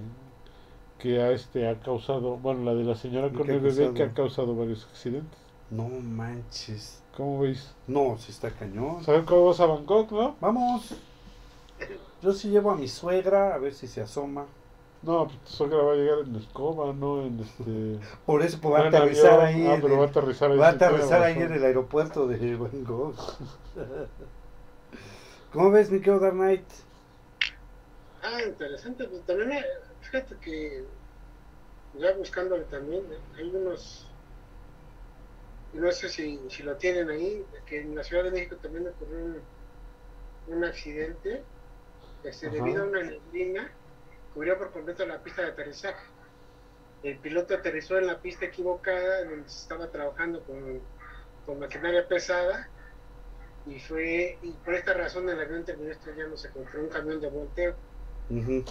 que 0.99 1.21
ha, 1.21 1.31
este, 1.33 1.69
ha 1.69 1.81
causado, 1.81 2.37
bueno, 2.39 2.65
la 2.65 2.75
de 2.75 2.85
la 2.85 2.95
señora 2.95 3.27
¿Y 3.27 3.33
con 3.33 3.51
el 3.51 3.61
bebé 3.61 3.93
que 3.93 4.05
ha 4.05 4.13
causado 4.13 4.55
varios 4.55 4.87
accidentes. 4.87 5.39
No 5.71 5.89
manches. 5.89 7.04
¿Cómo 7.17 7.41
veis? 7.41 7.75
No, 7.87 8.17
sí 8.19 8.31
está 8.33 8.51
cañón. 8.51 9.03
¿Saben 9.05 9.25
cómo 9.25 9.47
vas 9.47 9.61
a 9.61 9.67
Bangkok, 9.67 10.12
no? 10.12 10.37
Vamos. 10.41 10.95
Yo 12.23 12.33
sí 12.33 12.49
llevo 12.51 12.71
a 12.71 12.77
mi 12.77 12.89
suegra 12.89 13.55
a 13.55 13.59
ver 13.59 13.75
si 13.75 13.87
se 13.87 14.01
asoma. 14.01 14.47
No, 15.03 15.27
pues 15.27 15.39
tu 15.45 15.51
suegra 15.53 15.83
va 15.83 15.93
a 15.93 15.97
llegar 15.97 16.21
en 16.21 16.35
escoba, 16.37 16.93
no 16.95 17.27
en 17.27 17.41
este... 17.41 17.99
Por 18.27 18.43
eso 18.43 18.59
pues, 18.61 18.73
va 18.75 18.79
a 18.79 18.83
no 18.83 18.89
aterrizar 18.89 19.41
ahí. 19.41 19.67
Ah, 19.67 19.75
en 19.75 19.83
pero 19.83 19.95
el- 19.95 20.01
va 20.01 20.05
a 20.07 20.09
aterrizar 20.09 20.51
ahí. 20.51 20.59
va 20.59 20.67
a 20.69 20.71
aterrizar 20.71 21.23
ahí 21.23 21.35
en 21.43 21.53
el 21.53 21.65
aeropuerto 21.65 22.27
de 22.27 22.57
Bangkok. 22.57 23.17
¿Cómo 25.53 25.71
ves, 25.71 25.91
mi 25.91 25.99
querido 26.01 26.21
Dark 26.21 26.35
Knight? 26.35 26.69
Ah, 28.23 28.43
interesante. 28.45 29.05
Pues 29.09 29.25
también, 29.25 29.49
me- 29.51 29.65
fíjate 30.01 30.39
que 30.41 30.89
ya 31.93 32.12
buscándole 32.17 32.65
también, 32.67 33.11
¿eh? 33.12 33.23
hay 33.37 33.55
unos, 33.55 34.04
no 35.75 35.91
sé 35.93 36.09
si, 36.09 36.39
si 36.49 36.62
lo 36.62 36.77
tienen 36.77 37.11
ahí, 37.11 37.45
que 37.66 37.81
en 37.81 37.95
la 37.95 38.05
Ciudad 38.05 38.25
de 38.25 38.31
México 38.31 38.57
también 38.57 38.89
ocurrió 38.89 39.25
un, 39.25 39.43
un 40.49 40.64
accidente, 40.64 41.45
este, 42.22 42.49
debido 42.49 42.83
a 42.83 42.87
una 42.87 43.03
neblina, 43.03 43.70
cubrió 44.33 44.57
por 44.59 44.72
completo 44.72 45.05
la 45.07 45.22
pista 45.22 45.43
de 45.43 45.49
aterrizaje. 45.49 46.05
El 47.03 47.18
piloto 47.18 47.55
aterrizó 47.55 47.99
en 47.99 48.07
la 48.07 48.20
pista 48.20 48.47
equivocada, 48.47 49.25
donde 49.25 49.49
se 49.49 49.62
estaba 49.62 49.91
trabajando 49.91 50.43
con, 50.45 50.81
con 51.45 51.59
maquinaria 51.59 52.07
pesada, 52.09 52.68
y 53.66 53.81
fue, 53.81 54.39
y 54.43 54.53
por 54.53 54.75
esta 54.75 54.93
razón 54.95 55.29
el 55.29 55.41
avión 55.41 55.64
terminó 55.64 55.91
estrellándose 55.91 56.51
contra 56.51 56.81
un 56.81 56.89
camión 56.89 57.20
de 57.20 57.29
volteo 57.29 57.75
Ujú. 58.29 58.64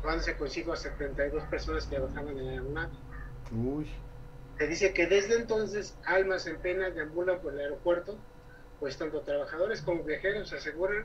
llevándose 0.00 0.36
consigo 0.36 0.72
a 0.72 0.76
72 0.76 1.44
personas 1.44 1.86
que 1.86 1.98
bajaban 1.98 2.38
en 2.38 2.46
la 2.46 2.52
aeronave. 2.52 2.92
Uy. 3.52 3.90
Se 4.58 4.66
dice 4.66 4.92
que 4.92 5.06
desde 5.06 5.36
entonces 5.36 5.96
almas 6.04 6.46
en 6.46 6.58
pena 6.58 6.90
deambulan 6.90 7.40
por 7.40 7.54
el 7.54 7.60
aeropuerto, 7.60 8.18
pues 8.80 8.96
tanto 8.96 9.20
trabajadores 9.20 9.82
como 9.82 10.02
viajeros 10.02 10.52
aseguran 10.52 11.04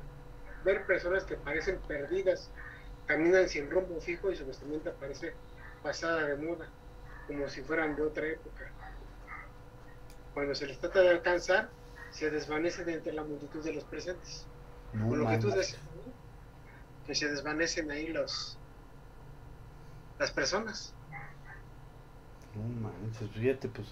ver 0.63 0.85
personas 0.85 1.23
que 1.23 1.35
parecen 1.35 1.79
perdidas, 1.87 2.49
caminan 3.05 3.47
sin 3.49 3.69
rumbo 3.69 3.99
fijo 4.01 4.31
y 4.31 4.35
su 4.35 4.45
vestimenta 4.45 4.91
parece 4.93 5.33
pasada 5.83 6.23
de 6.23 6.37
moda, 6.37 6.67
como 7.27 7.47
si 7.47 7.61
fueran 7.61 7.95
de 7.95 8.01
otra 8.01 8.27
época. 8.27 8.71
Cuando 10.33 10.55
se 10.55 10.65
les 10.65 10.79
trata 10.79 11.01
de 11.01 11.09
alcanzar, 11.09 11.69
se 12.09 12.31
desvanecen 12.31 12.89
entre 12.89 13.13
la 13.13 13.23
multitud 13.23 13.63
de 13.63 13.73
los 13.73 13.83
presentes. 13.83 14.47
No 14.93 15.09
Con 15.09 15.19
lo 15.19 15.29
que 15.29 15.37
tú 15.37 15.49
decías, 15.49 15.81
¿no? 15.83 16.13
que 17.05 17.15
se 17.15 17.27
desvanecen 17.27 17.91
ahí 17.91 18.07
los 18.07 18.57
las 20.19 20.31
personas. 20.31 20.93
No 22.55 22.63
manches, 22.81 23.29
fíjate, 23.31 23.67
pues 23.69 23.87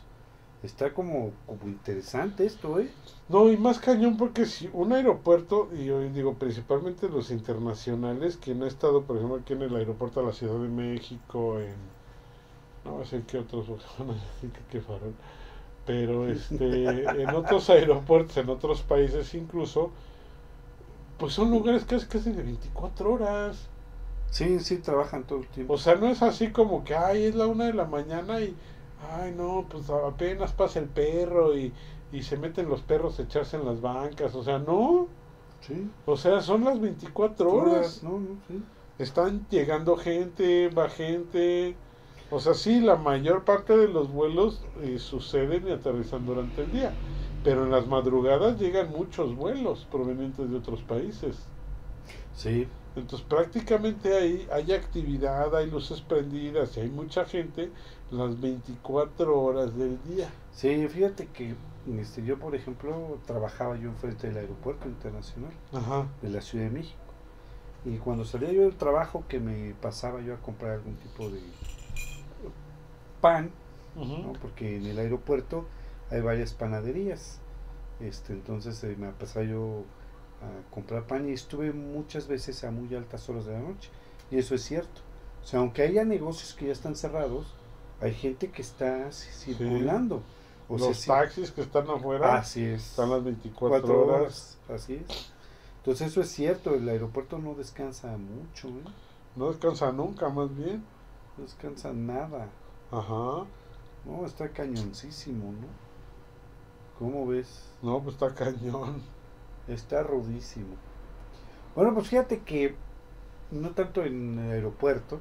está 0.63 0.93
como, 0.93 1.31
como 1.45 1.67
interesante 1.67 2.45
esto, 2.45 2.79
¿eh? 2.79 2.89
No, 3.29 3.51
y 3.51 3.57
más 3.57 3.79
cañón 3.79 4.17
porque 4.17 4.45
si 4.45 4.69
un 4.73 4.93
aeropuerto, 4.93 5.69
y 5.73 5.85
yo 5.85 5.99
digo 6.01 6.35
principalmente 6.35 7.09
los 7.09 7.31
internacionales, 7.31 8.37
quien 8.37 8.61
ha 8.63 8.67
estado, 8.67 9.03
por 9.03 9.17
ejemplo, 9.17 9.37
aquí 9.39 9.53
en 9.53 9.63
el 9.63 9.75
aeropuerto 9.75 10.19
de 10.21 10.27
la 10.27 10.33
Ciudad 10.33 10.59
de 10.59 10.69
México, 10.69 11.59
en... 11.59 11.75
No 12.85 13.03
sé 13.05 13.23
qué 13.27 13.37
otros, 13.39 13.67
que 14.41 14.49
qué 14.71 14.81
farol, 14.81 15.13
pero 15.85 16.27
este, 16.27 17.03
en 17.23 17.29
otros 17.35 17.69
aeropuertos, 17.69 18.37
en 18.37 18.49
otros 18.49 18.81
países 18.83 19.33
incluso, 19.35 19.91
pues 21.17 21.33
son 21.33 21.51
lugares 21.51 21.85
casi, 21.85 22.07
casi 22.07 22.31
de 22.31 22.43
24 22.43 23.13
horas. 23.13 23.69
Sí, 24.31 24.59
sí, 24.61 24.79
trabajan 24.79 25.27
todo 25.27 25.39
el 25.39 25.49
tiempo. 25.49 25.73
O 25.73 25.77
sea, 25.77 25.95
no 25.95 26.07
es 26.07 26.21
así 26.23 26.51
como 26.53 26.83
que, 26.83 26.95
ay, 26.95 27.25
es 27.25 27.35
la 27.35 27.47
una 27.47 27.65
de 27.65 27.73
la 27.73 27.85
mañana 27.85 28.41
y, 28.41 28.57
ay, 28.97 29.33
no, 29.35 29.67
pues 29.69 29.89
apenas 29.89 30.53
pasa 30.53 30.79
el 30.79 30.89
perro 30.89 31.57
y, 31.57 31.75
y 32.11 32.23
se 32.23 32.37
meten 32.37 32.69
los 32.69 32.81
perros 32.83 33.19
a 33.19 33.23
echarse 33.23 33.57
en 33.57 33.65
las 33.65 33.81
bancas. 33.81 34.33
O 34.35 34.43
sea, 34.43 34.57
no. 34.59 35.13
sí, 35.59 35.93
O 36.05 36.17
sea, 36.17 36.41
son 36.41 36.63
las 36.65 36.79
24 36.81 37.53
horas. 37.53 38.03
No, 38.03 38.19
no, 38.19 38.41
sí. 38.47 38.71
Están 38.97 39.47
llegando 39.49 39.97
gente, 39.97 40.69
va 40.69 40.89
gente. 40.89 41.81
O 42.29 42.39
sea, 42.39 42.53
sí, 42.53 42.81
la 42.81 42.95
mayor 42.97 43.45
parte 43.45 43.77
de 43.77 43.87
los 43.89 44.11
vuelos 44.11 44.69
eh, 44.75 44.99
suceden 44.99 45.67
y 45.67 45.71
aterrizan 45.71 46.25
durante 46.25 46.63
el 46.63 46.71
día. 46.71 47.01
Pero 47.43 47.65
en 47.65 47.71
las 47.71 47.87
madrugadas 47.87 48.59
llegan 48.59 48.91
muchos 48.91 49.35
vuelos 49.35 49.85
provenientes 49.91 50.49
de 50.49 50.57
otros 50.57 50.83
países. 50.83 51.51
Sí, 52.33 52.73
Entonces 52.95 53.25
prácticamente 53.27 54.13
ahí 54.17 54.47
hay 54.51 54.73
actividad, 54.73 55.55
hay 55.55 55.69
luces 55.69 56.01
prendidas 56.01 56.75
y 56.75 56.81
hay 56.81 56.89
mucha 56.89 57.23
gente 57.25 57.71
las 58.11 58.39
24 58.39 59.39
horas 59.39 59.77
del 59.77 59.97
día. 60.03 60.29
sí, 60.51 60.87
fíjate 60.89 61.27
que 61.27 61.55
este, 61.97 62.23
yo, 62.23 62.37
por 62.37 62.53
ejemplo, 62.53 63.17
trabajaba 63.25 63.75
yo 63.77 63.89
enfrente 63.89 64.27
del 64.27 64.37
aeropuerto 64.37 64.87
internacional 64.87 65.51
Ajá. 65.73 66.07
de 66.21 66.29
la 66.29 66.41
Ciudad 66.41 66.65
de 66.65 66.71
México. 66.71 66.97
Y 67.85 67.97
cuando 67.97 68.25
salía 68.25 68.51
yo 68.51 68.61
del 68.63 68.75
trabajo 68.75 69.23
que 69.27 69.39
me 69.39 69.73
pasaba 69.81 70.21
yo 70.21 70.35
a 70.35 70.37
comprar 70.37 70.73
algún 70.73 70.95
tipo 70.97 71.29
de 71.29 71.41
pan, 73.21 73.49
porque 74.41 74.77
en 74.77 74.85
el 74.85 74.99
aeropuerto 74.99 75.65
hay 76.09 76.21
varias 76.21 76.53
panaderías. 76.53 77.39
Este, 77.99 78.33
entonces 78.33 78.83
eh, 78.83 78.95
me 78.97 79.09
pasado 79.11 79.45
yo 79.45 79.83
a 80.41 80.73
comprar 80.73 81.05
pan 81.05 81.29
y 81.29 81.33
estuve 81.33 81.71
muchas 81.71 82.27
veces 82.27 82.63
a 82.63 82.71
muy 82.71 82.93
altas 82.95 83.27
horas 83.29 83.45
de 83.45 83.53
la 83.53 83.59
noche. 83.59 83.89
Y 84.29 84.37
eso 84.37 84.55
es 84.55 84.63
cierto. 84.63 85.01
O 85.43 85.45
sea, 85.47 85.59
aunque 85.59 85.83
haya 85.83 86.03
negocios 86.03 86.53
que 86.53 86.67
ya 86.67 86.71
están 86.71 86.95
cerrados, 86.95 87.53
hay 87.99 88.13
gente 88.13 88.49
que 88.51 88.61
está 88.61 89.11
circulando. 89.11 90.23
O 90.67 90.77
Los 90.77 91.05
taxis 91.05 91.51
que 91.51 91.61
están 91.61 91.89
afuera 91.89 92.35
así 92.35 92.63
es. 92.63 92.91
están 92.91 93.09
las 93.09 93.23
24 93.23 94.05
horas. 94.05 94.57
Así 94.69 94.95
es. 94.95 95.31
Entonces 95.77 96.07
eso 96.07 96.21
es 96.21 96.29
cierto, 96.29 96.75
el 96.75 96.87
aeropuerto 96.87 97.39
no 97.39 97.55
descansa 97.55 98.15
mucho. 98.17 98.69
¿eh? 98.69 98.83
No 99.35 99.49
descansa 99.49 99.91
nunca, 99.91 100.29
más 100.29 100.55
bien. 100.55 100.83
No 101.37 101.43
descansa 101.43 101.91
nada. 101.91 102.47
Ajá. 102.91 103.45
No, 104.05 104.25
está 104.25 104.49
cañoncísimo, 104.49 105.51
¿no? 105.51 105.67
¿Cómo 106.99 107.27
ves? 107.27 107.65
No, 107.81 108.01
pues 108.01 108.15
está 108.15 108.33
cañón. 108.33 109.01
Está 109.67 110.03
rudísimo. 110.03 110.75
Bueno, 111.75 111.93
pues 111.93 112.07
fíjate 112.07 112.39
que 112.39 112.75
no 113.51 113.71
tanto 113.71 114.03
en 114.03 114.39
el 114.39 114.51
aeropuerto, 114.51 115.19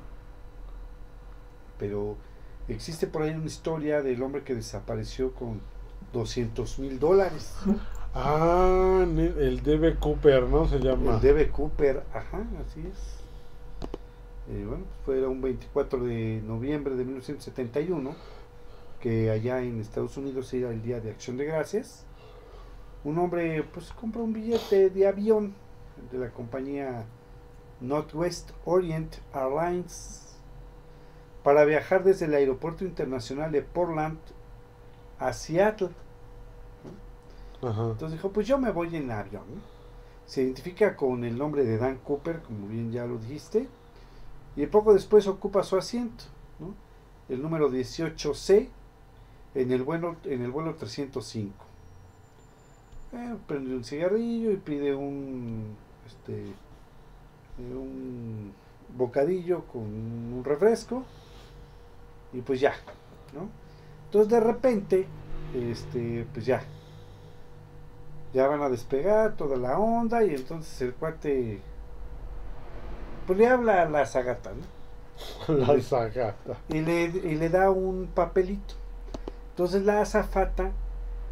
pero 1.78 2.16
existe 2.68 3.06
por 3.06 3.22
ahí 3.22 3.30
una 3.30 3.46
historia 3.46 4.02
del 4.02 4.22
hombre 4.22 4.42
que 4.42 4.54
desapareció 4.54 5.32
con 5.34 5.60
200 6.12 6.78
mil 6.78 6.98
dólares. 6.98 7.54
Ah, 8.12 9.04
el 9.06 9.62
DB 9.62 9.98
Cooper, 10.00 10.42
¿no? 10.44 10.66
Se 10.66 10.80
llama. 10.80 11.14
El 11.14 11.20
DB 11.20 11.50
Cooper, 11.50 12.02
ajá, 12.12 12.44
así 12.66 12.80
es. 12.80 13.20
Eh, 14.50 14.64
bueno, 14.66 14.84
fue 15.04 15.24
un 15.26 15.40
24 15.40 16.02
de 16.04 16.42
noviembre 16.44 16.96
de 16.96 17.04
1971, 17.04 18.16
que 19.00 19.30
allá 19.30 19.62
en 19.62 19.80
Estados 19.80 20.16
Unidos 20.16 20.52
era 20.52 20.70
el 20.70 20.82
Día 20.82 21.00
de 21.00 21.10
Acción 21.10 21.36
de 21.36 21.44
Gracias. 21.44 22.04
Un 23.04 23.18
hombre, 23.18 23.62
pues, 23.62 23.92
compra 23.92 24.22
un 24.22 24.32
billete 24.32 24.90
de 24.90 25.06
avión 25.06 25.54
de 26.10 26.18
la 26.18 26.30
compañía 26.30 27.06
Northwest 27.80 28.50
Orient 28.64 29.16
Airlines 29.34 30.38
para 31.42 31.64
viajar 31.64 32.04
desde 32.04 32.26
el 32.26 32.34
aeropuerto 32.34 32.84
internacional 32.84 33.50
de 33.52 33.62
Portland 33.62 34.18
a 35.18 35.32
Seattle 35.32 35.90
entonces 37.62 38.12
dijo, 38.12 38.30
pues 38.30 38.46
yo 38.46 38.58
me 38.58 38.70
voy 38.70 38.96
en 38.96 39.10
avión. 39.10 39.44
Se 40.24 40.42
identifica 40.42 40.96
con 40.96 41.24
el 41.24 41.36
nombre 41.36 41.64
de 41.64 41.76
Dan 41.76 41.98
Cooper, 41.98 42.40
como 42.42 42.68
bien 42.68 42.92
ya 42.92 43.04
lo 43.04 43.18
dijiste, 43.18 43.68
y 44.56 44.66
poco 44.66 44.94
después 44.94 45.26
ocupa 45.26 45.62
su 45.62 45.76
asiento, 45.76 46.24
el 47.28 47.42
número 47.42 47.70
18C, 47.70 48.68
en 49.54 49.72
el 49.72 49.82
vuelo, 49.82 50.16
en 50.24 50.42
el 50.42 50.50
vuelo 50.50 50.74
305. 50.76 51.52
Prende 53.46 53.74
un 53.74 53.84
cigarrillo 53.84 54.52
y 54.52 54.56
pide 54.56 54.94
un, 54.94 55.76
este, 56.06 56.52
un 57.58 58.52
bocadillo 58.96 59.64
con 59.66 59.82
un 59.82 60.42
refresco, 60.44 61.04
y 62.32 62.40
pues 62.40 62.60
ya, 62.60 62.74
¿no? 63.34 63.48
Entonces 64.06 64.30
de 64.30 64.40
repente, 64.40 65.06
este, 65.54 66.26
pues 66.32 66.46
ya, 66.46 66.62
ya 68.32 68.46
van 68.46 68.62
a 68.62 68.68
despegar 68.68 69.36
toda 69.36 69.56
la 69.56 69.78
onda 69.78 70.24
y 70.24 70.34
entonces 70.34 70.80
el 70.82 70.94
cuate 70.94 71.60
pues 73.26 73.38
le 73.38 73.46
habla 73.46 73.82
a 73.82 73.88
la 73.88 74.06
zagata, 74.06 74.50
¿no? 74.50 75.54
La 75.54 75.80
zagata. 75.80 76.56
Y 76.68 76.80
le, 76.80 77.04
y 77.04 77.36
le 77.36 77.48
da 77.48 77.70
un 77.70 78.08
papelito. 78.12 78.74
Entonces 79.50 79.84
la 79.84 80.00
azafata, 80.00 80.72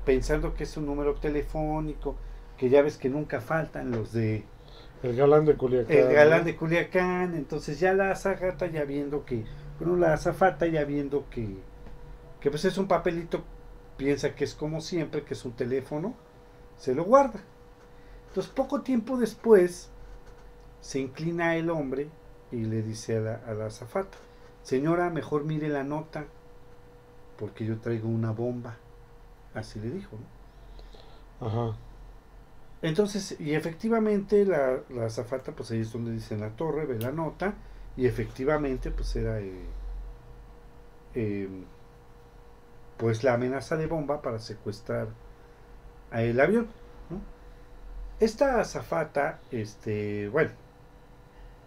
pensando 0.08 0.54
que 0.54 0.64
es 0.64 0.74
un 0.78 0.86
número 0.86 1.16
telefónico, 1.16 2.16
que 2.56 2.70
ya 2.70 2.80
ves 2.80 2.96
que 2.96 3.10
nunca 3.10 3.42
faltan 3.42 3.90
los 3.90 4.10
de... 4.14 4.42
El 5.02 5.14
galán 5.14 5.44
de 5.44 5.54
Culiacán. 5.54 5.94
El 5.94 6.14
galán 6.14 6.44
de 6.46 6.56
Culiacán. 6.56 7.34
Entonces 7.34 7.78
ya 7.78 7.92
la 7.92 8.10
azafata 8.10 8.66
ya 8.68 8.84
viendo 8.84 9.26
que... 9.26 9.44
Bueno, 9.78 9.96
la 9.96 10.14
azafata 10.14 10.66
ya 10.66 10.84
viendo 10.84 11.28
que... 11.28 11.58
Que 12.40 12.48
pues 12.48 12.64
es 12.64 12.78
un 12.78 12.88
papelito, 12.88 13.44
piensa 13.98 14.34
que 14.34 14.44
es 14.44 14.54
como 14.54 14.80
siempre, 14.80 15.24
que 15.24 15.34
es 15.34 15.44
un 15.44 15.52
teléfono 15.52 16.14
se 16.78 16.94
lo 16.94 17.04
guarda. 17.04 17.40
Entonces 18.28 18.50
poco 18.50 18.80
tiempo 18.80 19.18
después 19.18 19.90
se 20.80 21.00
inclina 21.00 21.56
el 21.56 21.68
hombre 21.68 22.08
y 22.50 22.64
le 22.64 22.80
dice 22.80 23.18
a 23.18 23.20
la, 23.20 23.66
azafata, 23.66 24.16
señora, 24.62 25.10
mejor 25.10 25.44
mire 25.44 25.68
la 25.68 25.84
nota 25.84 26.24
porque 27.38 27.66
yo 27.66 27.78
traigo 27.78 28.08
una 28.08 28.30
bomba. 28.30 28.78
Así 29.58 29.80
le 29.80 29.90
dijo. 29.90 30.16
Ajá. 31.40 31.76
Entonces, 32.82 33.36
y 33.40 33.54
efectivamente 33.54 34.44
la, 34.44 34.82
azafata, 35.04 35.52
pues 35.52 35.70
ahí 35.70 35.80
es 35.80 35.92
donde 35.92 36.12
dice 36.12 36.34
en 36.34 36.40
la 36.40 36.50
torre, 36.50 36.86
ve 36.86 36.98
la 36.98 37.10
nota, 37.10 37.54
y 37.96 38.06
efectivamente, 38.06 38.90
pues 38.90 39.16
era 39.16 39.40
eh, 39.40 39.66
em, 41.14 41.64
pues 42.96 43.24
la 43.24 43.34
amenaza 43.34 43.76
de 43.76 43.86
bomba 43.86 44.22
para 44.22 44.38
secuestrar 44.38 45.08
el 46.12 46.40
avión. 46.40 46.68
Esta 48.20 48.60
azafata, 48.60 49.40
este, 49.52 50.28
bueno, 50.28 50.50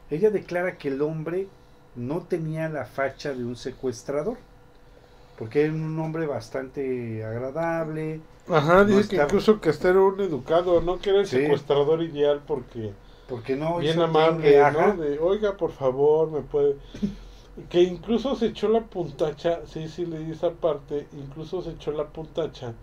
ella 0.09 0.29
declara 0.29 0.77
que 0.77 0.89
el 0.89 1.01
hombre 1.01 1.47
no 1.95 2.23
tenía 2.23 2.67
la 2.69 2.85
facha 2.85 3.33
de 3.33 3.45
un 3.45 3.55
secuestrador, 3.55 4.37
porque 5.41 5.63
era 5.63 5.73
un 5.73 5.97
hombre 5.97 6.27
bastante 6.27 7.25
agradable. 7.25 8.21
Ajá, 8.47 8.85
dice 8.85 9.07
que 9.09 9.23
incluso 9.23 9.59
que 9.59 9.71
este 9.71 9.89
era 9.89 9.99
un 9.99 10.21
educado, 10.21 10.81
no 10.81 10.99
que 10.99 11.09
era 11.09 11.21
el 11.21 11.25
secuestrador 11.25 12.03
ideal 12.03 12.43
porque 12.45 12.91
porque 13.27 13.55
no 13.55 13.79
bien 13.79 13.99
amable, 13.99 14.51
De, 14.51 15.17
oiga, 15.17 15.57
por 15.57 15.71
favor, 15.71 16.29
me 16.29 16.41
puede 16.41 16.75
que 17.69 17.81
incluso 17.81 18.35
se 18.35 18.47
echó 18.47 18.69
la 18.69 18.81
puntacha, 18.81 19.61
sí, 19.65 19.87
sí 19.87 20.05
leí 20.05 20.29
esa 20.29 20.51
parte, 20.51 21.07
incluso 21.13 21.63
se 21.63 21.71
echó 21.71 21.91
la 21.91 22.05
puntacha 22.05 22.75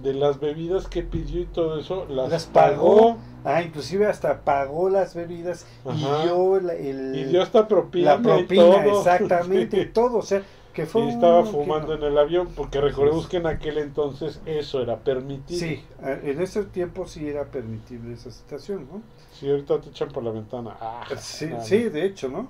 de 0.00 0.14
las 0.14 0.38
bebidas 0.38 0.86
que 0.86 1.02
pidió 1.02 1.40
y 1.40 1.46
todo 1.46 1.80
eso, 1.80 2.06
las, 2.08 2.46
pagó. 2.46 3.18
Ah, 3.44 3.62
inclusive 3.62 4.06
hasta 4.06 4.42
pagó 4.42 4.88
las 4.88 5.14
bebidas 5.14 5.66
y 5.84 5.98
dio 5.98 6.58
el, 6.58 7.16
y 7.16 7.24
dio 7.24 7.42
hasta 7.42 7.66
propina, 7.66 8.14
la 8.14 8.22
propina, 8.22 8.86
exactamente, 8.86 9.86
todo, 9.86 10.18
o 10.18 10.22
sea, 10.22 10.42
que 10.72 10.86
fue 10.86 11.06
y 11.06 11.08
estaba 11.08 11.44
fumando 11.44 11.94
en 11.94 12.02
el 12.02 12.16
avión, 12.16 12.48
porque 12.54 12.80
recordemos 12.80 13.26
que 13.28 13.38
en 13.38 13.46
aquel 13.46 13.78
entonces 13.78 14.40
eso 14.46 14.80
era 14.80 14.98
permitido. 14.98 15.60
Sí, 15.60 15.84
en 16.02 16.40
ese 16.40 16.64
tiempo 16.64 17.06
sí 17.06 17.28
era 17.28 17.44
permitible 17.46 18.14
esa 18.14 18.30
situación, 18.30 18.86
¿no? 18.90 19.02
Sí, 19.32 19.50
ahorita 19.50 19.80
te 19.80 19.90
echan 19.90 20.08
por 20.10 20.22
la 20.22 20.30
ventana. 20.30 20.76
Ah, 20.80 21.04
sí, 21.18 21.50
sí, 21.62 21.84
de 21.84 22.04
hecho, 22.04 22.28
¿no? 22.28 22.48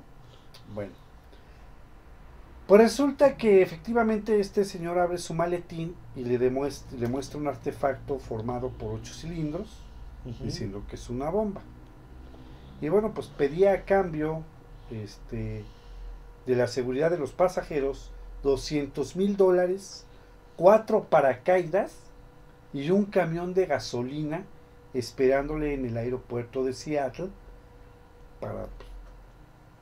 Bueno. 0.75 0.93
Pues 2.67 2.83
resulta 2.83 3.39
que 3.39 3.63
efectivamente 3.63 4.41
este 4.41 4.63
señor 4.63 4.99
abre 4.99 5.17
su 5.17 5.33
maletín 5.33 5.95
y 6.15 6.25
le, 6.25 6.37
demuestra, 6.37 6.99
le 6.99 7.09
muestra 7.09 7.39
un 7.39 7.47
artefacto 7.47 8.19
formado 8.19 8.69
por 8.69 8.93
ocho 8.93 9.15
cilindros, 9.15 9.83
diciendo 10.43 10.83
que 10.87 10.97
es 10.97 11.09
una 11.09 11.31
bomba. 11.31 11.63
Y 12.83 12.91
bueno, 12.91 13.13
pues 13.15 13.29
pedía 13.29 13.73
a 13.73 13.85
cambio 13.85 14.43
este, 14.91 15.65
de 16.49 16.57
la 16.57 16.67
seguridad 16.67 17.11
de 17.11 17.19
los 17.19 17.33
pasajeros 17.33 18.11
200 18.43 19.17
mil 19.17 19.37
dólares, 19.37 20.07
cuatro 20.57 21.05
paracaídas 21.05 21.93
y 22.73 22.91
un 22.91 23.05
camión 23.05 23.53
de 23.53 23.67
gasolina 23.67 24.45
esperándole 24.95 25.75
en 25.75 25.85
el 25.85 25.97
aeropuerto 25.99 26.65
de 26.65 26.73
Seattle 26.73 27.29
para 28.41 28.67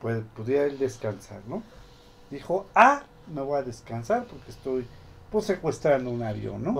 pues, 0.01 0.21
pudiera 0.35 0.65
él 0.65 0.77
descansar, 0.77 1.39
¿no? 1.47 1.63
dijo, 2.29 2.65
ah, 2.75 3.03
me 3.33 3.41
voy 3.41 3.59
a 3.59 3.63
descansar 3.63 4.25
porque 4.25 4.51
estoy 4.51 4.85
pues, 5.31 5.45
secuestrando 5.45 6.11
un 6.11 6.21
avión, 6.21 6.61
¿no? 6.61 6.73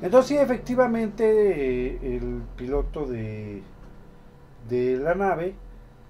Entonces 0.00 0.28
sí, 0.28 0.38
efectivamente 0.38 1.24
eh, 1.26 2.16
el 2.16 2.42
piloto 2.56 3.04
de, 3.04 3.62
de 4.70 4.96
la 4.96 5.14
nave 5.14 5.54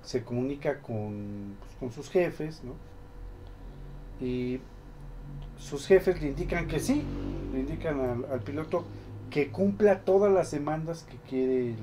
se 0.02 0.24
comunica 0.24 0.80
con, 0.80 1.56
con 1.78 1.92
sus 1.92 2.10
jefes, 2.10 2.62
¿no? 2.64 2.74
Y 4.24 4.60
sus 5.58 5.86
jefes 5.86 6.20
le 6.20 6.28
indican 6.28 6.66
que 6.66 6.80
sí, 6.80 7.02
le 7.52 7.60
indican 7.60 8.24
al, 8.30 8.40
piloto 8.40 8.84
que 9.30 9.50
cumpla 9.50 10.00
todas 10.00 10.32
las 10.32 10.50
demandas 10.50 11.04
que 11.04 11.16
quiere 11.28 11.68
el, 11.70 11.76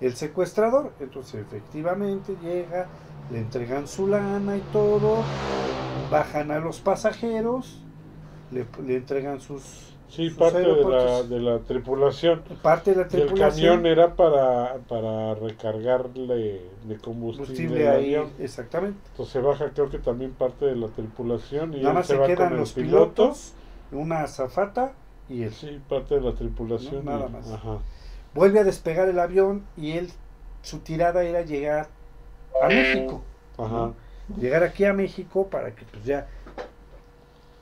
el 0.00 0.14
secuestrador. 0.14 0.92
Entonces 1.00 1.40
efectivamente 1.40 2.36
llega, 2.42 2.86
le 3.30 3.38
entregan 3.38 3.88
su 3.88 4.06
lana 4.06 4.56
y 4.56 4.62
todo, 4.72 5.22
bajan 6.10 6.50
a 6.50 6.58
los 6.58 6.80
pasajeros, 6.80 7.80
le, 8.50 8.66
entregan 8.94 9.40
sus 9.40 9.95
Sí, 10.08 10.30
parte 10.30 10.58
de 10.60 10.84
la, 10.84 11.22
de 11.24 11.40
la 11.40 11.58
tripulación. 11.60 12.42
Parte 12.62 12.90
de 12.92 12.96
la 12.96 13.02
Y 13.02 13.04
el 13.04 13.08
tripulación. 13.26 13.76
camión 13.76 13.86
era 13.86 14.14
para, 14.14 14.76
para 14.88 15.34
recargarle 15.34 16.62
de 16.84 16.96
combustible, 16.98 17.46
combustible 17.46 17.88
al 17.88 17.96
ahí, 17.96 18.14
avión. 18.14 18.30
exactamente. 18.38 18.98
Entonces 19.10 19.32
se 19.32 19.40
baja 19.40 19.70
creo 19.74 19.90
que 19.90 19.98
también 19.98 20.32
parte 20.32 20.64
de 20.66 20.76
la 20.76 20.88
tripulación 20.88 21.74
y 21.74 21.80
Nada 21.82 21.94
más 21.94 22.06
se 22.06 22.14
se 22.14 22.18
va 22.20 22.26
quedan 22.26 22.48
con 22.50 22.58
los 22.58 22.72
piloto. 22.72 23.12
pilotos, 23.14 23.52
una 23.92 24.22
azafata 24.22 24.92
y 25.28 25.42
él. 25.42 25.52
Sí, 25.52 25.80
parte 25.88 26.14
de 26.14 26.20
la 26.20 26.32
tripulación. 26.34 27.04
No, 27.04 27.10
nada 27.12 27.26
y- 27.28 27.32
más. 27.32 27.50
Ajá. 27.50 27.78
Vuelve 28.34 28.60
a 28.60 28.64
despegar 28.64 29.08
el 29.08 29.18
avión 29.18 29.64
y 29.76 29.92
él, 29.92 30.10
su 30.62 30.78
tirada 30.80 31.24
era 31.24 31.42
llegar 31.42 31.88
a 32.62 32.68
México. 32.68 33.22
Ajá. 33.58 33.92
Llegar 34.40 34.62
aquí 34.62 34.84
a 34.84 34.92
México 34.92 35.46
para 35.48 35.74
que 35.74 35.84
pues 35.84 36.04
ya 36.04 36.26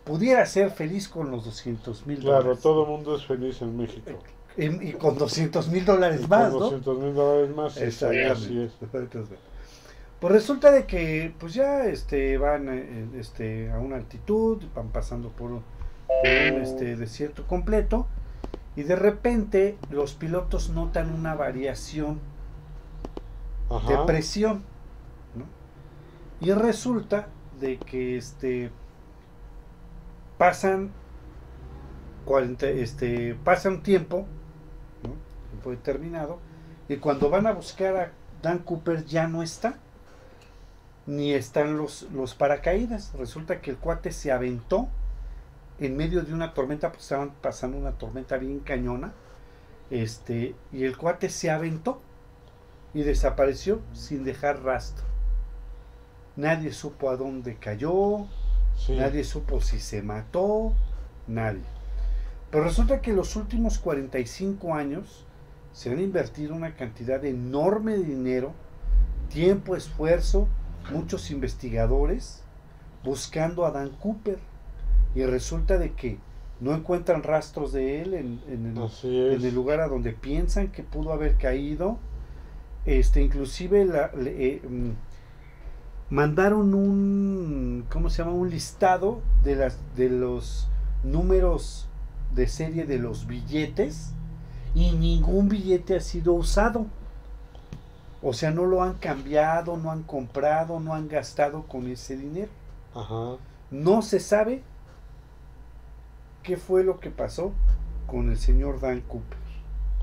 pudiera 0.05 0.45
ser 0.47 0.71
feliz 0.71 1.09
con 1.09 1.31
los 1.31 1.45
200 1.45 2.07
mil 2.07 2.19
Claro, 2.21 2.39
dólares. 2.45 2.63
todo 2.63 2.85
el 2.85 2.91
mundo 2.91 3.17
es 3.17 3.25
feliz 3.27 3.61
en 3.63 3.77
México. 3.77 4.11
Y, 4.57 4.67
y 4.91 4.93
con 4.93 5.19
200 5.19 5.69
mil 5.69 5.85
dólares 5.85 6.29
más, 6.29 6.51
con 6.51 6.61
¿no? 6.61 6.65
200 6.67 6.99
mil 6.99 7.15
dólares 7.15 7.57
más. 7.57 7.77
Exactamente. 7.77 8.31
Así 8.33 8.61
es. 8.63 8.73
Pues 10.21 10.33
resulta 10.33 10.71
de 10.71 10.87
que 10.87 11.35
pues 11.39 11.55
ya 11.55 11.85
este 11.87 12.39
van 12.39 12.69
eh, 12.71 13.07
este 13.19 13.71
a 13.73 13.79
una 13.79 13.97
altitud, 13.97 14.63
van 14.75 14.89
pasando 14.91 15.29
por, 15.31 15.51
un- 15.51 15.63
por 16.07 16.31
un 16.57 16.63
este 16.63 16.97
desierto 16.97 17.47
completo 17.47 18.07
y 18.77 18.83
de 18.85 18.97
repente 18.97 19.77
los 19.91 20.15
pilotos 20.15 20.71
notan 20.71 21.13
una 21.13 21.35
variación 21.35 22.21
Ajá. 23.69 23.89
de 23.91 24.07
presión, 24.07 24.63
¿no? 25.35 25.45
Y 26.47 26.53
resulta 26.53 27.29
de 27.61 27.79
que 27.79 28.17
este 28.17 28.71
pasan 30.39 30.91
40, 32.25 32.69
este 32.69 33.37
pasa 33.45 33.69
un 33.69 33.83
tiempo, 33.83 34.27
¿no? 35.03 35.71
tiempo 35.73 36.41
y 36.89 36.97
cuando 36.97 37.31
van 37.31 37.47
a 37.47 37.53
buscar 37.53 37.97
a 37.97 38.13
Dan 38.43 38.59
Cooper 38.59 39.05
ya 39.05 39.27
no 39.27 39.43
está, 39.43 39.79
ni 41.07 41.33
están 41.33 41.77
los, 41.77 42.03
los 42.13 42.35
paracaídas. 42.35 43.13
Resulta 43.19 43.61
que 43.61 43.71
el 43.71 43.79
cuate 43.79 44.13
se 44.13 44.33
aventó 44.33 44.89
en 45.81 45.97
medio 45.97 46.23
de 46.23 46.33
una 46.35 46.55
tormenta, 46.55 46.91
pues 46.91 47.05
estaban 47.05 47.31
pasando 47.41 47.79
una 47.79 47.93
tormenta 47.93 48.37
bien 48.37 48.61
cañona, 48.61 49.13
este, 49.91 50.55
y 50.73 50.85
el 50.85 50.97
cuate 50.97 51.31
se 51.31 51.51
aventó 51.51 52.01
y 52.93 53.03
desapareció 53.03 53.81
sin 53.93 54.25
dejar 54.25 54.63
rastro. 54.63 55.05
Nadie 56.37 56.73
supo 56.73 57.11
a 57.11 57.17
dónde 57.17 57.57
cayó, 57.57 58.27
Sí. 58.77 58.97
nadie 58.97 59.25
supo 59.25 59.61
si 59.61 59.79
se 59.81 60.03
mató, 60.03 60.73
nadie. 61.27 61.63
Pero 62.51 62.65
resulta 62.65 63.01
que 63.01 63.11
en 63.11 63.17
los 63.17 63.37
últimos 63.37 63.79
45 63.79 64.75
años 64.75 65.25
se 65.73 65.91
han 65.91 66.01
invertido 66.01 66.55
una 66.55 66.77
cantidad 66.77 67.25
enorme 67.25 67.93
de 67.97 68.05
dinero, 68.05 68.53
tiempo, 69.29 69.75
esfuerzo, 69.75 70.47
muchos 70.93 71.31
investigadores 71.31 72.43
buscando 73.03 73.65
a 73.67 73.71
Dan 73.71 73.91
Cooper. 73.91 74.39
Y 75.15 75.25
resulta 75.25 75.79
de 75.79 75.93
que 75.93 76.19
no 76.61 76.75
encuentran 76.75 77.23
rastros 77.23 77.73
de 77.73 78.03
él 78.03 78.15
en, 78.15 78.41
en 78.49 78.67
el, 78.67 78.75
en 79.45 79.55
lugar 79.55 79.81
a 79.81 79.89
donde 79.89 80.13
piensan 80.13 80.69
que 80.69 80.83
pudo 80.83 81.13
haber 81.13 81.37
caído. 81.37 81.99
Este, 82.85 83.23
inclusive 83.23 83.85
la- 83.85 84.11
le- 84.15 84.47
eh, 84.57 84.63
mm, 84.69 84.91
mandaron 86.11 86.75
un, 86.75 87.87
¿cómo 87.91 88.11
se 88.11 88.23
llama? 88.23 88.33
Un 88.33 88.51
listado 88.51 89.21
de 89.43 89.57
las 89.57 89.79
de 89.97 90.09
los 90.11 90.69
números 91.03 91.89
de 92.35 92.49
serie 92.49 92.85
de 92.85 92.99
los 92.99 93.27
billetes 93.27 94.13
y 94.75 94.93
ningún 94.93 95.49
billete 95.49 95.97
ha 95.97 96.01
sido 96.01 96.33
usado. 96.35 96.87
O 98.23 98.33
sea, 98.33 98.51
no 98.51 98.65
lo 98.65 98.83
han 98.83 98.95
cambiado, 98.95 99.77
no 99.77 99.91
han 99.91 100.03
comprado, 100.03 100.81
no 100.81 100.95
han 100.95 101.09
gastado 101.09 101.65
con 101.65 101.87
ese 101.89 102.17
dinero. 102.17 102.51
Ajá. 102.95 103.37
No 103.71 104.03
se 104.03 104.19
sabe 104.19 104.63
qué 106.43 106.57
fue 106.57 106.85
lo 106.85 107.01
que 107.01 107.11
pasó 107.11 107.53
con 108.07 108.31
el 108.31 108.39
señor 108.39 108.81
Dan 108.81 109.01
Cooper. 109.03 109.39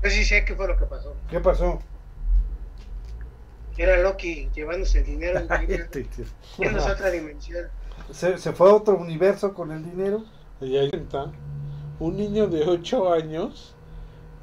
Yo 0.02 0.10
sí 0.10 0.24
sé 0.24 0.44
qué 0.44 0.54
fue 0.54 0.68
lo 0.68 0.76
que 0.76 0.84
pasó. 0.84 1.14
¿Qué 1.30 1.40
pasó? 1.40 1.80
Era 3.76 3.96
Loki 4.02 4.48
llevándose 4.54 5.00
el 5.00 5.06
dinero 5.06 5.40
Este, 5.68 6.06
yéndose 6.58 6.88
a 6.88 6.92
otra 6.92 7.10
dimensión. 7.10 7.66
se, 8.10 8.36
se 8.38 8.52
fue 8.52 8.70
a 8.70 8.74
otro 8.74 8.96
universo 8.96 9.54
con 9.54 9.70
el 9.72 9.84
dinero. 9.84 10.24
Y 10.60 10.76
ahí 10.76 10.90
está. 10.92 11.30
Un 11.98 12.16
niño 12.16 12.46
de 12.48 12.66
8 12.68 13.12
años 13.12 13.74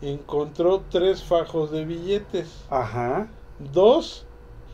encontró 0.02 0.82
tres 0.90 1.24
fajos 1.24 1.72
de 1.72 1.86
billetes. 1.86 2.64
Ajá. 2.70 3.28
Dos 3.74 4.26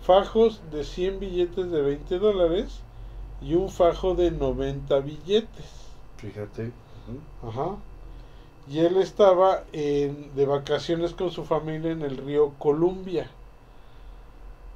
fajos 0.04 0.62
de 0.72 0.84
100 0.84 1.20
billetes 1.20 1.72
de 1.72 1.82
20 1.82 2.20
dólares 2.20 2.80
y 3.42 3.56
un 3.56 3.70
fajo 3.70 4.14
de 4.16 4.32
90 4.32 5.00
billetes. 5.00 5.66
Fíjate. 6.18 6.72
Ajá. 7.44 7.76
Y 8.68 8.80
él 8.80 8.98
estaba 8.98 9.64
en- 9.74 10.34
de 10.36 10.46
vacaciones 10.46 11.14
con 11.14 11.30
su 11.32 11.44
familia 11.44 11.92
en 11.92 12.02
el 12.02 12.18
río 12.18 12.54
Columbia. 12.58 13.30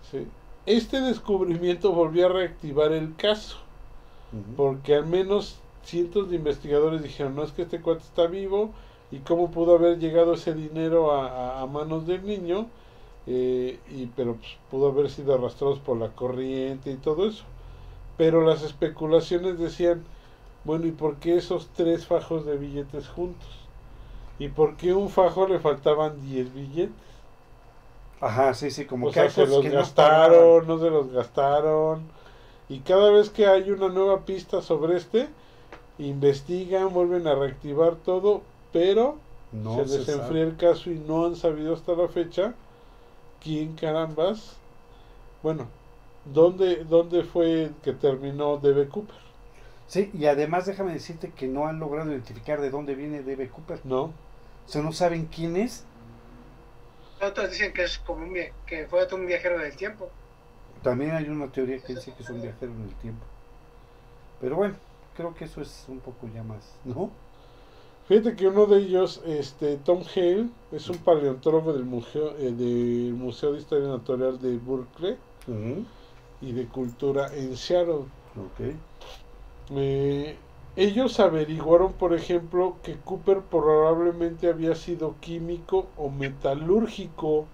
Sí. 0.02 0.32
Este 0.66 1.02
descubrimiento 1.02 1.92
volvió 1.94 2.28
a 2.28 2.30
reactivar 2.30 2.92
el 2.92 3.16
caso, 3.16 3.58
porque 4.56 4.96
al 4.96 5.08
menos 5.08 5.64
cientos 5.84 6.30
de 6.30 6.38
investigadores 6.38 7.04
dijeron, 7.04 7.36
no 7.36 7.44
es 7.44 7.54
que 7.54 7.64
este 7.64 7.82
cuate 7.82 8.04
está 8.04 8.28
vivo 8.28 8.74
y 9.12 9.20
cómo 9.22 9.52
pudo 9.52 9.76
haber 9.76 10.00
llegado 10.00 10.34
ese 10.36 10.54
dinero 10.56 11.12
a, 11.14 11.28
a- 11.60 11.62
a 11.64 11.68
manos 11.68 12.08
del 12.08 12.26
niño, 12.26 12.72
Eh, 13.28 13.82
y, 13.88 14.08
pero 14.08 14.38
pues, 14.38 14.58
pudo 14.72 14.90
haber 14.90 15.10
sido 15.12 15.36
arrastrados 15.36 15.80
por 15.80 15.98
la 15.98 16.16
corriente 16.16 16.92
y 16.92 16.98
todo 16.98 17.28
eso. 17.30 17.46
Pero 18.18 18.42
las 18.46 18.64
especulaciones 18.64 19.60
decían, 19.60 20.06
bueno, 20.66 20.88
¿y 20.88 20.92
por 20.94 21.20
qué 21.20 21.38
esos 21.38 21.70
tres 21.74 22.08
fajos 22.08 22.46
de 22.46 22.58
billetes 22.58 23.08
juntos? 23.10 23.70
¿Y 24.40 24.50
por 24.50 24.78
qué 24.78 24.94
un 24.94 25.10
fajo 25.10 25.48
le 25.48 25.60
faltaban 25.60 26.22
10 26.22 26.54
billetes? 26.54 27.09
Ajá, 28.22 28.54
sí, 28.54 28.70
sí, 28.72 28.86
como 28.86 29.08
o 29.08 29.12
que 29.12 29.14
sea, 29.14 29.24
hay 29.24 29.30
se 29.30 29.46
los 29.48 29.62
que 29.62 29.70
gastaron, 29.70 30.68
no 30.68 30.78
se 30.80 30.90
los 30.90 31.12
gastaron. 31.12 32.04
Y 32.70 32.80
cada 32.82 33.12
vez 33.12 33.30
que 33.30 33.48
hay 33.48 33.72
una 33.72 33.90
nueva 33.90 34.26
pista 34.26 34.62
sobre 34.62 34.98
este, 34.98 35.30
investigan, 35.98 36.94
vuelven 36.94 37.28
a 37.28 37.36
reactivar 37.36 37.96
todo, 37.96 38.42
pero 38.72 39.18
No 39.52 39.86
se 39.86 40.04
se 40.04 40.42
el 40.42 40.58
caso 40.58 40.92
y 40.92 41.00
no 41.00 41.26
han 41.26 41.36
sabido 41.36 41.74
hasta 41.74 41.94
la 41.94 42.08
fecha 42.08 42.54
quién 43.42 43.76
carambas. 43.76 44.58
Bueno, 45.44 45.68
¿dónde, 46.26 46.84
dónde 46.86 47.24
fue 47.24 47.72
que 47.84 47.94
terminó 47.94 48.58
D.B. 48.58 48.88
Cooper? 48.90 49.16
Sí, 49.88 50.12
y 50.14 50.26
además 50.26 50.66
déjame 50.66 50.94
decirte 50.94 51.32
que 51.32 51.48
no 51.48 51.68
han 51.68 51.80
logrado 51.80 52.12
identificar 52.12 52.62
de 52.62 52.70
dónde 52.70 52.96
viene 52.96 53.24
D.B. 53.24 53.50
Cooper. 53.50 53.82
¿No? 53.84 54.04
O 54.04 54.14
sea, 54.66 54.82
no 54.82 54.92
saben 54.92 55.26
quién 55.26 55.58
es. 55.58 55.86
Otros 57.22 57.52
dicen 57.52 57.74
que 57.74 57.84
es 57.84 57.98
como 58.00 58.24
un 58.24 58.34
que 58.66 58.88
fue 58.88 59.06
un 59.14 59.26
viajero 59.26 59.60
del 59.60 59.76
tiempo. 59.76 60.10
También 60.82 61.12
hay 61.12 61.28
una 61.28 61.52
teoría 61.52 61.80
que 61.80 61.96
dice 61.96 62.14
que 62.14 62.24
es 62.24 62.30
un 62.30 62.42
viajero 62.42 62.72
en 62.72 62.84
el 62.84 62.96
tiempo. 62.96 63.26
Pero 64.40 64.56
bueno, 64.56 64.76
creo 65.16 65.34
que 65.36 65.46
eso 65.46 65.62
es 65.62 65.86
un 65.90 66.00
poco 66.00 66.30
ya 66.34 66.44
más, 66.44 66.74
¿no? 66.86 67.12
Fíjate 68.08 68.36
que 68.36 68.48
uno 68.48 68.66
de 68.66 68.80
ellos, 68.80 69.22
este 69.26 69.78
Tom 69.78 70.02
Hale, 70.16 70.48
es 70.72 70.90
un 70.90 70.98
paleontólogo 70.98 71.74
del 71.74 71.84
museo, 71.84 72.36
eh, 72.38 72.52
del 72.52 73.14
museo 73.14 73.52
de 73.52 73.60
Historia 73.60 73.88
Natural 73.88 74.40
de 74.40 74.58
Berkeley 74.58 75.18
y 76.42 76.52
de 76.54 76.66
Cultura 76.68 77.28
en 77.36 77.56
Seattle. 77.56 78.06
Ok. 78.36 78.74
Eh, 79.76 80.38
ellos 80.84 81.20
averiguaron, 81.20 81.94
por 81.94 82.14
ejemplo, 82.16 82.78
que 82.84 82.98
Cooper 82.98 83.42
probablemente 83.42 84.48
había 84.50 84.76
sido 84.76 85.16
químico 85.20 85.92
o 85.98 86.10
metalúrgico, 86.10 87.46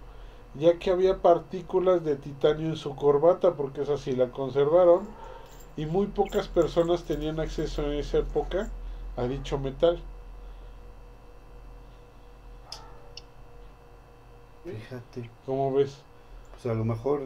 ya 0.54 0.80
que 0.80 0.92
había 0.92 1.22
partículas 1.22 2.04
de 2.06 2.16
titanio 2.18 2.68
en 2.70 2.78
su 2.78 2.96
corbata, 2.96 3.56
porque 3.56 3.82
esa 3.84 3.98
sí 3.98 4.16
la 4.16 4.32
conservaron, 4.32 5.08
y 5.78 5.86
muy 5.88 6.08
pocas 6.08 6.48
personas 6.50 7.06
tenían 7.06 7.40
acceso 7.40 7.84
en 7.84 8.00
esa 8.00 8.20
época 8.20 8.72
a 9.18 9.24
dicho 9.28 9.60
metal. 9.60 10.04
Fíjate. 14.64 15.32
¿Cómo 15.46 15.72
ves? 15.74 16.06
Pues 16.52 16.66
a 16.66 16.74
lo 16.74 16.84
mejor. 16.86 17.22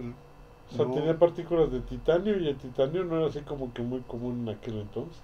O 0.71 0.71
sea, 0.75 0.85
no- 0.85 0.93
tenía 0.93 1.19
partículas 1.19 1.71
de 1.71 1.81
titanio 1.81 2.39
y 2.39 2.47
el 2.47 2.57
titanio 2.57 3.03
no 3.03 3.17
era 3.17 3.27
así 3.27 3.41
como 3.41 3.73
que 3.73 3.81
muy 3.81 4.01
común 4.03 4.47
en 4.47 4.55
aquel 4.55 4.79
entonces. 4.79 5.21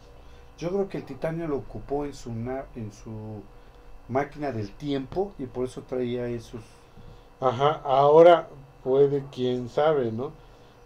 Yo 0.58 0.70
creo 0.70 0.88
que 0.90 0.98
el 1.00 1.04
titanio 1.06 1.48
lo 1.48 1.58
ocupó 1.58 2.06
en 2.06 2.14
su 2.14 2.34
na- 2.34 2.66
en 2.76 2.92
su 2.94 3.42
máquina 4.08 4.52
del 4.52 4.72
tiempo 4.72 5.34
y 5.38 5.46
por 5.46 5.66
eso 5.66 5.82
traía 5.82 6.28
esos. 6.28 6.62
Ajá, 7.42 7.82
ahora 7.84 8.48
puede, 8.84 9.24
quién 9.32 9.68
sabe, 9.70 10.12
¿no? 10.12 10.32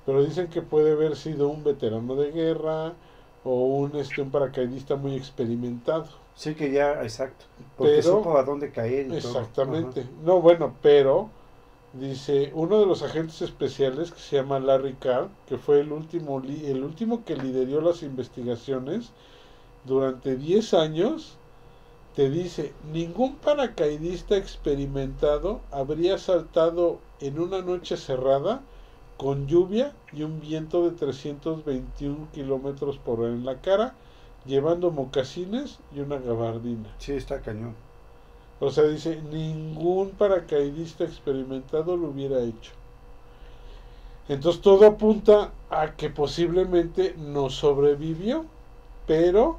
Pero 0.06 0.24
dicen 0.24 0.48
que 0.48 0.62
puede 0.62 0.94
haber 0.94 1.16
sido 1.16 1.50
un 1.50 1.64
veterano 1.64 2.16
de 2.16 2.32
guerra, 2.32 2.94
o 3.44 3.62
un, 3.64 3.96
este, 3.96 4.22
un 4.22 4.32
paracaidista 4.32 4.96
muy 4.96 5.16
experimentado. 5.16 6.08
Sí, 6.36 6.56
que 6.56 6.72
ya, 6.72 7.04
exacto. 7.04 7.46
Porque 7.78 7.94
Pero- 7.98 8.18
supo 8.18 8.38
a 8.38 8.44
dónde 8.44 8.72
caer 8.72 9.06
y 9.06 9.10
todo. 9.10 9.18
Exactamente. 9.18 10.06
No, 10.24 10.42
bueno, 10.42 10.74
pero 10.82 11.30
dice 11.94 12.52
uno 12.54 12.80
de 12.80 12.86
los 12.86 13.02
agentes 13.04 13.42
especiales 13.42 14.12
que 14.12 14.20
se 14.20 14.36
llama 14.38 14.60
Larry 14.60 14.94
Carr, 14.96 15.30
que 15.48 15.58
fue 15.58 15.80
el 15.82 15.92
último 15.92 16.40
li- 16.40 16.66
el 16.66 16.84
último 16.84 17.24
que 17.24 17.36
lideró 17.36 17.82
las 17.82 18.04
investigaciones 18.04 19.12
durante 19.90 20.38
10 20.38 20.74
años, 20.76 21.36
te 22.16 22.30
dice, 22.30 22.74
ningún 22.94 23.36
paracaidista 23.36 24.38
experimentado 24.38 25.62
habría 25.72 26.18
saltado 26.18 27.00
en 27.20 27.40
una 27.40 27.62
noche 27.62 27.98
cerrada 27.98 28.62
con 29.18 29.48
lluvia 29.48 29.94
y 30.14 30.24
un 30.24 30.40
viento 30.40 30.90
de 30.90 30.96
321 30.96 32.30
kilómetros 32.34 32.98
por 32.98 33.20
hora 33.20 33.34
en 33.34 33.46
la 33.46 33.60
cara, 33.60 33.96
llevando 34.46 34.92
mocasines 34.92 35.80
y 35.94 36.00
una 36.00 36.18
gabardina. 36.18 36.96
Sí, 37.00 37.12
está 37.12 37.42
cañón. 37.42 37.76
O 38.62 38.72
sea, 38.72 38.86
dice, 38.86 39.22
ningún 39.32 40.12
paracaidista 40.12 41.04
experimentado 41.04 41.98
lo 41.98 42.10
hubiera 42.10 42.42
hecho. 42.42 42.72
Entonces 44.30 44.62
todo 44.62 44.86
apunta 44.86 45.52
a 45.70 45.96
que 45.96 46.10
posiblemente 46.10 47.16
no 47.18 47.50
sobrevivió, 47.50 48.46
pero 49.08 49.58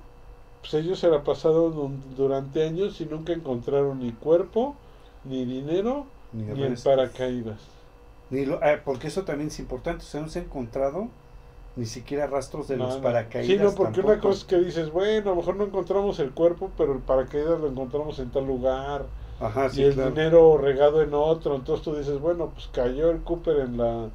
pues 0.61 0.75
ellos 0.75 0.99
se 0.99 1.09
la 1.09 1.23
pasaron 1.25 2.01
durante 2.17 2.65
años 2.67 3.01
y 3.01 3.07
nunca 3.07 3.33
encontraron 3.33 4.01
ni 4.01 4.13
cuerpo, 4.13 4.77
ni 5.25 5.45
dinero, 5.45 6.07
Ni, 6.33 6.45
ni 6.45 6.63
el 6.63 6.77
paracaídas. 6.79 7.61
Ni 8.31 8.47
lo- 8.47 8.61
ah, 8.63 8.79
porque 8.85 9.09
eso 9.09 9.25
también 9.25 9.49
es 9.49 9.59
importante. 9.59 10.05
O 10.05 10.09
sea, 10.09 10.21
no 10.21 10.29
se 10.29 10.39
ha 10.39 10.43
encontrado 10.43 11.09
ni 11.77 11.87
siquiera 11.87 12.27
rastros 12.27 12.69
de 12.69 12.77
los 12.77 12.97
paracaídas. 12.97 13.47
Sí, 13.47 13.57
no, 13.59 13.75
porque 13.75 14.01
una 14.01 14.21
cosa 14.21 14.39
es 14.41 14.45
que 14.45 14.59
dices, 14.59 14.91
bueno, 14.93 15.31
a 15.31 15.35
lo 15.35 15.37
mejor 15.37 15.57
no 15.57 15.65
encontramos 15.65 16.19
el 16.19 16.33
cuerpo, 16.33 16.71
pero 16.77 16.93
el 16.93 17.01
paracaídas 17.01 17.61
lo 17.61 17.69
encontramos 17.69 18.19
en 18.19 18.31
tal 18.31 18.47
lugar. 18.47 19.07
Ajá, 19.41 19.69
sí, 19.71 19.81
y 19.81 19.85
el 19.85 19.95
claro. 19.95 20.11
dinero 20.11 20.59
regado 20.59 21.03
en 21.03 21.15
otro. 21.15 21.57
Entonces 21.57 21.85
tú 21.85 21.95
dices, 21.97 22.21
bueno, 22.21 22.51
pues 22.51 22.69
cayó 22.73 23.11
el 23.11 23.23
Cooper 23.23 23.59
en 23.61 23.77
la 23.79 24.11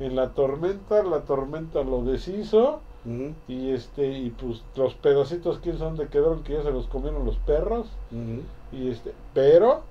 en 0.00 0.16
la 0.16 0.30
tormenta, 0.30 1.02
la 1.02 1.20
tormenta 1.24 1.82
lo 1.82 2.02
deshizo 2.02 2.80
Y 3.48 3.70
este 3.70 4.06
y 4.18 4.30
pues 4.30 4.62
los 4.76 4.94
pedacitos 4.94 5.58
quién 5.62 5.78
son 5.78 5.96
de 5.96 6.08
quedaron 6.08 6.42
que 6.42 6.52
ya 6.52 6.62
se 6.62 6.70
los 6.70 6.86
comieron 6.86 7.24
los 7.24 7.36
perros 7.38 7.86
y 8.72 8.88
este, 8.90 9.14
pero 9.32 9.82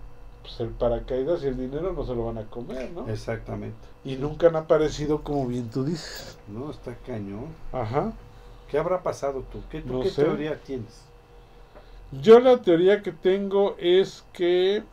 pues 0.43 0.59
el 0.59 0.69
paracaídas 0.69 1.43
y 1.43 1.47
el 1.47 1.57
dinero 1.57 1.91
no 1.93 2.05
se 2.05 2.15
lo 2.15 2.25
van 2.25 2.37
a 2.37 2.45
comer, 2.45 2.91
¿no? 2.91 3.09
Exactamente. 3.09 3.75
Y 4.05 4.15
nunca 4.15 4.47
han 4.47 4.55
aparecido 4.55 5.23
como 5.23 5.47
bien 5.47 5.69
tú 5.69 5.83
dices. 5.83 6.37
No, 6.47 6.71
está 6.71 6.95
cañón. 7.05 7.47
Ajá. 7.73 8.13
¿Qué 8.69 8.77
habrá 8.77 9.01
pasado 9.03 9.43
tú? 9.51 9.59
¿Qué, 9.69 9.81
tú 9.81 9.93
No 9.93 10.01
qué 10.01 10.09
sé. 10.11 10.23
teoría 10.23 10.57
tienes? 10.61 11.01
Yo 12.21 12.39
la 12.39 12.61
teoría 12.61 13.01
que 13.03 13.11
tengo 13.11 13.75
es 13.77 14.23
que, 14.33 14.83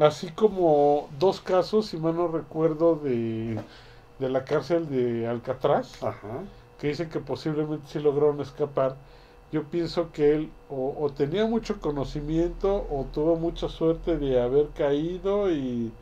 así 0.00 0.28
como 0.30 1.08
dos 1.18 1.40
casos, 1.40 1.86
si 1.86 1.96
mal 1.96 2.16
no 2.16 2.28
recuerdo, 2.28 2.96
de, 2.96 3.58
de 4.18 4.28
la 4.28 4.44
cárcel 4.44 4.88
de 4.88 5.26
Alcatraz, 5.26 6.02
Ajá. 6.02 6.40
Que 6.82 6.88
dicen 6.90 7.10
que 7.10 7.20
posiblemente 7.20 7.88
sí 7.88 8.00
lograron 8.00 8.42
escapar, 8.42 8.98
yo 9.52 9.70
pienso 9.70 10.12
que 10.12 10.34
él 10.34 10.54
o, 10.68 10.96
o 10.98 11.14
tenía 11.14 11.46
mucho 11.46 11.80
conocimiento 11.80 12.88
o 12.90 13.06
tuvo 13.12 13.36
mucha 13.38 13.70
suerte 13.70 14.18
de 14.18 14.42
haber 14.42 14.72
caído 14.72 15.50
y, 15.52 15.98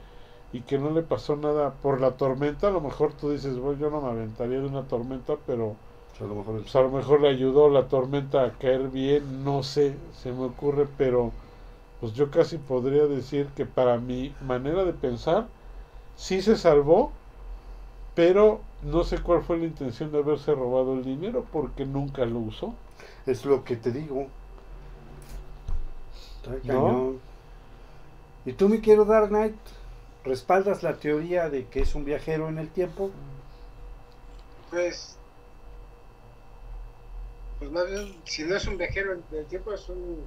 y 0.53 0.63
que 0.63 0.79
no 0.79 0.91
le 0.91 1.03
pasó 1.03 1.37
nada 1.37 1.81
por 1.83 2.01
la 2.01 2.17
tormenta. 2.17 2.69
A 2.69 2.73
lo 2.73 2.81
mejor 2.83 3.15
tú 3.15 3.31
dices, 3.31 3.59
bueno, 3.59 3.81
yo 3.81 3.91
no 3.91 4.03
me 4.03 4.11
aventaría 4.11 4.61
de 4.61 4.67
una 4.69 4.89
tormenta, 4.89 5.37
pero 5.47 5.79
a 6.21 6.25
lo 6.25 6.37
mejor 6.37 6.63
pues 6.63 6.77
a 6.77 6.83
lo 6.83 6.91
mejor 6.91 7.23
le 7.23 7.31
ayudó 7.31 7.71
la 7.71 7.89
tormenta 7.89 8.45
a 8.45 8.59
caer 8.59 8.89
bien, 8.91 9.45
no 9.45 9.63
sé, 9.63 10.01
se 10.13 10.33
me 10.33 10.45
ocurre, 10.45 10.87
pero 10.99 11.35
pues 12.01 12.15
yo 12.15 12.31
casi 12.31 12.59
podría 12.59 13.07
decir 13.07 13.53
que 13.55 13.67
para 13.67 13.99
mi 13.99 14.37
manera 14.41 14.85
de 14.85 14.95
pensar, 14.95 15.53
sí 16.15 16.43
se 16.43 16.57
salvó, 16.57 17.19
pero 18.15 18.70
no 18.83 19.05
sé 19.05 19.19
cuál 19.21 19.43
fue 19.43 19.59
la 19.59 19.67
intención 19.67 20.11
de 20.13 20.19
haberse 20.19 20.55
robado 20.55 20.95
el 20.95 21.05
dinero 21.05 21.47
porque 21.53 21.85
nunca 21.85 22.25
lo 22.25 22.39
usó. 22.41 22.75
es 23.27 23.45
lo 23.45 23.65
que 23.65 23.77
te 23.77 23.91
digo. 23.93 24.27
Está 26.43 26.53
¿No? 26.63 26.63
cañón. 26.87 27.21
¿Y 28.45 28.53
tú, 28.55 28.69
mi 28.69 28.81
quiero 28.81 29.05
Dark 29.05 29.29
Knight? 29.29 29.57
¿Respaldas 30.25 30.83
la 30.83 30.97
teoría 30.99 31.49
de 31.49 31.67
que 31.67 31.81
es 31.81 31.95
un 31.95 32.05
viajero 32.05 32.49
en 32.49 32.59
el 32.59 32.69
tiempo? 32.69 33.11
Pues, 34.71 35.17
pues 37.59 37.71
más 37.71 37.87
bien, 37.87 38.15
si 38.25 38.45
no 38.45 38.57
es 38.57 38.67
un 38.67 38.79
viajero 38.79 39.19
del 39.31 39.47
tiempo, 39.47 39.73
es 39.73 39.89
un... 39.89 40.25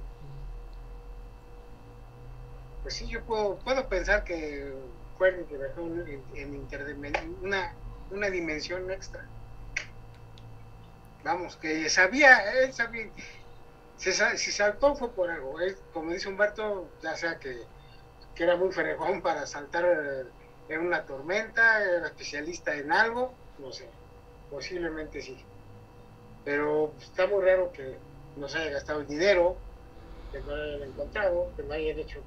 Pues 2.82 2.94
sí, 2.94 3.06
yo 3.08 3.22
puedo, 3.24 3.56
puedo 3.56 3.88
pensar 3.88 4.24
que 4.24 4.72
fue 5.16 5.32
viajó 5.32 5.80
en, 5.80 6.22
en 6.34 6.68
interdimen- 6.68 7.36
una, 7.42 7.72
una 8.10 8.30
dimensión 8.30 8.90
extra. 8.90 9.24
Vamos, 11.22 11.56
que 11.56 11.88
sabía, 11.88 12.52
él 12.62 12.72
sabía, 12.72 13.10
si, 13.96 14.12
sa- 14.12 14.36
si 14.36 14.52
saltó 14.52 14.94
fue 14.94 15.10
por 15.14 15.30
algo, 15.30 15.58
él, 15.60 15.74
como 15.92 16.12
dice 16.12 16.28
Humberto, 16.28 16.88
ya 17.02 17.16
sea 17.16 17.38
que, 17.38 17.56
que 18.34 18.44
era 18.44 18.56
muy 18.56 18.70
ferejón 18.72 19.22
para 19.22 19.46
saltar 19.46 19.84
eh, 19.86 20.24
en 20.68 20.80
una 20.80 21.04
tormenta, 21.06 21.82
era 21.82 22.06
especialista 22.06 22.74
en 22.76 22.92
algo, 22.92 23.32
no 23.58 23.72
sé, 23.72 23.88
posiblemente 24.50 25.22
sí. 25.22 25.42
Pero 26.44 26.92
está 27.00 27.26
muy 27.26 27.42
raro 27.42 27.72
que 27.72 27.96
no 28.36 28.46
se 28.48 28.58
haya 28.58 28.72
gastado 28.72 29.00
el 29.00 29.06
dinero, 29.06 29.56
que 30.30 30.40
no 30.40 30.54
lo 30.54 30.62
hayan 30.62 30.88
encontrado, 30.90 31.52
que 31.56 31.62
no 31.62 31.72
hayan 31.72 31.98
hecho 32.00 32.20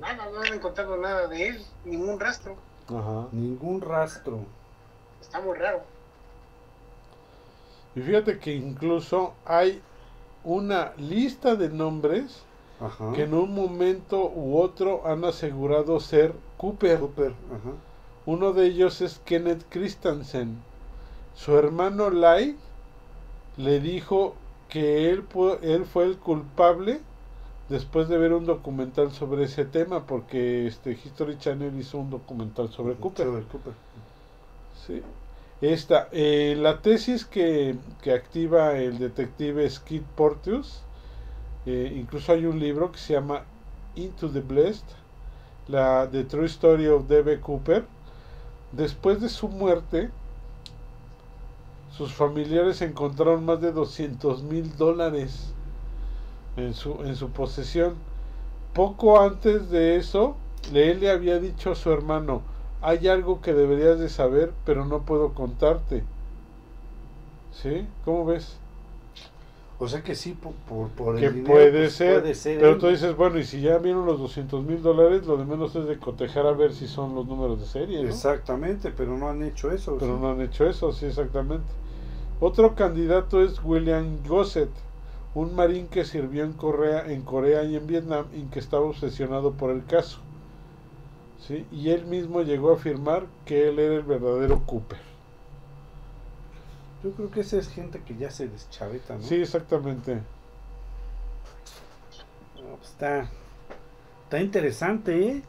nada, 0.00 0.28
no 0.28 0.40
han 0.40 0.54
encontrado 0.54 0.96
nada 0.96 1.28
de 1.28 1.48
él, 1.48 1.66
ningún 1.84 2.18
rastro. 2.18 2.56
Ajá. 2.88 3.28
Ningún 3.30 3.80
rastro. 3.80 4.44
Está 5.22 5.40
muy 5.40 5.56
raro. 5.56 5.80
Y 7.94 8.00
fíjate 8.00 8.38
que 8.38 8.54
incluso 8.54 9.34
hay 9.44 9.80
una 10.44 10.92
lista 10.98 11.54
de 11.54 11.68
nombres 11.68 12.42
Ajá. 12.80 13.12
que 13.12 13.22
en 13.22 13.34
un 13.34 13.54
momento 13.54 14.32
u 14.34 14.58
otro 14.58 15.06
han 15.06 15.24
asegurado 15.24 16.00
ser 16.00 16.34
Cooper. 16.56 16.98
Cooper, 16.98 17.30
ajá. 17.30 17.70
Uno 18.26 18.52
de 18.52 18.66
ellos 18.66 19.00
es 19.00 19.20
Kenneth 19.24 19.64
Christensen. 19.68 20.58
Su 21.34 21.56
hermano 21.56 22.10
Lai 22.10 22.56
le 23.56 23.78
dijo 23.78 24.34
que 24.68 25.10
él, 25.10 25.22
fue 25.22 26.04
el 26.04 26.18
culpable 26.18 27.00
después 27.68 28.08
de 28.08 28.18
ver 28.18 28.32
un 28.32 28.44
documental 28.44 29.12
sobre 29.12 29.44
ese 29.44 29.64
tema, 29.64 30.06
porque 30.06 30.66
este 30.66 30.92
History 30.92 31.38
Channel 31.38 31.78
hizo 31.78 31.98
un 31.98 32.10
documental 32.10 32.70
sobre 32.70 32.94
Cooper. 32.94 33.26
Sobre 33.26 33.42
Cooper. 33.44 33.72
Sí. 34.86 35.02
Esta, 35.60 36.08
eh, 36.10 36.56
la 36.58 36.82
tesis 36.82 37.24
que, 37.24 37.76
que 38.02 38.12
activa 38.12 38.76
el 38.78 38.98
detective 38.98 39.68
Skid 39.70 40.02
Porteous, 40.16 40.82
eh, 41.66 41.92
incluso 41.94 42.32
hay 42.32 42.46
un 42.46 42.58
libro 42.58 42.90
que 42.90 42.98
se 42.98 43.12
llama 43.12 43.44
Into 43.94 44.28
the 44.28 44.40
Blessed, 44.40 44.84
la 45.68 46.08
The 46.10 46.24
True 46.24 46.46
Story 46.46 46.88
of 46.88 47.06
D.B. 47.06 47.40
Cooper. 47.40 47.84
Después 48.72 49.20
de 49.20 49.28
su 49.28 49.48
muerte, 49.48 50.10
sus 51.96 52.12
familiares 52.12 52.82
encontraron 52.82 53.44
más 53.44 53.60
de 53.60 53.70
200 53.70 54.42
mil 54.42 54.76
dólares 54.76 55.52
en 56.56 56.74
su, 56.74 57.04
en 57.04 57.14
su 57.14 57.30
posesión. 57.30 57.94
Poco 58.74 59.20
antes 59.20 59.70
de 59.70 59.96
eso, 59.96 60.36
él 60.74 61.00
le 61.00 61.10
había 61.10 61.38
dicho 61.38 61.70
a 61.70 61.74
su 61.76 61.92
hermano, 61.92 62.42
hay 62.82 63.08
algo 63.08 63.40
que 63.40 63.54
deberías 63.54 63.98
de 63.98 64.08
saber, 64.08 64.52
pero 64.64 64.84
no 64.84 65.02
puedo 65.02 65.34
contarte. 65.34 66.04
¿Sí? 67.52 67.86
¿Cómo 68.04 68.26
ves? 68.26 68.58
O 69.78 69.88
sea 69.88 70.02
que 70.02 70.14
sí, 70.14 70.32
por, 70.34 70.52
por, 70.68 70.88
por 70.90 71.18
que 71.18 71.26
el 71.26 71.34
dinero, 71.34 71.54
puede, 71.54 71.70
pues, 71.72 71.92
ser, 71.94 72.20
puede 72.20 72.34
ser 72.34 72.60
Pero 72.60 72.72
él. 72.72 72.78
tú 72.78 72.86
dices, 72.88 73.16
bueno, 73.16 73.38
y 73.38 73.44
si 73.44 73.60
ya 73.60 73.78
vieron 73.78 74.06
los 74.06 74.18
200 74.20 74.64
mil 74.64 74.80
dólares, 74.80 75.26
lo 75.26 75.36
de 75.36 75.44
menos 75.44 75.74
es 75.74 75.86
de 75.86 75.98
cotejar 75.98 76.46
a 76.46 76.52
ver 76.52 76.72
si 76.72 76.86
son 76.86 77.14
los 77.14 77.26
números 77.26 77.60
de 77.60 77.66
serie, 77.66 78.04
¿no? 78.06 78.08
Exactamente, 78.08 78.92
pero 78.96 79.16
no 79.18 79.28
han 79.28 79.42
hecho 79.42 79.72
eso. 79.72 79.96
Pero 79.98 80.16
¿sí? 80.16 80.22
no 80.22 80.30
han 80.30 80.40
hecho 80.40 80.66
eso, 80.66 80.92
sí, 80.92 81.06
exactamente. 81.06 81.66
Otro 82.38 82.74
candidato 82.74 83.42
es 83.42 83.62
William 83.64 84.18
Gossett, 84.26 84.70
un 85.34 85.54
marín 85.56 85.88
que 85.88 86.04
sirvió 86.04 86.44
en 86.44 86.52
Corea, 86.52 87.10
en 87.12 87.22
Corea 87.22 87.64
y 87.64 87.76
en 87.76 87.86
Vietnam 87.86 88.26
y 88.34 88.42
que 88.52 88.58
estaba 88.58 88.84
obsesionado 88.84 89.52
por 89.52 89.70
el 89.70 89.84
caso. 89.84 90.20
¿Sí? 91.46 91.66
Y 91.72 91.90
él 91.90 92.06
mismo 92.06 92.42
llegó 92.42 92.70
a 92.70 92.74
afirmar 92.74 93.26
que 93.44 93.68
él 93.68 93.78
era 93.78 93.96
el 93.96 94.02
verdadero 94.02 94.62
Cooper. 94.64 94.98
Yo 97.02 97.10
creo 97.12 97.30
que 97.30 97.40
esa 97.40 97.56
es 97.58 97.68
gente 97.68 98.00
que 98.00 98.16
ya 98.16 98.30
se 98.30 98.48
deschaveta, 98.48 99.16
¿no? 99.16 99.22
Sí, 99.22 99.34
exactamente. 99.34 100.14
No, 102.56 102.76
pues 102.76 102.90
está, 102.90 103.28
está 104.24 104.40
interesante, 104.40 105.28
¿eh? 105.28 105.42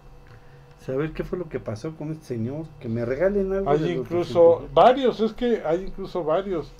Saber 0.84 1.14
qué 1.14 1.24
fue 1.24 1.38
lo 1.38 1.48
que 1.48 1.60
pasó 1.60 1.96
con 1.96 2.12
este 2.12 2.26
señor. 2.26 2.66
Que 2.80 2.89
me 2.89 3.06
regalen 3.06 3.54
algo. 3.54 3.70
Hay 3.70 3.80
de 3.80 3.94
incluso 3.94 4.39
200 4.39 4.62
mil. 4.62 4.74
varios, 4.74 5.20
es 5.20 5.34
que 5.34 5.62
hay 5.64 5.86
incluso 5.86 6.24
varios. 6.24 6.74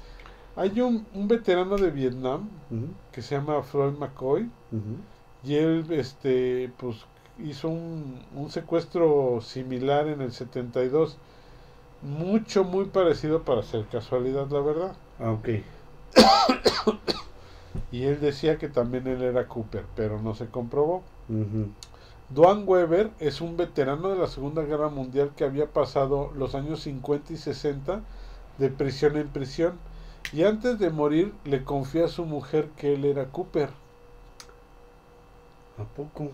Hay 0.55 0.82
un, 0.82 1.05
un 1.14 1.28
veterano 1.28 1.78
de 1.78 1.89
Vietnam 1.89 2.49
que 3.11 3.22
se 3.22 3.36
llama 3.36 3.61
Floyd 3.64 3.97
McCoy 3.97 4.49
y 5.43 5.55
él 5.55 5.86
este 5.91 6.72
pues 6.78 7.05
hizo 7.39 7.69
un, 7.69 8.19
un 8.36 8.49
secuestro 8.51 9.39
similar 9.41 10.07
en 10.07 10.21
el 10.21 10.31
72 10.31 11.17
mucho 12.01 12.63
muy 12.63 12.86
parecido 12.86 13.43
para 13.43 13.63
ser 13.63 13.86
casualidad 13.88 14.49
la 14.49 14.59
verdad 14.59 14.95
Ah, 15.19 15.31
ok. 15.31 15.49
y 17.91 18.03
él 18.03 18.19
decía 18.19 18.57
que 18.57 18.69
también 18.69 19.07
él 19.07 19.21
era 19.21 19.47
Cooper 19.47 19.86
pero 19.95 20.21
no 20.21 20.36
se 20.36 20.47
comprobó 20.47 21.03
Ujú. 21.29 21.69
Duane 22.29 22.63
Weber 22.63 23.11
es 23.19 23.41
un 23.41 23.57
veterano 23.57 24.09
de 24.09 24.17
la 24.17 24.27
Segunda 24.27 24.63
Guerra 24.63 24.89
Mundial 24.89 25.31
que 25.36 25.43
había 25.43 25.67
pasado 25.67 26.31
los 26.36 26.55
años 26.55 26.81
50 26.81 27.34
y 27.34 27.38
60 27.38 28.01
de 28.57 28.69
prisión 28.69 29.17
en 29.17 29.27
prisión 29.29 29.73
y 30.31 30.43
antes 30.43 30.79
de 30.79 30.89
morir 30.89 31.34
le 31.45 31.63
confió 31.63 32.05
a 32.05 32.09
su 32.09 32.25
mujer 32.25 32.69
que 32.77 32.93
él 32.93 33.05
era 33.05 33.25
Cooper, 33.25 33.69
¿A 35.77 35.84
poco? 35.84 36.31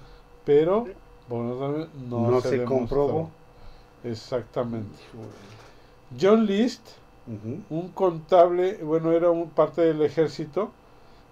Pero 0.49 0.85
bueno, 1.27 1.87
no, 1.93 2.31
No 2.31 2.41
se, 2.41 2.49
se 2.49 2.63
comprobó. 2.63 3.29
Exactamente. 4.03 4.99
John 6.19 6.45
List, 6.45 6.87
un 7.69 7.89
contable, 7.93 8.77
bueno, 8.83 9.11
era 9.13 9.31
un 9.31 9.49
parte 9.51 9.81
del 9.81 10.01
ejército. 10.03 10.71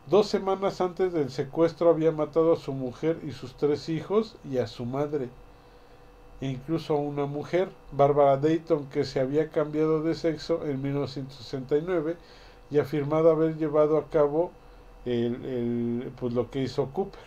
Dos 0.07 0.27
semanas 0.27 0.81
antes 0.81 1.13
del 1.13 1.31
secuestro 1.31 1.89
había 1.89 2.11
matado 2.11 2.53
a 2.53 2.57
su 2.57 2.73
mujer 2.73 3.21
y 3.23 3.31
sus 3.33 3.55
tres 3.57 3.89
hijos 3.89 4.37
y 4.43 4.59
a 4.59 4.67
su 4.67 4.85
madre. 4.85 5.29
E 6.41 6.47
incluso 6.49 6.95
a 6.95 6.99
una 6.99 7.25
mujer, 7.27 7.69
Barbara 7.91 8.37
Dayton, 8.37 8.89
que 8.89 9.03
se 9.05 9.19
había 9.19 9.49
cambiado 9.51 10.01
de 10.01 10.15
sexo 10.15 10.65
en 10.65 10.81
1969 10.81 12.17
y 12.71 12.79
afirmado 12.79 13.29
haber 13.31 13.55
llevado 13.57 13.97
a 13.97 14.09
cabo 14.09 14.51
el, 15.05 15.45
el- 15.45 16.11
pues 16.19 16.33
lo 16.33 16.49
que 16.49 16.61
hizo 16.63 16.91
Cooper. 16.91 17.21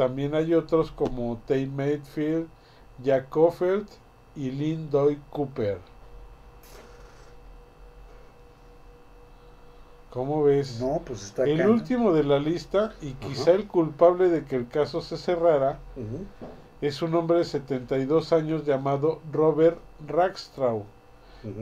También 0.00 0.34
hay 0.34 0.54
otros 0.54 0.90
como 0.92 1.36
Tate 1.46 1.66
Mayfield, 1.66 2.48
Jack 3.04 3.28
Coffeld 3.28 3.86
y 4.34 4.50
Lynn 4.50 4.88
Doy 4.88 5.20
Cooper. 5.28 5.76
¿Cómo 10.08 10.42
ves? 10.42 10.80
No, 10.80 11.02
pues 11.04 11.24
está 11.24 11.44
el 11.44 11.68
último 11.68 12.14
de 12.14 12.24
la 12.24 12.38
lista 12.38 12.94
y 13.02 13.12
quizá 13.12 13.50
el 13.50 13.66
culpable 13.66 14.30
de 14.30 14.46
que 14.46 14.56
el 14.56 14.68
caso 14.68 15.02
se 15.02 15.18
cerrara 15.18 15.78
es 16.80 17.02
un 17.02 17.14
hombre 17.14 17.36
de 17.36 17.44
72 17.44 18.32
años 18.32 18.64
llamado 18.64 19.20
Robert 19.30 19.76
Rackstraw, 20.08 20.82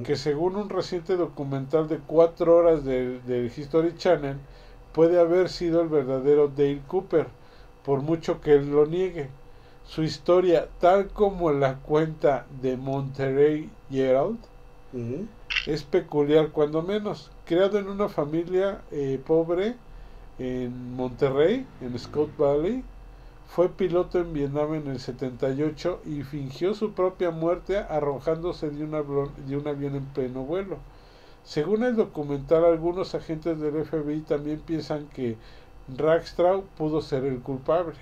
que 0.05 0.15
según 0.15 0.55
un 0.55 0.69
reciente 0.69 1.17
documental 1.17 1.89
de 1.89 1.99
4 1.99 2.57
horas 2.57 2.85
del 2.85 3.21
del 3.27 3.47
History 3.47 3.97
Channel 3.97 4.37
puede 4.93 5.19
haber 5.19 5.49
sido 5.49 5.81
el 5.81 5.89
verdadero 5.89 6.47
Dale 6.47 6.83
Cooper, 6.87 7.27
por 7.89 8.03
mucho 8.03 8.43
que 8.43 8.53
él 8.53 8.71
lo 8.71 8.85
niegue. 8.85 9.31
Su 9.83 10.03
historia, 10.03 10.69
tal 10.79 11.09
como 11.09 11.53
la 11.53 11.77
cuenta 11.79 12.47
de 12.61 12.77
Monterey 12.77 13.71
Herald, 13.91 14.41
Ujú. 14.93 15.27
es 15.65 15.85
peculiar 15.85 16.51
cuando 16.51 16.83
menos. 16.83 17.31
Creado 17.47 17.79
en 17.79 17.89
una 17.89 18.11
familia 18.11 18.83
eh, 18.91 19.19
pobre 19.25 19.77
en 20.39 20.97
Monterrey, 20.97 21.67
en 21.81 21.99
Scott 21.99 22.37
Valley, 22.37 22.85
fue 23.47 23.71
piloto 23.71 24.19
en 24.19 24.35
Vietnam 24.35 24.75
en 24.75 24.89
el 24.89 25.01
78 25.01 26.03
y 26.05 26.25
fingió 26.25 26.75
su 26.75 26.93
propia 26.93 27.31
muerte 27.31 27.79
arrojándose 27.79 28.69
de 28.69 28.85
un, 28.85 28.95
avión, 28.97 29.31
de 29.47 29.57
un 29.57 29.67
avión 29.67 29.97
en 29.97 30.05
pleno 30.13 30.43
vuelo. 30.43 30.77
Según 31.43 31.85
el 31.85 31.97
documental, 31.97 32.67
algunos 32.67 33.15
agentes 33.15 33.59
del 33.59 33.77
FBI 33.87 34.21
también 34.21 34.61
piensan 34.61 35.07
que 35.09 35.39
Rackstraw 35.97 36.63
pudo 36.77 37.01
ser 37.01 37.25
el 37.25 37.41
culpable. 37.41 37.97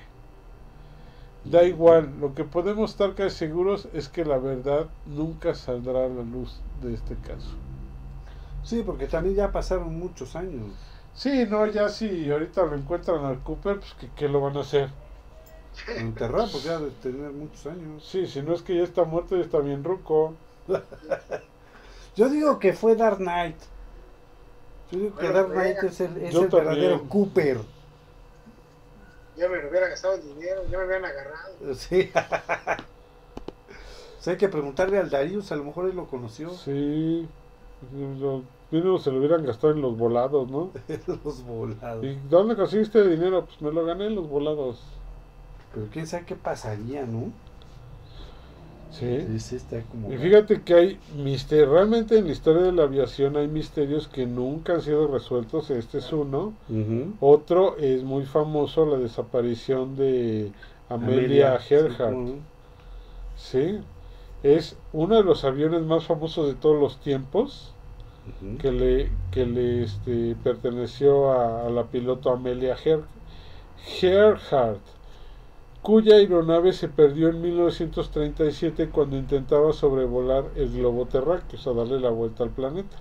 Da 1.45 1.63
igual, 1.63 2.13
lo 2.21 2.35
que 2.35 2.43
podemos 2.43 2.91
estar 2.91 3.15
casi 3.15 3.37
seguros 3.37 3.89
es 3.93 4.09
que 4.09 4.25
la 4.25 4.39
verdad 4.39 4.87
nunca 5.07 5.55
saldrá 5.55 6.07
a 6.07 6.09
la 6.09 6.23
luz 6.23 6.61
de 6.83 6.95
este 6.95 7.15
caso. 7.17 7.55
Sí, 8.65 8.83
porque 8.85 9.07
también 9.07 9.37
ya 9.37 9.53
pasaron 9.53 9.97
muchos 9.97 10.35
años. 10.35 10.73
Sí, 11.15 11.47
no, 11.49 11.67
ya 11.67 11.89
si 11.89 12.29
ahorita 12.31 12.67
lo 12.67 12.75
encuentran 12.75 13.25
al 13.25 13.39
Cooper, 13.39 13.79
pues 13.79 13.95
que 13.95 14.09
qué 14.17 14.29
lo 14.29 14.41
van 14.41 14.57
a 14.57 14.61
hacer. 14.61 14.91
Enterrado, 15.97 16.49
pues 16.51 16.65
ya 16.65 16.81
de 16.81 16.91
tener 16.91 17.31
muchos 17.31 17.65
años. 17.67 18.05
Sí, 18.05 18.27
si 18.27 18.43
no 18.43 18.53
es 18.53 18.63
que 18.63 18.77
ya 18.77 18.83
está 18.83 19.05
muerto, 19.05 19.37
ya 19.37 19.43
está 19.43 19.61
bien 19.61 19.85
ruco. 19.85 20.35
Yo 22.17 22.29
digo 22.29 22.59
que 22.59 22.73
fue 22.73 22.97
Dark 22.97 23.19
Knight. 23.19 23.57
Yo 24.91 24.99
digo 24.99 25.17
que 25.17 25.29
Dark 25.29 25.47
pues, 25.47 25.59
Knight 25.59 25.83
es 25.85 26.01
el, 26.01 26.17
es 26.17 26.33
yo 26.33 26.43
el 26.45 26.49
verdadero. 26.49 27.03
Cooper. 27.09 27.61
Ya 29.37 29.49
me 29.49 29.61
lo 29.61 29.69
hubiera 29.69 29.89
gastado 29.89 30.15
el 30.15 30.23
dinero, 30.23 30.63
ya 30.71 30.79
me 30.79 30.85
hubieran 30.85 31.05
agarrado. 31.05 31.75
Sí. 31.75 32.11
O 34.19 34.29
sea, 34.29 34.33
hay 34.33 34.39
que 34.39 34.49
preguntarle 34.49 34.99
al 34.99 35.09
Darius, 35.09 35.53
a 35.53 35.57
lo 35.57 35.63
mejor 35.63 35.89
él 35.89 35.95
lo 35.95 36.09
conoció. 36.09 36.51
Sí, 36.51 37.29
lo, 37.93 38.43
mínimo 38.73 38.99
se 38.99 39.13
lo 39.13 39.19
hubieran 39.19 39.45
gastado 39.45 39.73
en 39.73 39.81
los 39.81 39.97
volados, 39.97 40.51
¿no? 40.51 40.73
Los 41.25 41.45
volados. 41.45 42.05
¿Y 42.05 42.19
dónde 42.29 42.57
conseguiste 42.57 42.99
el 42.99 43.11
dinero? 43.11 43.45
Pues 43.45 43.63
me 43.63 43.71
lo 43.71 43.85
gané 43.85 44.07
en 44.07 44.17
los 44.17 44.29
volados. 44.29 44.83
Pero 45.73 45.87
quién 45.93 46.09
sabe 46.09 46.25
qué 46.27 46.35
pasaría, 46.35 47.07
¿no? 47.07 47.31
Sí. 48.91 49.21
Sí, 49.27 49.41
sí, 49.41 49.57
está 49.57 49.83
como. 49.83 50.13
Y 50.13 50.17
fíjate 50.17 50.63
que 50.63 50.75
hay 50.75 50.99
misterios, 51.17 51.69
realmente 51.69 52.17
en 52.19 52.27
la 52.27 52.33
historia 52.33 52.63
de 52.63 52.73
la 52.73 52.85
aviación 52.85 53.37
hay 53.37 53.49
misterios 53.49 54.09
que 54.09 54.27
nunca 54.27 54.75
han 54.75 54.83
sido 54.83 55.07
resueltos, 55.09 55.71
este 55.71 55.99
es 55.99 56.13
uno. 56.13 56.55
Otro 57.21 57.77
es 57.79 58.03
muy 58.05 58.25
famoso, 58.25 58.87
la 58.87 58.99
desaparición 58.99 59.97
de 59.97 60.53
Amelia, 60.89 61.59
Earhart. 61.71 62.15
sí, 63.37 63.81
es 64.43 64.77
uno 64.93 65.17
de 65.17 65.25
los 65.25 65.45
aviones 65.45 65.83
más 65.83 66.05
famosos 66.05 66.47
de 66.47 66.55
todos 66.55 66.81
los 66.81 66.99
tiempos 67.01 67.73
que 68.59 68.73
le, 68.73 69.11
que 69.31 69.47
le 69.47 69.83
este, 69.83 70.37
perteneció 70.43 71.33
a, 71.33 71.67
a 71.67 71.71
la 71.71 71.85
piloto 71.85 72.31
Amelia 72.31 72.77
Ear- 72.85 73.05
Earhart, 74.03 74.81
cuya 75.87 76.17
aeronave 76.17 76.73
se 76.73 76.89
perdió 76.89 77.29
en 77.29 77.41
1937 77.41 78.89
cuando 78.89 79.17
intentaba 79.17 79.73
sobrevolar 79.73 80.47
el 80.57 80.73
globo 80.73 81.07
terráqueo, 81.07 81.57
o 81.57 81.63
sea, 81.63 81.75
darle 81.75 82.01
la 82.01 82.11
vuelta 82.11 82.43
al 82.43 82.51
planeta. 82.51 82.97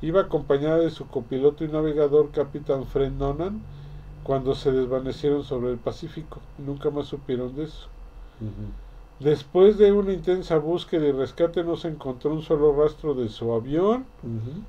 Iba 0.00 0.20
acompañada 0.20 0.78
de 0.78 0.90
su 0.90 1.08
copiloto 1.08 1.64
y 1.64 1.68
navegador, 1.68 2.30
capitán 2.30 2.86
Fred 2.86 3.10
Nonan, 3.10 3.62
cuando 4.22 4.54
se 4.54 4.70
desvanecieron 4.70 5.42
sobre 5.42 5.72
el 5.72 5.78
Pacífico. 5.78 6.38
Nunca 6.56 6.90
más 6.90 7.08
supieron 7.08 7.56
de 7.56 7.64
eso. 7.64 7.88
Después 9.18 9.76
de 9.76 9.90
una 9.90 10.12
intensa 10.12 10.56
búsqueda 10.58 11.08
y 11.08 11.10
rescate 11.12 11.64
no 11.64 11.76
se 11.76 11.88
encontró 11.88 12.32
un 12.32 12.42
solo 12.42 12.80
rastro 12.80 13.14
de 13.14 13.28
su 13.28 13.52
avión 13.52 14.06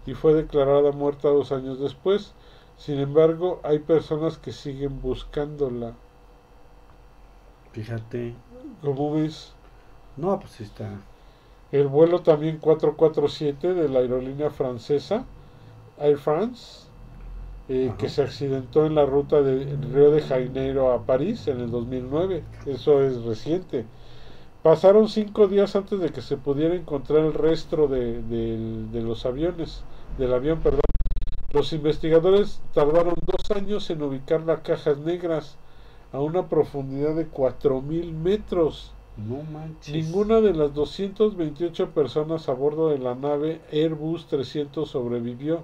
y 0.07 0.15
fue 0.15 0.33
declarada 0.33 0.91
muerta 0.93 1.27
dos 1.27 1.51
años 1.51 1.79
después. 1.79 2.33
Sin 2.75 2.97
embargo, 2.97 3.59
hay 3.61 3.77
personas 3.77 4.39
que 4.39 4.51
siguen 4.51 4.99
buscándola. 4.99 5.93
Fíjate. 7.71 8.35
¿Cómo 8.81 9.13
ves? 9.13 9.53
No, 10.17 10.39
pues 10.39 10.51
sí 10.53 10.63
está. 10.63 10.89
El 11.71 11.87
vuelo 11.87 12.21
también 12.21 12.57
447 12.57 13.73
de 13.73 13.87
la 13.87 13.99
aerolínea 13.99 14.49
francesa 14.49 15.25
Air 15.99 16.17
France, 16.17 16.87
eh, 17.69 17.93
que 17.97 18.09
se 18.09 18.23
accidentó 18.23 18.85
en 18.85 18.95
la 18.95 19.05
ruta 19.05 19.41
de 19.41 19.77
Río 19.93 20.11
de 20.11 20.21
Janeiro 20.21 20.91
a 20.91 21.05
París 21.05 21.47
en 21.47 21.61
el 21.61 21.71
2009. 21.71 22.43
Eso 22.65 23.01
es 23.01 23.23
reciente. 23.23 23.85
Pasaron 24.63 25.07
cinco 25.07 25.47
días 25.47 25.75
antes 25.75 25.99
de 25.99 26.09
que 26.09 26.21
se 26.21 26.37
pudiera 26.37 26.75
encontrar 26.75 27.19
el 27.19 27.33
resto 27.33 27.87
de, 27.87 28.21
de 28.21 29.01
los 29.01 29.25
aviones, 29.25 29.83
del 30.17 30.33
avión, 30.33 30.59
perdón. 30.59 30.81
Los 31.53 31.73
investigadores 31.73 32.61
tardaron 32.73 33.15
dos 33.25 33.51
años 33.55 33.89
en 33.89 34.01
ubicar 34.01 34.41
las 34.41 34.61
cajas 34.61 34.97
negras 34.99 35.57
a 36.11 36.19
una 36.19 36.49
profundidad 36.49 37.15
de 37.15 37.29
4.000 37.29 38.11
metros. 38.11 38.93
No 39.17 39.43
manches. 39.43 39.93
Ninguna 39.93 40.41
de 40.41 40.53
las 40.53 40.73
228 40.73 41.91
personas 41.91 42.49
a 42.49 42.53
bordo 42.53 42.89
de 42.89 42.97
la 42.97 43.15
nave 43.15 43.61
Airbus 43.71 44.27
300 44.27 44.89
sobrevivió. 44.89 45.63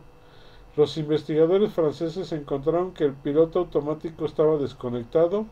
Los 0.76 0.98
investigadores 0.98 1.74
franceses 1.74 2.32
encontraron 2.32 2.94
que 2.94 3.06
el 3.06 3.14
piloto 3.14 3.60
automático 3.60 4.26
estaba 4.26 4.58
desconectado, 4.58 5.48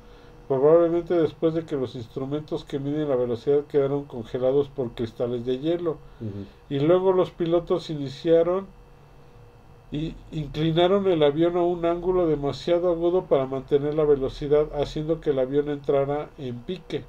probablemente 0.47 1.15
después 1.15 1.55
de 1.55 1.65
que 1.65 1.75
los 1.75 1.95
instrumentos 1.95 2.63
que 2.63 2.77
miden 2.77 3.09
la 3.09 3.15
velocidad 3.15 3.63
quedaron 3.63 4.03
congelados 4.03 4.69
por 4.69 4.91
cristales 4.91 5.43
de 5.43 5.57
hielo. 5.57 5.97
Y 6.69 6.79
luego 6.79 7.11
los 7.11 7.31
pilotos 7.31 7.89
iniciaron 7.89 8.67
y 9.91 10.15
inclinaron 10.31 11.07
el 11.07 11.23
avión 11.23 11.57
a 11.57 11.61
un 11.61 11.85
ángulo 11.85 12.27
demasiado 12.27 12.89
agudo 12.89 13.25
para 13.25 13.45
mantener 13.45 13.93
la 13.93 14.03
velocidad, 14.03 14.67
haciendo 14.79 15.21
que 15.21 15.29
el 15.29 15.39
avión 15.39 15.69
entrara 15.69 16.29
en 16.37 16.59
pique. 16.59 17.03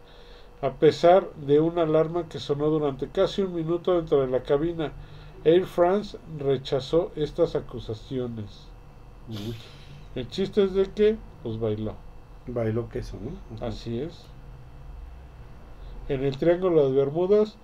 A 0.62 0.72
pesar 0.72 1.32
de 1.34 1.60
una 1.60 1.82
alarma 1.82 2.28
que 2.28 2.38
sonó 2.38 2.68
durante 2.68 3.08
casi 3.08 3.42
un 3.42 3.54
minuto 3.54 3.96
dentro 3.96 4.20
de 4.20 4.28
la 4.28 4.42
cabina, 4.42 4.92
Air 5.44 5.66
France 5.66 6.18
rechazó 6.38 7.12
estas 7.14 7.54
acusaciones. 7.54 8.68
El 10.14 10.28
chiste 10.28 10.64
es 10.64 10.74
de 10.74 10.90
que 10.90 11.16
pues 11.42 11.58
bailó. 11.58 11.94
Bailó 12.46 12.88
queso, 12.88 13.18
¿no? 13.20 13.66
Así 13.66 14.00
es. 14.00 14.24
En 16.08 16.24
el 16.24 16.36
Triángulo 16.36 16.88
de 16.90 16.96
Bermudas. 16.96 17.56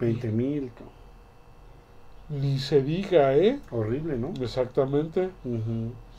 20 0.00 0.30
mil. 0.32 0.70
Ni 2.28 2.58
se 2.58 2.82
diga, 2.82 3.34
¿eh? 3.34 3.60
Horrible, 3.70 4.18
¿no? 4.18 4.32
Exactamente. 4.40 5.30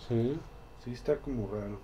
Sí. 0.08 0.40
Sí, 0.84 0.94
está 0.94 1.18
como 1.18 1.48
raro. 1.48 1.80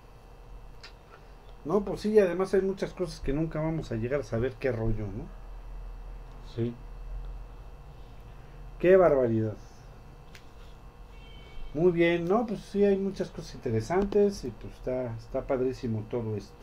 No, 1.65 1.84
pues 1.84 2.01
sí, 2.01 2.17
además 2.19 2.53
hay 2.53 2.61
muchas 2.61 2.93
cosas 2.93 3.19
que 3.19 3.34
nunca 3.34 3.59
vamos 3.59 3.91
a 3.91 3.95
llegar 3.95 4.21
a 4.21 4.24
saber 4.24 4.53
qué 4.53 4.71
rollo, 4.71 5.05
¿no? 5.05 5.26
Sí. 6.55 6.74
Qué 8.80 8.95
barbaridad. 8.95 9.55
Muy 11.74 11.91
bien, 11.91 12.26
no, 12.26 12.45
pues 12.45 12.59
sí 12.61 12.84
hay 12.84 12.97
muchas 12.97 13.30
cosas 13.32 13.55
interesantes 13.55 14.45
y 14.45 14.51
pues 14.51 14.74
está, 14.74 15.15
está 15.17 15.47
padrísimo 15.47 16.05
todo 16.09 16.36
esto. 16.36 16.53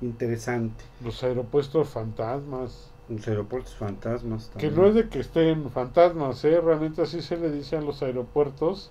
Interesante. 0.00 0.84
Los 1.02 1.22
aeropuertos 1.24 1.88
fantasmas. 1.88 2.92
Los 3.08 3.26
aeropuertos 3.28 3.74
fantasmas. 3.74 4.50
Que 4.58 4.70
no 4.70 4.86
es 4.86 4.94
de 4.94 5.08
que 5.08 5.20
estén 5.20 5.70
fantasmas, 5.70 6.44
¿eh? 6.44 6.60
realmente 6.60 7.02
así 7.02 7.22
se 7.22 7.36
le 7.36 7.50
dice 7.50 7.76
a 7.76 7.80
los 7.80 8.02
aeropuertos 8.02 8.90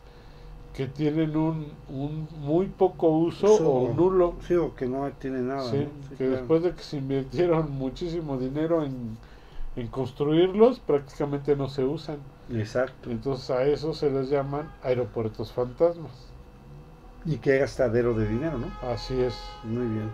que 0.73 0.87
tienen 0.87 1.37
un, 1.37 1.67
un 1.89 2.27
muy 2.39 2.67
poco 2.67 3.07
uso, 3.07 3.47
o 3.47 3.93
nulo. 3.93 4.35
Sí, 4.45 4.55
o 4.55 4.75
que 4.75 4.87
no 4.87 5.09
tienen 5.19 5.47
nada. 5.47 5.69
Sí, 5.69 5.87
que 6.17 6.25
después 6.25 6.63
de 6.63 6.73
que 6.73 6.83
se 6.83 6.97
invirtieron 6.97 7.71
muchísimo 7.71 8.37
dinero 8.37 8.83
en, 8.83 9.17
en 9.77 9.87
construirlos, 9.87 10.79
prácticamente 10.79 11.55
no 11.55 11.69
se 11.69 11.85
usan. 11.85 12.17
Exacto. 12.53 13.09
Entonces 13.09 13.49
a 13.49 13.63
eso 13.63 13.93
se 13.93 14.09
les 14.09 14.29
llaman 14.29 14.69
aeropuertos 14.83 15.51
fantasmas. 15.51 16.11
Y 17.25 17.37
qué 17.37 17.57
gastadero 17.57 18.13
de 18.13 18.27
dinero, 18.27 18.57
¿no? 18.59 18.67
Así 18.89 19.19
es. 19.19 19.35
Muy 19.63 19.87
bien. 19.87 20.09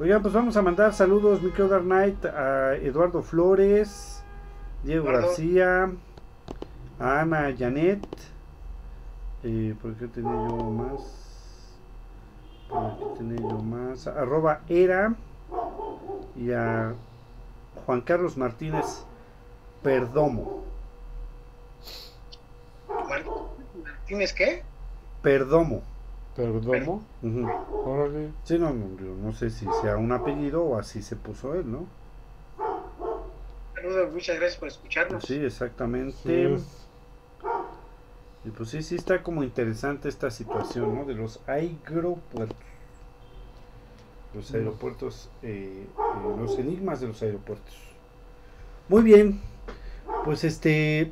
Oigan, 0.00 0.22
pues 0.22 0.32
vamos 0.32 0.56
a 0.56 0.62
mandar 0.62 0.94
saludos, 0.94 1.42
mi 1.42 1.50
Dark 1.50 1.82
Knight, 1.82 2.24
a 2.26 2.76
Eduardo 2.76 3.20
Flores, 3.20 4.22
Diego 4.84 5.06
García, 5.06 5.90
a 7.00 7.20
Ana 7.20 7.52
Janet, 7.58 8.06
eh, 9.42 9.74
¿por 9.82 9.96
qué 9.96 10.06
tenía 10.06 10.30
yo 10.30 10.70
más? 10.70 11.76
¿Por 12.68 12.96
qué 12.96 13.18
tenía 13.18 13.40
yo 13.40 13.58
más? 13.58 14.06
Arroba 14.06 14.60
Era 14.68 15.16
y 16.36 16.52
a 16.52 16.94
Juan 17.84 18.00
Carlos 18.02 18.36
Martínez 18.36 19.04
Perdomo. 19.82 20.62
¿Martínez 23.82 24.32
qué? 24.32 24.62
Perdomo. 25.22 25.82
¿Perdomo? 26.38 27.02
Sí, 28.44 28.58
no, 28.60 28.72
no, 28.72 29.32
sé 29.32 29.50
si 29.50 29.66
sea 29.82 29.96
un 29.96 30.12
apellido 30.12 30.62
o 30.62 30.78
así 30.78 31.02
se 31.02 31.16
puso 31.16 31.56
él, 31.56 31.68
¿no? 31.68 31.84
Saludos, 33.74 34.12
muchas 34.12 34.36
gracias 34.36 34.60
por 34.60 34.68
escucharnos. 34.68 35.24
Sí, 35.24 35.34
exactamente. 35.34 36.56
Y 38.44 38.50
pues 38.50 38.68
sí, 38.68 38.84
sí 38.84 38.94
está 38.94 39.20
como 39.20 39.42
interesante 39.42 40.08
esta 40.08 40.30
situación, 40.30 40.94
¿no? 40.94 41.04
De 41.04 41.14
los 41.14 41.40
aeropuertos. 41.48 42.56
Los 44.32 44.54
aeropuertos, 44.54 45.30
eh, 45.42 45.86
eh, 45.88 46.36
los 46.38 46.56
enigmas 46.56 47.00
de 47.00 47.08
los 47.08 47.20
aeropuertos. 47.20 47.74
Muy 48.88 49.02
bien, 49.02 49.40
pues 50.24 50.44
este, 50.44 51.10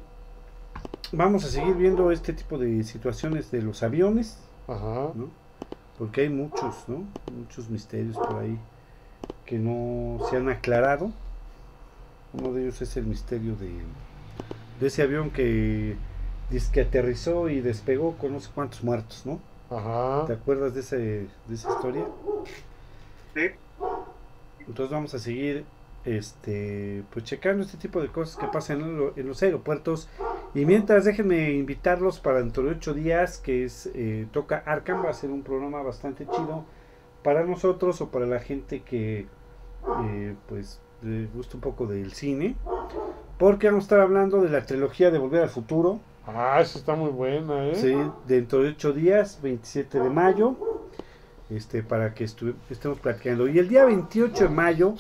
vamos 1.11 1.45
a 1.45 1.49
seguir 1.49 1.75
viendo 1.75 2.13
este 2.13 2.33
tipo 2.33 2.59
de 2.59 2.85
situaciones 2.85 3.51
de 3.51 3.63
los 3.63 3.83
aviones. 3.83 4.46
Ajá. 4.69 5.13
¿no? 5.15 5.31
Porque 5.99 6.23
hay 6.23 6.29
muchos, 6.29 6.89
¿no? 6.89 7.05
Muchos 7.37 7.71
misterios 7.71 8.17
por 8.17 8.37
ahí 8.37 8.59
que 9.45 9.59
no 9.59 10.19
se 10.29 10.37
han 10.37 10.49
aclarado. 10.49 11.11
Uno 12.33 12.53
de 12.53 12.63
ellos 12.63 12.83
es 12.83 12.97
el 12.97 13.07
misterio 13.07 13.57
de, 13.57 13.71
de 14.81 14.87
ese 14.87 15.03
avión 15.03 15.31
que 15.31 15.97
dice 16.51 16.73
que 16.73 16.83
aterrizó 16.83 17.49
y 17.49 17.61
despegó 17.61 18.17
con 18.17 18.33
no 18.33 18.41
sé 18.41 18.51
cuántos 18.55 18.85
muertos, 18.85 19.25
¿no? 19.25 19.41
Ajá. 19.71 20.27
¿Te 20.27 20.35
acuerdas 20.35 20.75
de, 20.75 20.81
ese, 20.81 20.97
de 20.97 21.55
esa 21.55 21.71
historia? 21.71 22.05
Sí. 23.35 23.51
Entonces 24.67 24.91
vamos 24.91 25.15
a 25.15 25.19
seguir 25.19 25.65
este 26.05 27.03
pues 27.13 27.25
checando 27.25 27.65
este 27.65 27.77
tipo 27.77 28.01
de 28.01 28.09
cosas 28.09 28.37
que 28.37 28.47
pasan 28.47 28.81
en, 29.17 29.27
los 29.27 29.43
aeropuertos 29.43 30.09
y 30.57 30.65
mientras 30.65 31.05
déjenme 31.05 31.53
invitarlos 31.53 32.19
para 32.19 32.39
dentro 32.39 32.63
de 32.63 32.71
ocho 32.71 32.95
días 32.95 33.37
que 33.37 33.65
es 33.65 33.91
eh, 33.95 34.27
toca 34.33 34.63
Arkham 34.65 35.05
va 35.05 35.11
a 35.11 35.13
ser 35.13 35.29
un 35.29 35.43
programa 35.43 35.83
bastante 35.83 36.27
chido 36.27 36.65
para 37.23 37.45
nosotros 37.45 38.01
o 38.01 38.09
para 38.09 38.25
la 38.25 38.41
gente 38.41 38.81
que 38.81 39.27
eh, 40.03 40.35
pues 40.49 40.81
le 41.03 41.27
gusta 41.27 41.59
un 41.59 41.61
poco 41.61 41.87
del 41.87 42.13
cine 42.13 42.57
porque 43.39 43.67
vamos 43.67 43.85
a 43.85 43.87
estar 43.87 44.01
hablando 44.01 44.41
de 44.41 44.49
la 44.49 44.65
trilogía 44.65 45.11
de 45.11 45.19
Volver 45.19 45.43
al 45.43 45.51
Futuro 45.51 46.01
ah 46.27 46.59
esa 46.63 46.79
está 46.79 46.95
muy 46.95 47.11
buena 47.11 47.69
¿eh? 47.69 47.75
sí 47.75 47.95
dentro 48.27 48.63
de 48.63 48.71
ocho 48.71 48.95
días 48.95 49.41
27 49.43 50.01
de 50.01 50.09
mayo 50.09 50.57
este 51.51 51.83
para 51.83 52.15
que 52.15 52.25
estemos 52.25 52.99
platicando 52.99 53.47
y 53.47 53.59
el 53.59 53.69
día 53.69 53.85
28 53.85 54.45
de 54.45 54.49
mayo 54.49 54.95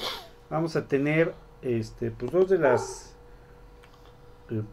vamos 0.50 0.76
a 0.76 0.86
tener 0.86 1.32
este 1.62 2.10
pues 2.10 2.30
dos 2.30 2.50
de 2.50 2.58
las 2.58 3.15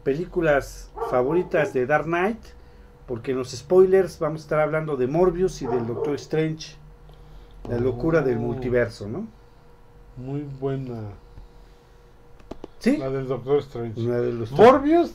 películas 0.02 0.90
favoritas 1.10 1.72
de 1.72 1.86
Dark 1.86 2.04
Knight 2.04 2.38
porque 3.06 3.32
en 3.32 3.38
los 3.38 3.50
spoilers 3.50 4.18
vamos 4.18 4.42
a 4.42 4.44
estar 4.44 4.60
hablando 4.60 4.96
de 4.96 5.06
Morbius 5.06 5.62
y 5.62 5.66
del 5.66 5.86
Doctor 5.86 6.14
Strange 6.14 6.76
la 7.68 7.78
locura 7.78 8.22
del 8.22 8.38
oh. 8.38 8.40
multiverso 8.40 9.08
no 9.08 9.26
muy 10.16 10.42
buena. 10.60 11.10
Sí 12.78 12.98
la 12.98 13.10
del 13.10 13.26
Doctor 13.26 13.58
Strange. 13.58 14.00
Morbius 14.52 15.12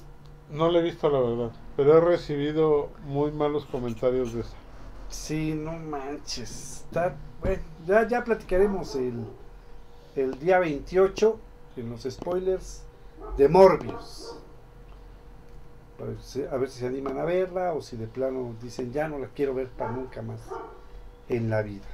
no 0.52 0.70
la 0.70 0.80
he 0.80 0.84
visto 0.84 1.10
la 1.10 1.20
verdad 1.20 1.52
pero 1.78 1.98
he 1.98 2.02
recibido 2.02 2.90
muy 3.06 3.32
malos 3.32 3.66
comentarios 3.66 4.34
de 4.34 4.42
esa. 4.42 4.56
Sí 5.08 5.54
no 5.56 5.74
manches 5.74 6.84
está 6.86 7.16
bueno 7.42 7.62
ya 7.88 8.08
ya 8.08 8.24
platicaremos 8.24 8.96
el 8.96 9.24
el 10.16 10.38
día 10.40 10.60
28 10.60 11.40
en 11.78 11.90
los 11.90 12.04
spoilers 12.04 12.84
de 13.38 13.48
Morbius. 13.48 14.36
A 16.00 16.58
ver 16.58 16.70
si 16.70 16.80
se 16.80 16.88
animan 16.88 17.18
a 17.18 17.26
verla 17.26 17.74
o 17.74 17.82
si 17.82 17.98
de 17.98 18.08
plano 18.08 18.56
dicen 18.62 18.94
ya 18.94 19.10
no 19.10 19.20
la 19.20 19.28
quiero 19.28 19.54
ver 19.54 19.68
para 19.68 19.92
nunca 19.92 20.22
más 20.22 20.40
en 21.28 21.50
la 21.50 21.62
vida. 21.62 21.88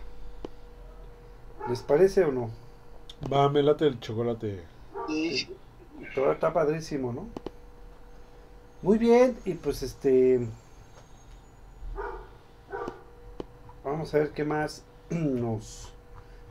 ¿Les 1.67 1.81
parece 1.81 2.23
o 2.25 2.31
no? 2.31 2.51
Va, 3.31 3.49
me 3.49 3.63
late 3.63 3.87
el 3.87 3.99
chocolate. 3.99 4.63
Todo 6.13 6.31
está 6.31 6.53
padrísimo, 6.53 7.11
¿no? 7.11 7.27
Muy 8.81 8.99
bien, 8.99 9.35
y 9.45 9.55
pues 9.55 9.81
este. 9.81 10.47
Vamos 13.83 14.13
a 14.13 14.19
ver 14.19 14.29
qué 14.31 14.43
más 14.43 14.83
nos 15.09 15.91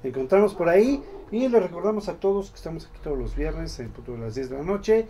encontramos 0.02 0.54
por 0.54 0.68
ahí. 0.68 1.04
Y 1.30 1.48
les 1.48 1.62
recordamos 1.62 2.08
a 2.08 2.14
todos 2.14 2.50
que 2.50 2.56
estamos 2.56 2.86
aquí 2.86 2.98
todos 3.02 3.18
los 3.18 3.36
viernes 3.36 3.78
en 3.78 3.90
punto 3.90 4.12
de 4.12 4.18
las 4.18 4.34
10 4.34 4.50
de 4.50 4.56
la 4.56 4.64
noche. 4.64 5.06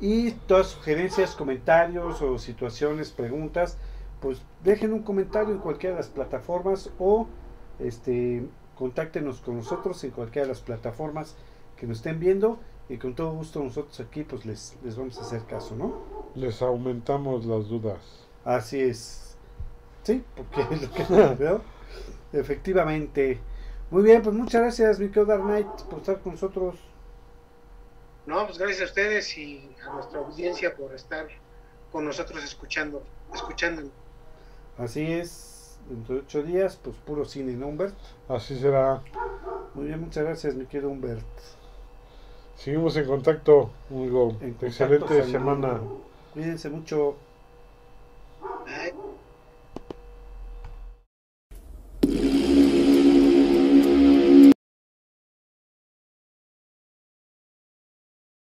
Y 0.00 0.32
todas 0.32 0.68
sugerencias, 0.68 1.34
comentarios 1.34 2.20
o 2.20 2.38
situaciones, 2.38 3.10
preguntas, 3.10 3.78
pues 4.20 4.42
dejen 4.62 4.92
un 4.92 5.02
comentario 5.02 5.54
en 5.54 5.60
cualquiera 5.60 5.96
de 5.96 6.02
las 6.02 6.10
plataformas 6.10 6.90
o 6.98 7.26
este 7.78 8.42
contáctenos 8.76 9.40
con 9.40 9.56
nosotros 9.56 10.02
en 10.04 10.10
cualquiera 10.10 10.46
de 10.46 10.52
las 10.52 10.60
plataformas 10.60 11.36
que 11.76 11.86
nos 11.86 11.98
estén 11.98 12.18
viendo 12.18 12.58
y 12.88 12.96
con 12.98 13.14
todo 13.14 13.32
gusto 13.32 13.62
nosotros 13.62 13.98
aquí 14.00 14.24
pues 14.24 14.44
les, 14.44 14.76
les 14.82 14.96
vamos 14.96 15.18
a 15.18 15.22
hacer 15.22 15.44
caso, 15.44 15.76
¿no? 15.76 16.02
Les 16.34 16.60
aumentamos 16.60 17.46
las 17.46 17.68
dudas. 17.68 18.26
Así 18.44 18.80
es. 18.80 19.36
Sí, 20.02 20.22
porque 20.36 20.74
es 20.74 20.82
lo 20.82 20.90
que 20.90 21.34
veo. 21.38 21.62
Efectivamente. 22.32 23.40
Muy 23.90 24.02
bien, 24.02 24.22
pues 24.22 24.34
muchas 24.34 24.60
gracias, 24.60 24.98
mi 24.98 25.08
querido 25.08 25.26
Dark 25.26 25.42
Knight, 25.44 25.82
por 25.88 26.00
estar 26.00 26.20
con 26.20 26.32
nosotros. 26.32 26.76
No, 28.26 28.46
pues 28.46 28.58
gracias 28.58 28.82
a 28.82 28.84
ustedes 28.86 29.38
y 29.38 29.70
a 29.86 29.92
nuestra 29.92 30.20
audiencia 30.20 30.74
por 30.74 30.94
estar 30.94 31.28
con 31.92 32.04
nosotros 32.04 32.42
escuchando, 32.44 33.02
escuchando. 33.32 33.82
Así 34.78 35.12
es, 35.12 35.78
dentro 35.88 36.16
de 36.16 36.20
ocho 36.22 36.42
días, 36.42 36.78
pues 36.82 36.96
puro 36.96 37.24
cine, 37.24 37.52
¿no, 37.52 37.68
Humbert? 37.68 37.96
Así 38.28 38.58
será. 38.58 39.02
Muy 39.74 39.86
bien, 39.86 40.00
muchas 40.00 40.24
gracias, 40.24 40.54
mi 40.54 40.66
querido 40.66 40.90
Humbert. 40.90 41.24
Seguimos 42.56 42.96
en 42.96 43.06
contacto, 43.06 43.70
Hugo. 43.90 44.36
Excelente 44.40 45.22
semana. 45.24 45.80
Cuídense 46.32 46.70
mucho. 46.70 47.16
Bye. 48.64 48.94